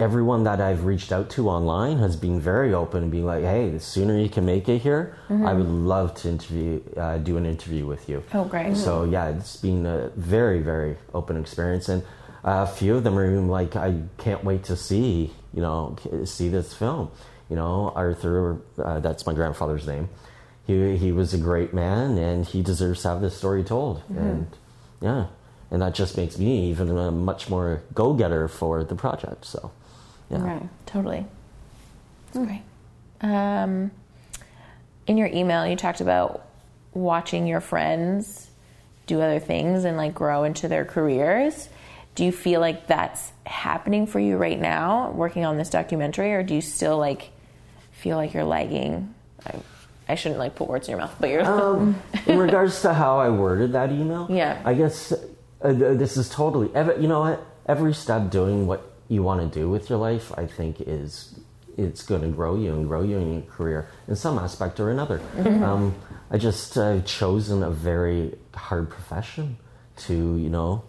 everyone 0.00 0.44
that 0.44 0.60
I've 0.60 0.84
reached 0.84 1.12
out 1.12 1.30
to 1.30 1.48
online 1.48 1.98
has 1.98 2.16
been 2.16 2.40
very 2.40 2.72
open 2.72 3.02
and 3.02 3.12
being 3.12 3.26
like, 3.26 3.44
"Hey, 3.44 3.70
the 3.70 3.80
sooner 3.80 4.16
you 4.18 4.28
can 4.28 4.44
make 4.44 4.68
it 4.68 4.78
here, 4.78 5.14
I 5.28 5.52
would 5.52 5.68
love 5.68 6.14
to 6.16 6.28
interview, 6.28 6.80
uh, 6.96 7.18
do 7.18 7.36
an 7.36 7.46
interview 7.46 7.86
with 7.86 8.08
you." 8.08 8.22
Oh, 8.34 8.44
great. 8.44 8.76
So 8.76 9.04
yeah, 9.04 9.28
it's 9.28 9.56
been 9.56 9.86
a 9.86 10.08
very 10.16 10.60
very 10.60 10.96
open 11.14 11.36
experience, 11.36 11.88
and 11.88 12.02
a 12.44 12.66
few 12.66 12.96
of 12.96 13.04
them 13.04 13.18
are 13.18 13.26
even 13.26 13.48
like, 13.48 13.76
"I 13.76 13.94
can't 14.18 14.44
wait 14.44 14.64
to 14.64 14.76
see 14.76 15.32
you 15.52 15.60
know 15.60 15.96
see 16.24 16.48
this 16.48 16.72
film." 16.74 17.10
You 17.48 17.56
know, 17.56 17.92
Arthur, 17.96 18.58
uh, 18.78 19.00
that's 19.00 19.26
my 19.26 19.34
grandfather's 19.34 19.86
name. 19.86 20.08
He 20.66 20.96
he 20.96 21.12
was 21.12 21.34
a 21.34 21.38
great 21.38 21.74
man, 21.74 22.16
and 22.16 22.46
he 22.46 22.62
deserves 22.62 23.02
to 23.02 23.08
have 23.08 23.20
this 23.20 23.36
story 23.36 23.64
told. 23.64 24.02
And 24.16 24.46
yeah, 25.00 25.26
and 25.70 25.82
that 25.82 25.94
just 25.94 26.16
makes 26.16 26.38
me 26.38 26.70
even 26.70 26.96
a 26.96 27.10
much 27.10 27.50
more 27.50 27.82
go 27.92 28.14
getter 28.14 28.48
for 28.48 28.84
the 28.84 28.94
project. 28.94 29.44
So. 29.44 29.72
Yeah. 30.30 30.42
Right, 30.42 30.68
totally. 30.86 31.26
That's 32.32 32.46
great. 32.46 32.62
Um, 33.20 33.90
in 35.06 35.16
your 35.18 35.28
email, 35.28 35.66
you 35.66 35.76
talked 35.76 36.00
about 36.00 36.46
watching 36.94 37.46
your 37.46 37.60
friends 37.60 38.48
do 39.06 39.20
other 39.20 39.40
things 39.40 39.84
and 39.84 39.96
like 39.96 40.14
grow 40.14 40.44
into 40.44 40.68
their 40.68 40.84
careers. 40.84 41.68
Do 42.14 42.24
you 42.24 42.32
feel 42.32 42.60
like 42.60 42.86
that's 42.86 43.32
happening 43.46 44.06
for 44.06 44.20
you 44.20 44.36
right 44.36 44.58
now, 44.60 45.10
working 45.10 45.44
on 45.44 45.58
this 45.58 45.70
documentary, 45.70 46.32
or 46.32 46.42
do 46.42 46.54
you 46.54 46.60
still 46.60 46.98
like 46.98 47.30
feel 47.92 48.16
like 48.16 48.34
you're 48.34 48.44
lagging? 48.44 49.14
I, 49.46 49.54
I 50.08 50.14
shouldn't 50.16 50.38
like 50.38 50.54
put 50.54 50.68
words 50.68 50.88
in 50.88 50.92
your 50.92 51.00
mouth, 51.00 51.14
but 51.20 51.30
you're. 51.30 51.44
Um, 51.44 52.00
in 52.26 52.38
regards 52.38 52.82
to 52.82 52.92
how 52.92 53.18
I 53.18 53.30
worded 53.30 53.72
that 53.72 53.90
email, 53.90 54.26
Yeah. 54.30 54.60
I 54.64 54.74
guess 54.74 55.12
uh, 55.12 55.72
this 55.72 56.16
is 56.16 56.28
totally. 56.28 56.70
Every, 56.74 57.00
you 57.00 57.08
know 57.08 57.20
what? 57.20 57.44
Every 57.66 57.94
step 57.94 58.30
doing 58.30 58.66
what 58.66 58.89
you 59.10 59.22
want 59.24 59.40
to 59.52 59.58
do 59.58 59.68
with 59.68 59.90
your 59.90 59.98
life, 59.98 60.32
I 60.38 60.46
think, 60.46 60.80
is 60.80 61.34
it's 61.76 62.02
going 62.02 62.22
to 62.22 62.28
grow 62.28 62.56
you 62.56 62.72
and 62.74 62.86
grow 62.86 63.02
you 63.02 63.18
in 63.18 63.32
your 63.34 63.42
career 63.42 63.88
in 64.06 64.14
some 64.16 64.38
aspect 64.38 64.78
or 64.80 64.90
another. 64.90 65.20
Um, 65.64 65.94
I 66.30 66.38
just 66.38 66.76
uh, 66.78 67.00
chosen 67.02 67.62
a 67.62 67.70
very 67.70 68.36
hard 68.54 68.88
profession 68.90 69.56
to 70.06 70.36
you 70.36 70.48
know 70.48 70.84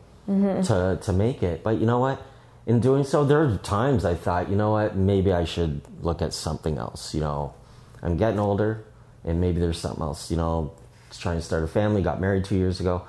to 0.63 0.99
to 1.01 1.13
make 1.13 1.41
it. 1.43 1.63
But 1.63 1.79
you 1.79 1.85
know 1.85 1.99
what? 1.99 2.21
In 2.67 2.79
doing 2.79 3.03
so, 3.03 3.25
there 3.25 3.41
are 3.41 3.57
times 3.57 4.05
I 4.05 4.13
thought, 4.13 4.49
you 4.49 4.55
know 4.55 4.71
what? 4.71 4.95
Maybe 4.95 5.33
I 5.33 5.45
should 5.45 5.81
look 6.01 6.21
at 6.21 6.31
something 6.33 6.77
else. 6.77 7.13
You 7.15 7.21
know, 7.21 7.53
I'm 8.03 8.17
getting 8.17 8.39
older, 8.39 8.85
and 9.23 9.41
maybe 9.41 9.59
there's 9.59 9.79
something 9.79 10.03
else. 10.03 10.29
You 10.29 10.37
know, 10.37 10.73
trying 11.19 11.37
to 11.37 11.41
start 11.41 11.63
a 11.63 11.67
family. 11.67 12.03
Got 12.03 12.21
married 12.21 12.45
two 12.45 12.55
years 12.55 12.79
ago, 12.79 13.01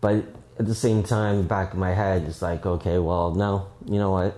but 0.00 0.24
at 0.60 0.66
the 0.66 0.74
same 0.74 1.02
time, 1.02 1.46
back 1.48 1.72
in 1.72 1.80
my 1.80 1.94
head, 1.94 2.24
it's 2.28 2.42
like, 2.42 2.66
okay, 2.66 2.98
well, 2.98 3.32
no, 3.34 3.66
you 3.86 3.98
know 3.98 4.10
what? 4.10 4.36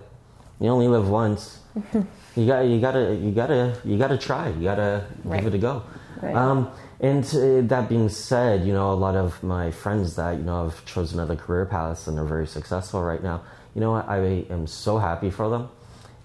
You 0.61 0.69
only 0.69 0.87
live 0.87 1.09
once. 1.09 1.59
you 2.37 2.47
got, 2.47 2.61
you 2.61 2.81
gotta, 2.81 3.15
you 3.17 3.33
gotta, 3.33 3.77
you 3.85 3.99
gotta 3.99 4.17
try. 4.17 4.49
You 4.51 4.63
gotta 4.63 5.05
Right. 5.25 5.43
give 5.43 5.53
it 5.53 5.57
a 5.57 5.59
go. 5.59 5.83
Right. 6.23 6.37
Um, 6.37 6.71
and 7.01 7.25
uh, 7.35 7.67
that 7.67 7.89
being 7.89 8.09
said, 8.09 8.65
you 8.65 8.73
know, 8.73 8.93
a 8.93 8.95
lot 9.07 9.17
of 9.17 9.43
my 9.43 9.73
friends 9.73 10.15
that 10.15 10.37
you 10.39 10.45
know 10.45 10.63
have 10.69 10.85
chosen 10.85 11.19
other 11.19 11.35
career 11.35 11.67
paths 11.67 12.07
and 12.07 12.17
are 12.21 12.25
very 12.25 12.47
successful 12.47 13.03
right 13.03 13.21
now. 13.21 13.43
You 13.75 13.81
know, 13.81 13.91
what? 13.91 14.09
I 14.09 14.19
am 14.49 14.69
so 14.69 14.99
happy 14.99 15.29
for 15.31 15.51
them, 15.51 15.69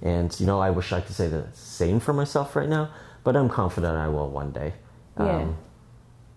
and 0.04 0.40
you 0.40 0.46
know, 0.46 0.60
I 0.60 0.70
wish 0.70 0.94
I 0.94 1.02
could 1.02 1.16
say 1.16 1.28
the 1.28 1.48
same 1.54 2.00
for 2.00 2.14
myself 2.14 2.56
right 2.56 2.70
now, 2.70 2.92
but 3.24 3.36
I'm 3.36 3.50
confident 3.50 3.98
I 3.98 4.08
will 4.10 4.30
one 4.30 4.52
day. 4.52 4.74
Yeah. 5.20 5.48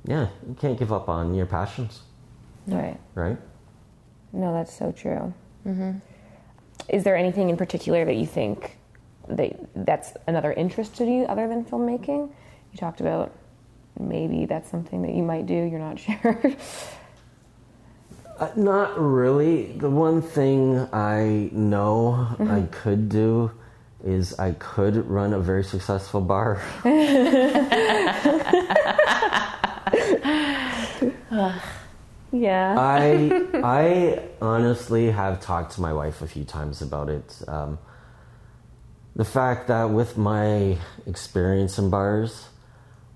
yeah, 0.06 0.28
you 0.48 0.54
can't 0.58 0.78
give 0.78 0.90
up 0.90 1.10
on 1.10 1.34
your 1.34 1.44
passions, 1.44 2.00
Right. 2.66 2.96
right? 3.14 3.36
No, 4.32 4.52
that's 4.52 4.76
so 4.76 4.92
true. 4.92 5.32
Mm-hmm. 5.66 5.92
Is 6.88 7.04
there 7.04 7.16
anything 7.16 7.50
in 7.50 7.56
particular 7.56 8.04
that 8.04 8.16
you 8.16 8.26
think 8.26 8.76
that 9.28 9.56
that's 9.86 10.12
another 10.26 10.52
interest 10.52 10.96
to 10.96 11.04
you 11.04 11.24
other 11.24 11.48
than 11.48 11.64
filmmaking? 11.64 12.30
You 12.72 12.78
talked 12.78 13.00
about 13.00 13.32
maybe 13.98 14.46
that's 14.46 14.70
something 14.70 15.02
that 15.02 15.14
you 15.14 15.22
might 15.22 15.46
do. 15.46 15.54
You're 15.54 15.78
not 15.78 15.98
sure. 16.22 16.40
Uh, 18.38 18.50
not 18.56 18.98
really. 18.98 19.72
The 19.72 19.90
one 19.90 20.22
thing 20.22 20.88
I 20.92 21.50
know 21.52 22.28
I 22.38 22.62
could 22.70 23.08
do 23.08 23.50
is 24.02 24.38
I 24.38 24.52
could 24.52 25.06
run 25.08 25.34
a 25.34 25.40
very 25.40 25.62
successful 25.62 26.22
bar. 26.22 26.62
yeah. 32.32 32.74
I 32.78 33.46
I 33.64 34.22
honestly 34.40 35.10
have 35.10 35.40
talked 35.40 35.72
to 35.74 35.80
my 35.80 35.92
wife 35.92 36.22
a 36.22 36.26
few 36.26 36.44
times 36.44 36.82
about 36.82 37.08
it. 37.08 37.42
Um, 37.48 37.78
the 39.16 39.24
fact 39.24 39.68
that 39.68 39.90
with 39.90 40.16
my 40.16 40.78
experience 41.06 41.78
in 41.78 41.90
bars, 41.90 42.48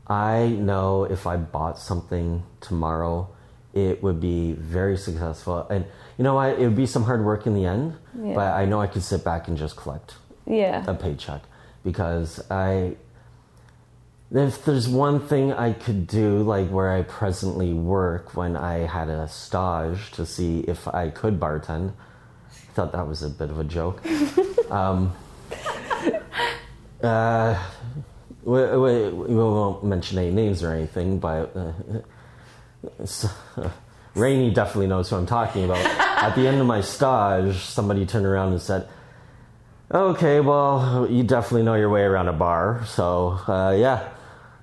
I 0.06 0.48
know 0.48 1.04
if 1.04 1.26
I 1.26 1.36
bought 1.36 1.78
something 1.78 2.42
tomorrow, 2.60 3.28
it 3.72 4.02
would 4.02 4.20
be 4.20 4.52
very 4.52 4.96
successful. 4.96 5.66
And 5.70 5.84
you 6.18 6.24
know 6.24 6.34
what? 6.34 6.58
It 6.58 6.64
would 6.64 6.76
be 6.76 6.86
some 6.86 7.04
hard 7.04 7.24
work 7.24 7.46
in 7.46 7.54
the 7.54 7.64
end, 7.64 7.94
Yeah. 8.20 8.34
but 8.34 8.52
I 8.52 8.64
know 8.66 8.80
I 8.80 8.86
could 8.86 9.02
sit 9.02 9.24
back 9.24 9.48
and 9.48 9.56
just 9.56 9.76
collect 9.76 10.14
yeah. 10.46 10.84
a 10.86 10.94
paycheck 10.94 11.42
because 11.84 12.40
I 12.50 12.96
if 14.35 14.64
there's 14.64 14.89
one 14.89 15.20
thing 15.20 15.53
I 15.53 15.72
could 15.72 16.07
do 16.07 16.43
like 16.43 16.68
where 16.68 16.91
I 16.93 17.03
presently 17.03 17.72
work 17.72 18.35
when 18.37 18.57
I 18.57 18.78
had 18.87 19.09
a 19.09 19.28
stage 19.28 20.11
to 20.12 20.26
see 20.26 20.61
if 20.61 20.89
I 20.89 21.11
could 21.11 21.39
bartend. 21.39 21.93
I 22.51 22.72
thought 22.74 22.93
that 22.93 23.07
was 23.07 23.22
a 23.22 23.30
bit 23.30 23.51
of 23.51 23.59
a 23.59 23.64
joke. 23.64 24.03
Um, 24.70 25.12
uh, 27.03 27.62
we, 28.43 28.62
we, 28.62 29.09
we 29.11 29.35
won't 29.37 29.85
mention 29.85 30.18
any 30.18 30.30
names 30.30 30.62
or 30.64 30.72
anything 30.72 31.18
but 31.18 31.55
uh, 31.55 31.72
it's- 32.99 33.28
Rainey 34.14 34.53
definitely 34.53 34.87
knows 34.87 35.11
who 35.11 35.16
I'm 35.16 35.26
talking 35.26 35.64
about. 35.64 35.85
At 35.85 36.35
the 36.35 36.49
end 36.49 36.61
of 36.61 36.66
my 36.66 36.80
stage 36.80 37.57
somebody 37.57 38.07
turned 38.07 38.26
around 38.26 38.53
and 38.53 38.61
said 38.61 38.89
Okay, 39.93 40.41
well, 40.41 41.07
you 41.09 41.22
definitely 41.22 41.62
know 41.62 41.74
your 41.74 41.91
way 41.91 42.03
around 42.03 42.26
a 42.28 42.32
bar, 42.32 42.85
so 42.87 43.39
uh, 43.47 43.76
yeah, 43.78 44.09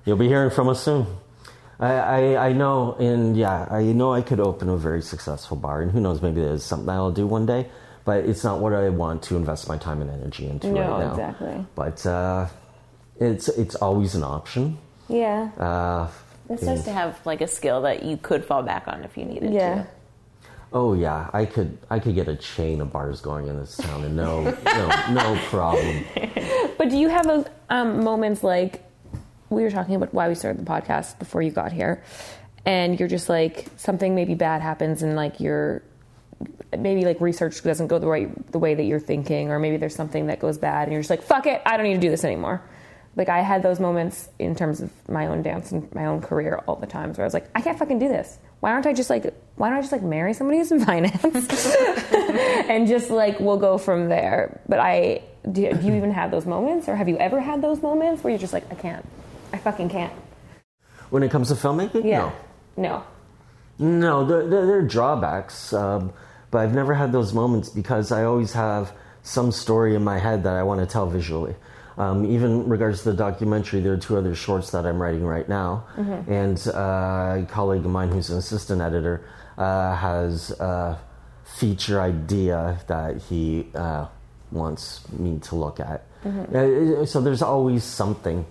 you'll 0.04 0.16
be 0.16 0.28
hearing 0.28 0.50
from 0.50 0.68
us 0.68 0.82
soon. 0.82 1.06
I, 1.80 1.92
I, 1.94 2.48
I 2.48 2.52
know, 2.52 2.94
and 2.94 3.36
yeah, 3.36 3.66
I 3.70 3.82
know 3.84 4.12
I 4.12 4.22
could 4.22 4.38
open 4.40 4.68
a 4.68 4.76
very 4.76 5.02
successful 5.02 5.56
bar, 5.56 5.82
and 5.82 5.90
who 5.90 6.00
knows, 6.00 6.22
maybe 6.22 6.40
there's 6.40 6.64
something 6.64 6.88
I'll 6.88 7.10
do 7.10 7.26
one 7.26 7.44
day, 7.46 7.68
but 8.04 8.24
it's 8.24 8.44
not 8.44 8.60
what 8.60 8.72
I 8.72 8.88
want 8.90 9.22
to 9.24 9.36
invest 9.36 9.68
my 9.68 9.76
time 9.78 10.00
and 10.00 10.10
energy 10.10 10.46
into 10.48 10.68
No, 10.70 10.80
right 10.80 11.00
now. 11.00 11.10
exactly. 11.10 11.66
But 11.74 12.06
uh, 12.06 12.46
it's 13.18 13.48
it's 13.48 13.74
always 13.76 14.14
an 14.14 14.22
option. 14.22 14.78
Yeah. 15.08 15.50
Uh, 15.58 16.08
It's 16.48 16.62
nice 16.62 16.84
to 16.84 16.92
have 16.92 17.18
like 17.26 17.40
a 17.40 17.46
skill 17.48 17.82
that 17.82 18.02
you 18.04 18.16
could 18.16 18.44
fall 18.44 18.62
back 18.62 18.86
on 18.86 19.02
if 19.04 19.16
you 19.16 19.24
needed 19.24 19.52
Yeah. 19.52 19.74
to. 19.74 19.86
oh 20.72 20.94
yeah, 20.94 21.30
I 21.32 21.46
could 21.46 21.78
I 21.90 21.98
could 21.98 22.14
get 22.14 22.28
a 22.28 22.36
chain 22.36 22.80
of 22.80 22.92
bars 22.92 23.20
going 23.20 23.48
in 23.48 23.58
this 23.58 23.76
town, 23.76 24.04
and 24.04 24.14
no 24.16 24.42
no 24.64 24.88
no 25.10 25.38
problem. 25.50 26.04
But 26.78 26.90
do 26.90 26.96
you 26.96 27.08
have 27.08 27.26
those 27.26 27.46
um, 27.70 28.02
moments 28.04 28.42
like 28.44 28.82
we 29.52 29.62
were 29.62 29.70
talking 29.70 29.94
about 29.94 30.12
why 30.14 30.28
we 30.28 30.34
started 30.34 30.64
the 30.64 30.70
podcast 30.70 31.18
before 31.18 31.42
you 31.42 31.50
got 31.50 31.72
here, 31.72 32.02
and 32.64 32.98
you're 32.98 33.08
just 33.08 33.28
like 33.28 33.66
something 33.76 34.14
maybe 34.14 34.34
bad 34.34 34.62
happens 34.62 35.02
and 35.02 35.16
like 35.16 35.40
you're 35.40 35.82
maybe 36.76 37.04
like 37.04 37.20
research 37.20 37.62
doesn't 37.62 37.88
go 37.88 37.98
the 37.98 38.06
right 38.06 38.52
the 38.52 38.58
way 38.58 38.74
that 38.74 38.84
you're 38.84 39.00
thinking, 39.00 39.50
or 39.50 39.58
maybe 39.58 39.76
there's 39.76 39.94
something 39.94 40.26
that 40.26 40.40
goes 40.40 40.58
bad 40.58 40.84
and 40.84 40.92
you're 40.92 41.02
just 41.02 41.10
like 41.10 41.22
fuck 41.22 41.46
it, 41.46 41.60
I 41.66 41.76
don't 41.76 41.84
need 41.84 41.94
to 41.94 42.00
do 42.00 42.10
this 42.10 42.24
anymore. 42.24 42.62
Like 43.14 43.28
I 43.28 43.40
had 43.40 43.62
those 43.62 43.78
moments 43.78 44.30
in 44.38 44.54
terms 44.54 44.80
of 44.80 44.90
my 45.08 45.26
own 45.26 45.42
dance 45.42 45.70
and 45.70 45.92
my 45.94 46.06
own 46.06 46.22
career 46.22 46.62
all 46.66 46.76
the 46.76 46.86
times 46.86 47.18
where 47.18 47.24
I 47.24 47.26
was 47.26 47.34
like, 47.34 47.46
I 47.54 47.60
can't 47.60 47.78
fucking 47.78 47.98
do 47.98 48.08
this. 48.08 48.38
Why 48.60 48.72
aren't 48.72 48.86
I 48.86 48.94
just 48.94 49.10
like 49.10 49.34
why 49.56 49.68
don't 49.68 49.78
I 49.78 49.80
just 49.80 49.92
like 49.92 50.02
marry 50.02 50.32
somebody 50.32 50.58
who's 50.58 50.72
in 50.72 50.84
finance 50.84 51.22
and 52.68 52.86
just 52.88 53.10
like 53.10 53.38
we'll 53.38 53.58
go 53.58 53.76
from 53.76 54.08
there. 54.08 54.60
But 54.68 54.78
I 54.78 55.22
do, 55.50 55.72
do 55.74 55.86
you 55.86 55.94
even 55.94 56.12
have 56.12 56.30
those 56.30 56.46
moments 56.46 56.88
or 56.88 56.96
have 56.96 57.08
you 57.08 57.18
ever 57.18 57.40
had 57.40 57.60
those 57.60 57.82
moments 57.82 58.24
where 58.24 58.30
you're 58.30 58.38
just 58.38 58.52
like 58.52 58.70
I 58.70 58.76
can't. 58.76 59.04
I 59.52 59.58
fucking 59.58 59.88
can't. 59.88 60.12
When 61.10 61.22
it 61.22 61.30
comes 61.30 61.48
to 61.48 61.54
filmmaking, 61.54 62.04
Yeah. 62.04 62.32
No. 62.76 63.04
No, 63.78 64.24
there, 64.24 64.46
there, 64.48 64.66
there 64.66 64.78
are 64.78 64.82
drawbacks, 64.82 65.72
um, 65.72 66.12
but 66.50 66.58
I've 66.58 66.74
never 66.74 66.94
had 66.94 67.12
those 67.12 67.32
moments 67.32 67.68
because 67.68 68.12
I 68.12 68.24
always 68.24 68.52
have 68.52 68.92
some 69.22 69.52
story 69.52 69.94
in 69.94 70.04
my 70.04 70.18
head 70.18 70.42
that 70.44 70.54
I 70.54 70.62
want 70.62 70.80
to 70.80 70.86
tell 70.86 71.06
visually. 71.06 71.54
Um, 71.98 72.24
even 72.24 72.68
regards 72.68 73.02
to 73.02 73.10
the 73.10 73.16
documentary, 73.16 73.80
there 73.80 73.92
are 73.92 73.98
two 73.98 74.16
other 74.16 74.34
shorts 74.34 74.70
that 74.70 74.86
I'm 74.86 75.00
writing 75.00 75.24
right 75.24 75.46
now, 75.48 75.84
and 76.26 76.58
uh, 76.68 77.42
a 77.42 77.46
colleague 77.50 77.84
of 77.84 77.90
mine 77.90 78.08
who's 78.10 78.30
an 78.30 78.38
assistant 78.38 78.80
editor 78.80 79.24
uh, 79.58 79.94
has 79.96 80.50
a 80.52 80.98
feature 81.44 82.00
idea 82.00 82.78
that 82.86 83.18
he 83.22 83.66
uh, 83.74 84.06
wants 84.50 85.06
me 85.12 85.38
to 85.40 85.54
look 85.56 85.80
at. 85.80 86.06
Uh, 86.24 87.04
so 87.04 87.20
there's 87.20 87.42
always 87.42 87.82
something. 87.84 88.44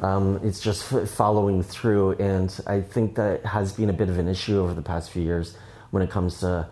Um, 0.00 0.40
it's 0.44 0.60
just 0.60 0.92
f- 0.92 1.08
following 1.08 1.62
through, 1.62 2.12
and 2.12 2.56
I 2.66 2.80
think 2.80 3.16
that 3.16 3.44
has 3.44 3.72
been 3.72 3.90
a 3.90 3.92
bit 3.92 4.08
of 4.08 4.18
an 4.18 4.28
issue 4.28 4.60
over 4.60 4.72
the 4.74 4.82
past 4.82 5.10
few 5.10 5.22
years 5.22 5.56
when 5.90 6.02
it 6.02 6.10
comes 6.10 6.40
to. 6.40 6.68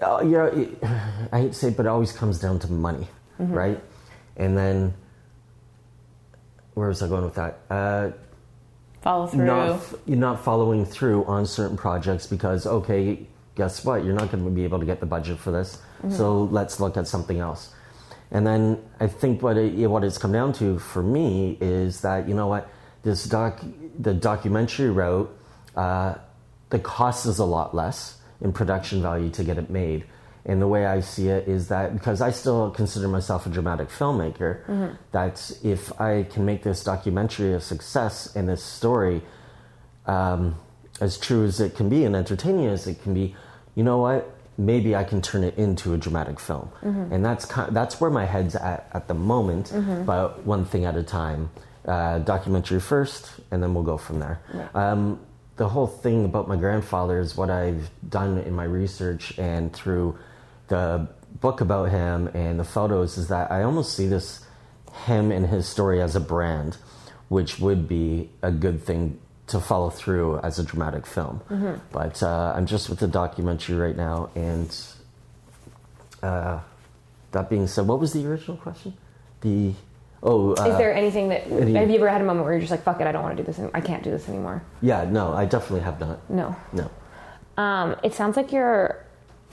Uh, 0.00 0.20
you 0.22 0.30
know, 0.30 0.46
it, 0.46 0.78
I 1.32 1.40
hate 1.40 1.48
to 1.52 1.54
say, 1.54 1.68
it, 1.68 1.76
but 1.76 1.86
it 1.86 1.88
always 1.88 2.12
comes 2.12 2.38
down 2.40 2.58
to 2.60 2.72
money, 2.72 3.06
right? 3.38 3.80
And 4.36 4.56
then, 4.56 4.94
where 6.74 6.88
was 6.88 7.02
I 7.02 7.08
going 7.08 7.24
with 7.24 7.34
that? 7.34 7.58
Uh, 7.68 8.10
Follow 9.02 9.26
through. 9.26 9.44
not 9.44 9.80
you're 10.06 10.18
not 10.18 10.42
following 10.44 10.84
through 10.84 11.24
on 11.26 11.46
certain 11.46 11.76
projects 11.76 12.26
because 12.26 12.66
okay 12.66 13.26
guess 13.54 13.84
what 13.84 14.04
you're 14.04 14.12
not 14.14 14.30
going 14.32 14.44
to 14.44 14.50
be 14.50 14.64
able 14.64 14.80
to 14.80 14.84
get 14.86 14.98
the 14.98 15.06
budget 15.06 15.38
for 15.38 15.52
this 15.52 15.78
so 16.10 16.44
let's 16.44 16.80
look 16.80 16.96
at 16.96 17.06
something 17.06 17.38
else 17.38 17.72
and 18.30 18.46
then 18.46 18.82
i 19.00 19.06
think 19.06 19.42
what 19.42 19.56
it, 19.56 19.86
what 19.88 20.04
it's 20.04 20.18
come 20.18 20.32
down 20.32 20.52
to 20.52 20.78
for 20.78 21.02
me 21.02 21.56
is 21.60 22.00
that 22.02 22.28
you 22.28 22.34
know 22.34 22.46
what 22.46 22.68
this 23.02 23.24
doc 23.24 23.60
the 23.98 24.14
documentary 24.14 24.90
route 24.90 25.30
uh, 25.76 26.14
the 26.70 26.78
cost 26.78 27.26
is 27.26 27.38
a 27.38 27.44
lot 27.44 27.74
less 27.74 28.18
in 28.40 28.52
production 28.52 29.00
value 29.02 29.30
to 29.30 29.44
get 29.44 29.58
it 29.58 29.70
made 29.70 30.04
and 30.48 30.62
the 30.62 30.66
way 30.66 30.86
I 30.86 31.00
see 31.00 31.28
it 31.28 31.46
is 31.46 31.68
that 31.68 31.92
because 31.92 32.22
I 32.22 32.30
still 32.30 32.70
consider 32.70 33.06
myself 33.06 33.44
a 33.44 33.50
dramatic 33.50 33.90
filmmaker, 33.90 34.96
that 35.12 35.52
if 35.62 36.00
I 36.00 36.22
can 36.22 36.46
make 36.46 36.62
this 36.62 36.82
documentary 36.82 37.52
a 37.52 37.60
success 37.60 38.34
and 38.34 38.48
this 38.48 38.62
story 38.62 39.20
um, 40.06 40.56
as 41.02 41.18
true 41.18 41.44
as 41.44 41.60
it 41.60 41.76
can 41.76 41.90
be 41.90 42.04
and 42.04 42.16
entertaining 42.16 42.66
as 42.66 42.86
it 42.86 43.02
can 43.02 43.12
be, 43.12 43.36
you 43.74 43.84
know 43.84 43.98
what? 43.98 44.37
Maybe 44.58 44.96
I 44.96 45.04
can 45.04 45.22
turn 45.22 45.44
it 45.44 45.56
into 45.56 45.94
a 45.94 45.96
dramatic 45.96 46.40
film, 46.40 46.68
and 46.82 47.24
that's 47.24 47.44
kind 47.44 47.74
that's 47.74 48.00
where 48.00 48.10
my 48.10 48.24
head's 48.26 48.56
at 48.56 48.88
at 48.92 49.06
the 49.06 49.14
moment. 49.14 49.70
But 50.04 50.44
one 50.44 50.64
thing 50.64 50.84
at 50.84 50.96
a 50.96 51.02
time, 51.04 51.50
uh, 51.86 52.18
documentary 52.18 52.80
first, 52.80 53.30
and 53.52 53.62
then 53.62 53.72
we'll 53.72 53.84
go 53.84 53.96
from 53.96 54.18
there. 54.18 54.40
Um, 54.74 55.20
the 55.56 55.68
whole 55.68 55.86
thing 55.86 56.24
about 56.24 56.48
my 56.48 56.56
grandfather 56.56 57.20
is 57.20 57.36
what 57.36 57.50
I've 57.50 57.88
done 58.08 58.38
in 58.38 58.52
my 58.54 58.64
research 58.64 59.38
and 59.38 59.72
through 59.72 60.18
the 60.68 61.08
book 61.40 61.60
about 61.60 61.90
him 61.90 62.28
and 62.34 62.58
the 62.58 62.64
photos 62.64 63.18
is 63.18 63.28
that 63.28 63.50
I 63.52 63.62
almost 63.62 63.94
see 63.96 64.06
this 64.08 64.44
him 65.06 65.30
and 65.30 65.46
his 65.46 65.66
story 65.68 66.00
as 66.00 66.16
a 66.16 66.20
brand, 66.20 66.76
which 67.28 67.58
would 67.60 67.86
be 67.86 68.30
a 68.42 68.50
good 68.50 68.82
thing 68.82 69.18
to 69.48 69.60
follow 69.60 69.90
through 69.90 70.38
as 70.38 70.58
a 70.58 70.62
dramatic 70.64 71.06
film. 71.06 71.40
But 71.92 72.22
uh, 72.22 72.52
I'm 72.56 72.66
just 72.66 72.88
with 72.88 72.98
the 73.00 73.08
documentary 73.08 73.76
right 73.76 73.96
now, 73.96 74.30
and 74.34 74.74
uh, 76.22 76.60
that 77.32 77.50
being 77.50 77.66
said, 77.66 77.86
what 77.86 78.00
was 78.00 78.12
the 78.12 78.26
original 78.26 78.56
question? 78.56 78.94
The 79.40 79.72
oh, 80.22 80.54
uh, 80.54 80.64
Is 80.64 80.78
there 80.78 80.92
anything 80.92 81.28
that 81.28 81.46
any- 81.50 81.74
have 81.74 81.88
you 81.90 81.96
ever 81.96 82.08
had 82.08 82.20
a 82.20 82.24
moment 82.24 82.44
where 82.44 82.52
you're 82.54 82.60
just 82.60 82.70
like 82.72 82.82
fuck 82.82 83.00
it, 83.00 83.06
I 83.06 83.12
don't 83.12 83.22
want 83.22 83.36
to 83.36 83.42
do 83.42 83.46
this. 83.46 83.60
I 83.74 83.80
can't 83.80 84.02
do 84.02 84.10
this 84.10 84.28
anymore. 84.28 84.62
yeah, 84.82 85.04
no, 85.04 85.32
I 85.32 85.44
definitely 85.44 85.80
have 85.80 86.00
not. 86.00 86.28
No. 86.30 86.56
No. 86.72 86.90
Um, 87.56 87.96
it 88.02 88.14
sounds 88.14 88.36
like 88.36 88.52
you're 88.52 89.04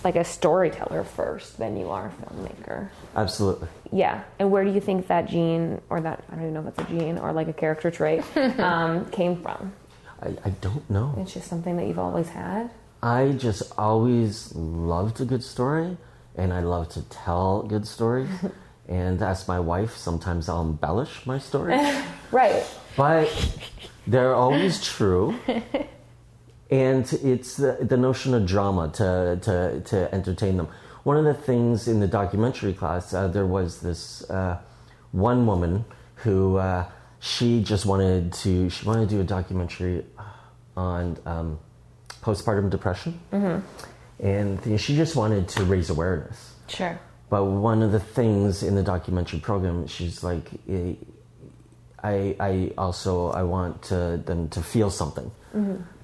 like 0.04 0.16
a 0.16 0.24
storyteller 0.24 1.04
first, 1.04 1.58
then 1.58 1.78
you 1.78 1.89
are 1.89 2.08
a 2.08 2.26
filmmaker. 2.26 2.89
Absolutely. 3.16 3.68
Yeah. 3.91 4.24
And 4.38 4.52
where 4.52 4.64
do 4.64 4.72
you 4.72 4.82
think 4.82 5.08
that 5.08 5.28
gene, 5.28 5.82
or 5.89 6.02
that, 6.02 6.24
I 6.30 6.36
don't 6.36 6.43
even 6.43 6.54
know 6.54 6.60
if 6.68 6.80
it's 6.80 6.89
a 6.89 6.93
gene 6.93 7.18
or 7.18 7.32
like 7.34 7.48
a 7.48 7.54
character 7.54 7.89
trait, 7.89 8.24
um, 8.60 9.06
came 9.10 9.41
from? 9.41 9.74
I, 10.26 10.47
I 10.47 10.49
don't 10.61 10.88
know. 10.89 11.13
It's 11.17 11.34
just 11.34 11.47
something 11.47 11.78
that 11.78 11.86
you've 11.88 11.99
always 11.99 12.30
had? 12.30 12.69
I 13.03 13.34
just 13.34 13.71
always 13.78 14.53
loved 14.55 15.21
a 15.21 15.26
good 15.26 15.43
story, 15.43 15.97
and 16.36 16.51
I 16.53 16.61
love 16.61 16.89
to 16.89 17.01
tell 17.03 17.63
good 17.63 17.86
stories. 17.88 18.30
and 18.88 19.21
as 19.21 19.47
my 19.47 19.59
wife, 19.59 19.95
sometimes 19.95 20.49
I'll 20.49 20.61
embellish 20.61 21.26
my 21.26 21.38
stories, 21.39 21.82
Right. 22.32 22.63
but 22.97 23.30
they're 24.07 24.36
always 24.36 24.84
true. 24.84 25.36
And 26.71 27.05
it's 27.23 27.57
the, 27.57 27.78
the 27.80 27.95
notion 27.95 28.34
of 28.34 28.47
drama 28.47 28.89
to, 28.95 29.39
to, 29.43 29.82
to 29.82 30.13
entertain 30.13 30.57
them. 30.57 30.67
One 31.03 31.15
of 31.15 31.23
the 31.23 31.36
things 31.36 31.88
in 31.88 31.99
the 31.99 32.07
documentary 32.07 32.73
class, 32.73 33.13
uh, 33.13 33.28
there 33.28 33.45
was 33.45 33.82
this 33.82 34.28
uh, 34.32 34.57
one 35.11 35.45
woman 35.45 35.86
who 36.15 36.57
uh, 36.57 36.86
she 37.19 37.61
just 37.61 37.86
wanted 37.86 38.34
to 38.34 38.69
she 38.71 38.84
wanted 38.86 39.09
to 39.09 39.15
do 39.15 39.21
a 39.21 39.23
documentary 39.23 40.05
on 40.76 41.17
um, 41.26 41.59
postpartum 42.21 42.69
depression, 42.69 43.19
and 44.19 44.80
she 44.80 44.95
just 44.95 45.15
wanted 45.15 45.47
to 45.49 45.63
raise 45.63 45.89
awareness. 45.89 46.53
Sure. 46.67 46.99
But 47.30 47.45
one 47.45 47.82
of 47.82 47.91
the 47.91 47.99
things 47.99 48.63
in 48.63 48.76
the 48.76 48.84
documentary 48.84 49.39
program, 49.39 49.88
she's 49.88 50.23
like, 50.23 50.49
I, 52.03 52.36
I 52.39 52.71
also 52.78 53.32
I 53.32 53.43
want 53.43 53.82
to, 53.84 54.21
them 54.23 54.49
to 54.49 54.61
feel 54.61 54.89
something. 54.89 55.32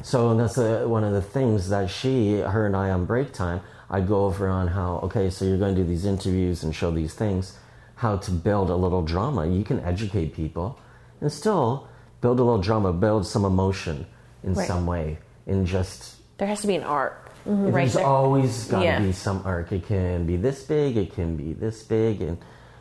So 0.02 0.36
that's 0.36 0.58
uh 0.58 0.86
one 0.88 1.04
of 1.04 1.14
the 1.14 1.22
things 1.22 1.70
that 1.70 1.90
she, 1.90 2.40
her 2.40 2.66
and 2.66 2.76
I 2.76 2.90
on 2.92 3.06
break 3.06 3.34
time, 3.34 3.60
I 3.90 4.00
go 4.00 4.26
over 4.26 4.48
on 4.48 4.68
how 4.68 5.00
okay, 5.04 5.30
so 5.30 5.44
you're 5.46 5.58
going 5.58 5.76
to 5.76 5.82
do 5.82 5.88
these 5.88 6.06
interviews 6.06 6.64
and 6.64 6.74
show 6.74 6.90
these 6.92 7.14
things, 7.14 7.58
how 7.96 8.16
to 8.18 8.32
build 8.32 8.70
a 8.70 8.76
little 8.76 9.02
drama. 9.02 9.46
You 9.46 9.64
can 9.64 9.82
educate 9.82 10.34
people 10.34 10.80
and 11.20 11.30
still 11.30 11.90
build 12.22 12.40
a 12.40 12.44
little 12.44 12.62
drama, 12.62 12.94
build 12.94 13.28
some 13.28 13.44
emotion 13.44 14.06
in 14.44 14.54
Right. 14.54 14.68
some 14.68 14.86
way, 14.86 15.18
and 15.48 15.66
just 15.68 16.16
There 16.38 16.48
has 16.48 16.62
to 16.62 16.68
be 16.68 16.76
an 16.76 16.84
arc. 16.84 17.30
Mm-hmm. 17.48 17.66
Right 17.66 17.74
there's 17.74 17.94
there. 17.94 18.06
always 18.06 18.66
got 18.66 18.80
to 18.80 18.86
Yeah. 18.86 19.00
be 19.00 19.12
some 19.12 19.42
arc. 19.46 19.72
It 19.72 19.86
can 19.88 20.26
be 20.26 20.38
this 20.38 20.64
big, 20.64 20.98
it 20.98 21.14
can 21.14 21.36
be 21.38 21.54
this 21.54 21.84
big, 21.84 22.22
and 22.22 22.38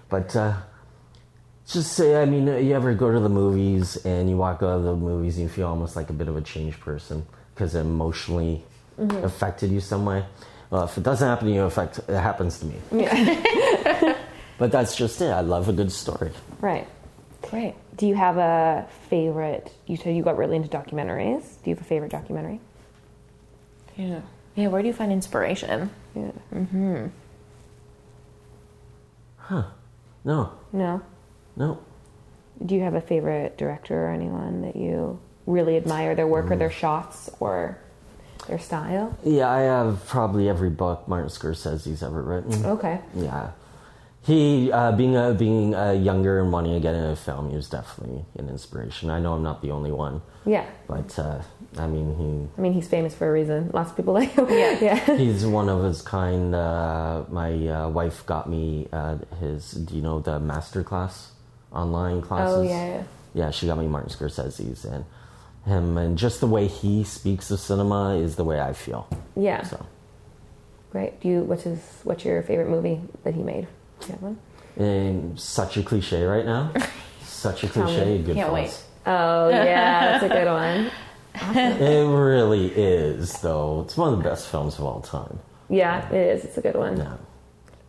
but 0.08 0.34
uh, 0.36 0.54
just 1.66 1.92
say, 1.92 2.20
I 2.20 2.24
mean, 2.24 2.46
you 2.46 2.74
ever 2.74 2.94
go 2.94 3.12
to 3.12 3.20
the 3.20 3.28
movies 3.28 3.96
and 4.04 4.28
you 4.28 4.36
walk 4.36 4.62
out 4.62 4.70
of 4.78 4.82
the 4.84 4.96
movies 4.96 5.36
and 5.36 5.44
you 5.44 5.48
feel 5.48 5.68
almost 5.68 5.94
like 5.96 6.10
a 6.10 6.12
bit 6.12 6.26
of 6.28 6.36
a 6.36 6.40
changed 6.40 6.80
person 6.80 7.24
because 7.54 7.74
it 7.74 7.80
emotionally 7.80 8.64
Mm-hmm. 9.00 9.24
affected 9.24 9.70
you 9.70 9.80
some 9.80 10.04
way. 10.04 10.22
Well, 10.68 10.84
if 10.84 10.98
it 10.98 11.02
doesn't 11.02 11.26
happen 11.26 11.48
to 11.48 11.54
you, 11.54 11.62
affect 11.62 12.00
it 12.06 12.08
happens 12.20 12.58
to 12.58 12.66
me. 12.66 12.74
but 14.58 14.70
that's 14.70 14.94
just 14.94 15.22
it. 15.22 15.30
I 15.30 15.40
love 15.40 15.68
a 15.70 15.72
good 15.72 15.90
story. 15.90 16.30
Right. 16.60 16.86
Great. 17.50 17.74
Do 17.96 18.06
you 18.06 18.14
have 18.14 18.36
a 18.36 18.86
favorite? 19.08 19.72
You 19.86 19.96
said 19.96 20.14
you 20.14 20.22
got 20.22 20.36
really 20.38 20.56
into 20.56 20.68
documentaries. 20.68 21.42
Do 21.62 21.70
you 21.70 21.74
have 21.76 21.84
a 21.84 21.88
favorite 21.88 22.12
documentary? 22.12 22.60
Yeah. 23.96 24.20
Yeah. 24.54 24.68
Where 24.68 24.82
do 24.82 24.88
you 24.88 24.94
find 24.94 25.12
inspiration? 25.12 25.90
Yeah. 26.14 26.30
Mm-hmm. 26.54 27.06
Huh. 29.38 29.64
No, 30.24 30.52
No. 30.72 31.02
no. 31.56 31.78
Do 32.64 32.74
you 32.74 32.82
have 32.82 32.94
a 32.94 33.00
favorite 33.00 33.56
director 33.56 34.04
or 34.06 34.10
anyone 34.10 34.60
that 34.62 34.76
you 34.76 35.18
really 35.46 35.76
admire 35.78 36.14
their 36.14 36.26
work 36.26 36.50
or 36.50 36.56
their 36.56 36.70
shots 36.70 37.30
or 37.40 37.78
their 38.46 38.58
style? 38.58 39.16
Yeah, 39.24 39.50
I 39.50 39.60
have 39.62 40.06
probably 40.06 40.48
every 40.48 40.68
book 40.68 41.08
Martin 41.08 41.30
Scorsese's 41.30 42.02
ever 42.02 42.20
written. 42.22 42.66
Okay. 42.66 43.00
Yeah, 43.14 43.50
he 44.22 44.70
uh, 44.70 44.92
being 44.92 45.16
a 45.16 45.32
being 45.32 45.74
a 45.74 45.94
younger 45.94 46.40
and 46.40 46.52
wanting 46.52 46.74
to 46.74 46.80
get 46.80 46.94
into 46.94 47.16
film, 47.16 47.50
he 47.50 47.56
was 47.56 47.68
definitely 47.68 48.24
an 48.36 48.48
inspiration. 48.48 49.08
I 49.10 49.18
know 49.18 49.32
I'm 49.34 49.42
not 49.42 49.62
the 49.62 49.70
only 49.70 49.92
one, 49.92 50.20
Yeah. 50.44 50.66
but 50.86 51.18
uh, 51.18 51.40
I 51.78 51.86
mean 51.86 52.16
he. 52.16 52.58
I 52.58 52.60
mean, 52.60 52.72
he's 52.74 52.86
famous 52.88 53.14
for 53.14 53.28
a 53.28 53.32
reason. 53.32 53.70
Lots 53.72 53.90
of 53.90 53.96
people 53.96 54.12
like 54.14 54.30
him. 54.32 54.46
Yeah. 54.50 54.78
yeah. 54.82 55.16
he's 55.16 55.46
one 55.46 55.68
of 55.70 55.82
his 55.84 56.02
kind. 56.02 56.54
Uh, 56.54 57.24
my 57.30 57.66
uh, 57.68 57.88
wife 57.88 58.26
got 58.26 58.48
me 58.48 58.88
uh, 58.92 59.18
his. 59.40 59.72
Do 59.72 59.94
you 59.96 60.02
know 60.02 60.20
the 60.20 60.38
master 60.38 60.84
class 60.84 61.32
online 61.72 62.20
classes? 62.20 62.56
Oh 62.58 62.62
yeah. 62.62 62.86
yeah. 62.86 63.02
yeah, 63.32 63.50
she 63.50 63.66
got 63.66 63.78
me 63.78 63.86
Martin 63.88 64.10
Scorsese's 64.10 64.84
and 64.84 65.04
him, 65.64 65.96
and 65.96 66.18
just 66.18 66.40
the 66.40 66.46
way 66.46 66.66
he 66.66 67.04
speaks 67.04 67.50
of 67.50 67.58
cinema 67.58 68.16
is 68.16 68.36
the 68.36 68.44
way 68.44 68.60
I 68.60 68.74
feel. 68.74 69.08
Yeah. 69.34 69.62
So, 69.62 69.86
Great. 70.92 71.20
Do 71.20 71.28
you? 71.28 71.40
What's 71.42 71.62
his? 71.62 71.80
What's 72.04 72.24
your 72.24 72.42
favorite 72.42 72.68
movie 72.68 73.00
that 73.24 73.34
he 73.34 73.42
made? 73.42 73.66
Do 74.00 74.06
you 74.06 74.12
have 74.12 74.22
one? 74.22 74.38
and 74.76 75.38
such 75.38 75.76
a 75.76 75.82
cliche 75.82 76.24
right 76.24 76.44
now. 76.46 76.72
Such 77.22 77.64
a 77.64 77.68
Tell 77.68 77.86
me. 77.86 77.94
cliche. 77.94 78.18
Good 78.22 78.36
Can't 78.36 78.52
wait. 78.52 78.82
Oh 79.06 79.48
yeah, 79.48 80.18
that's 80.18 80.24
a 80.24 80.28
good 80.28 80.46
one. 80.46 80.90
It 81.56 82.06
really 82.06 82.66
is, 82.68 83.32
though. 83.40 83.82
It's 83.82 83.96
one 83.96 84.12
of 84.12 84.18
the 84.22 84.28
best 84.28 84.48
films 84.48 84.78
of 84.78 84.84
all 84.84 85.00
time. 85.00 85.38
Yeah, 85.70 86.06
it 86.10 86.36
is. 86.36 86.44
It's 86.44 86.58
a 86.58 86.60
good 86.60 86.74
one. 86.76 86.96
Yeah. 86.98 87.16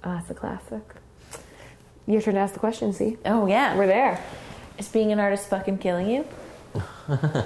Oh, 0.05 0.17
it's 0.17 0.29
a 0.29 0.33
classic. 0.33 0.81
Your 2.07 2.21
turn 2.21 2.35
to 2.35 2.39
ask 2.39 2.53
the 2.53 2.59
question. 2.59 2.93
See, 2.93 3.17
Oh 3.25 3.45
yeah. 3.47 3.75
we're 3.75 3.87
there. 3.87 4.23
Is 4.77 4.87
being 4.87 5.11
an 5.11 5.19
artist 5.19 5.49
fucking 5.49 5.79
killing 5.79 6.09
you? 6.09 6.25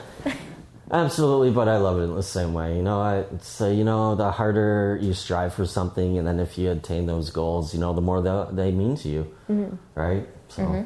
Absolutely, 0.92 1.50
but 1.52 1.68
I 1.68 1.78
love 1.78 1.98
it 2.00 2.04
in 2.04 2.16
the 2.16 2.22
same 2.24 2.54
way. 2.54 2.76
You 2.76 2.84
know, 2.84 3.02
I, 3.02 3.18
it's 3.34 3.60
uh, 3.60 3.68
you 3.68 3.84
know, 3.84 4.14
the 4.16 4.30
harder 4.32 5.00
you 5.02 5.14
strive 5.14 5.54
for 5.54 5.66
something, 5.66 6.18
and 6.18 6.28
then 6.28 6.40
if 6.40 6.58
you 6.60 6.70
attain 6.72 7.08
those 7.08 7.32
goals, 7.32 7.74
you 7.74 7.80
know, 7.80 7.94
the 7.94 8.02
more 8.02 8.22
they, 8.22 8.46
they 8.70 8.72
mean 8.72 8.96
to 8.98 9.10
you, 9.10 9.78
right? 9.96 10.28
So, 10.50 10.86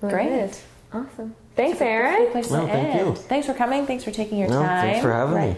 Well, 0.00 0.10
Great. 0.12 0.30
it 0.30 0.50
is. 0.50 0.62
Awesome. 0.92 1.34
Thanks, 1.56 1.80
Aaron. 1.80 2.30
place 2.30 2.50
Well, 2.50 2.66
to 2.66 2.72
thank 2.72 2.94
end. 2.94 3.08
you. 3.08 3.14
Thanks 3.16 3.46
for 3.48 3.54
coming. 3.54 3.84
Thanks 3.84 4.04
for 4.04 4.12
taking 4.12 4.38
your 4.38 4.48
no, 4.48 4.62
time. 4.62 4.82
thanks 4.90 5.02
for 5.02 5.12
having 5.12 5.34
Right. 5.34 5.50
me. 5.50 5.56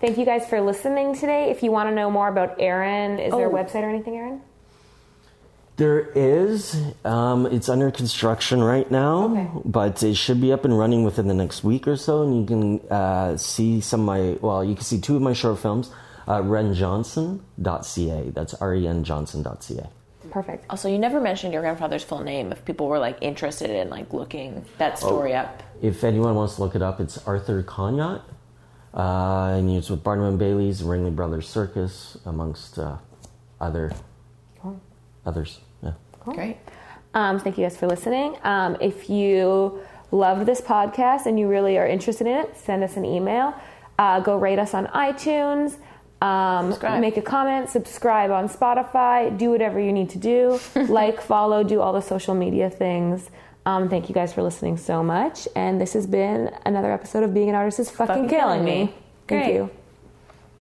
Thank 0.00 0.18
you 0.18 0.24
guys 0.24 0.46
for 0.48 0.60
listening 0.60 1.14
today. 1.14 1.50
If 1.50 1.62
you 1.62 1.70
want 1.70 1.88
to 1.88 1.94
know 1.94 2.10
more 2.10 2.28
about 2.28 2.56
Aaron, 2.58 3.20
is 3.20 3.32
there 3.32 3.46
a 3.46 3.50
Oh. 3.50 3.52
website 3.54 3.82
or 3.84 3.88
anything, 3.88 4.16
Aaron? 4.16 4.40
There 5.78 6.10
is. 6.14 6.76
Um, 7.04 7.46
it's 7.46 7.68
under 7.68 7.90
construction 7.92 8.62
right 8.62 8.90
now, 8.90 9.26
Okay. 9.30 9.48
but 9.64 10.02
it 10.02 10.16
should 10.16 10.40
be 10.40 10.52
up 10.52 10.64
and 10.64 10.76
running 10.76 11.04
within 11.04 11.28
the 11.28 11.34
next 11.34 11.62
week 11.62 11.86
or 11.86 11.96
so. 11.96 12.22
And 12.24 12.40
you 12.40 12.44
can 12.46 12.80
uh, 12.90 13.36
see 13.36 13.80
some 13.80 14.00
of 14.00 14.06
my, 14.06 14.36
well, 14.40 14.64
you 14.64 14.74
can 14.74 14.82
see 14.84 15.00
two 15.00 15.14
of 15.14 15.22
my 15.22 15.32
short 15.34 15.60
films, 15.60 15.90
uh, 16.26 16.42
renjohnson.ca. 16.42 18.30
That's 18.30 18.54
R 18.54 18.74
E 18.74 18.86
N 18.88 19.04
Johnson.ca. 19.04 19.86
Perfect. 20.32 20.66
Also, 20.68 20.88
you 20.90 20.98
never 20.98 21.20
mentioned 21.20 21.52
your 21.52 21.62
grandfather's 21.62 22.02
full 22.04 22.24
name. 22.24 22.50
If 22.52 22.64
people 22.64 22.88
were 22.88 22.98
like 22.98 23.16
interested 23.22 23.70
in 23.70 23.88
like 23.88 24.12
looking 24.12 24.64
that 24.78 24.98
story 24.98 25.32
up. 25.34 25.62
If 25.80 26.02
anyone 26.04 26.34
wants 26.34 26.56
to 26.56 26.62
look 26.62 26.74
it 26.74 26.82
up, 26.82 27.00
it's 27.00 27.18
Arthur 27.26 27.62
Konyot. 27.62 28.22
Uh, 28.92 29.54
and 29.56 29.70
it's 29.70 29.88
with 29.90 30.02
Barnum 30.02 30.26
and 30.26 30.38
Bailey's, 30.40 30.82
Ringling 30.82 31.14
Brothers 31.14 31.48
Circus, 31.48 32.18
amongst 32.26 32.78
uh, 32.80 32.96
other 33.60 33.92
others. 35.24 35.60
Yeah. 36.26 36.34
Great. 36.34 36.56
Um, 37.14 37.40
thank 37.40 37.56
you 37.58 37.64
guys 37.64 37.76
for 37.76 37.86
listening. 37.86 38.36
Um, 38.44 38.76
if 38.80 39.08
you 39.08 39.80
love 40.10 40.46
this 40.46 40.60
podcast 40.60 41.26
and 41.26 41.38
you 41.38 41.48
really 41.48 41.78
are 41.78 41.86
interested 41.86 42.26
in 42.26 42.36
it, 42.36 42.56
send 42.56 42.82
us 42.82 42.96
an 42.96 43.04
email. 43.04 43.54
Uh, 43.98 44.20
go 44.20 44.36
rate 44.36 44.58
us 44.58 44.74
on 44.74 44.86
iTunes. 44.88 45.76
Um, 46.20 46.72
Subscribe. 46.72 47.00
make 47.00 47.16
a 47.16 47.22
comment, 47.22 47.70
subscribe 47.70 48.32
on 48.32 48.48
Spotify, 48.48 49.36
do 49.38 49.50
whatever 49.50 49.78
you 49.78 49.92
need 49.92 50.10
to 50.10 50.18
do. 50.18 50.58
like, 50.88 51.20
follow, 51.20 51.62
do 51.62 51.80
all 51.80 51.92
the 51.92 52.00
social 52.00 52.34
media 52.34 52.68
things. 52.70 53.30
Um, 53.66 53.88
thank 53.88 54.08
you 54.08 54.14
guys 54.14 54.32
for 54.32 54.42
listening 54.42 54.78
so 54.78 55.02
much. 55.04 55.46
And 55.54 55.80
this 55.80 55.92
has 55.92 56.06
been 56.06 56.50
another 56.66 56.90
episode 56.92 57.22
of 57.22 57.32
Being 57.34 57.50
an 57.50 57.54
Artist 57.54 57.78
is 57.78 57.90
Fucking, 57.90 58.06
Fucking 58.06 58.28
Killing 58.28 58.60
Killing 58.60 58.64
Me. 58.64 58.84
Me. 58.86 58.94
Thank 59.28 59.44
Great. 59.44 59.54
you. 59.54 59.70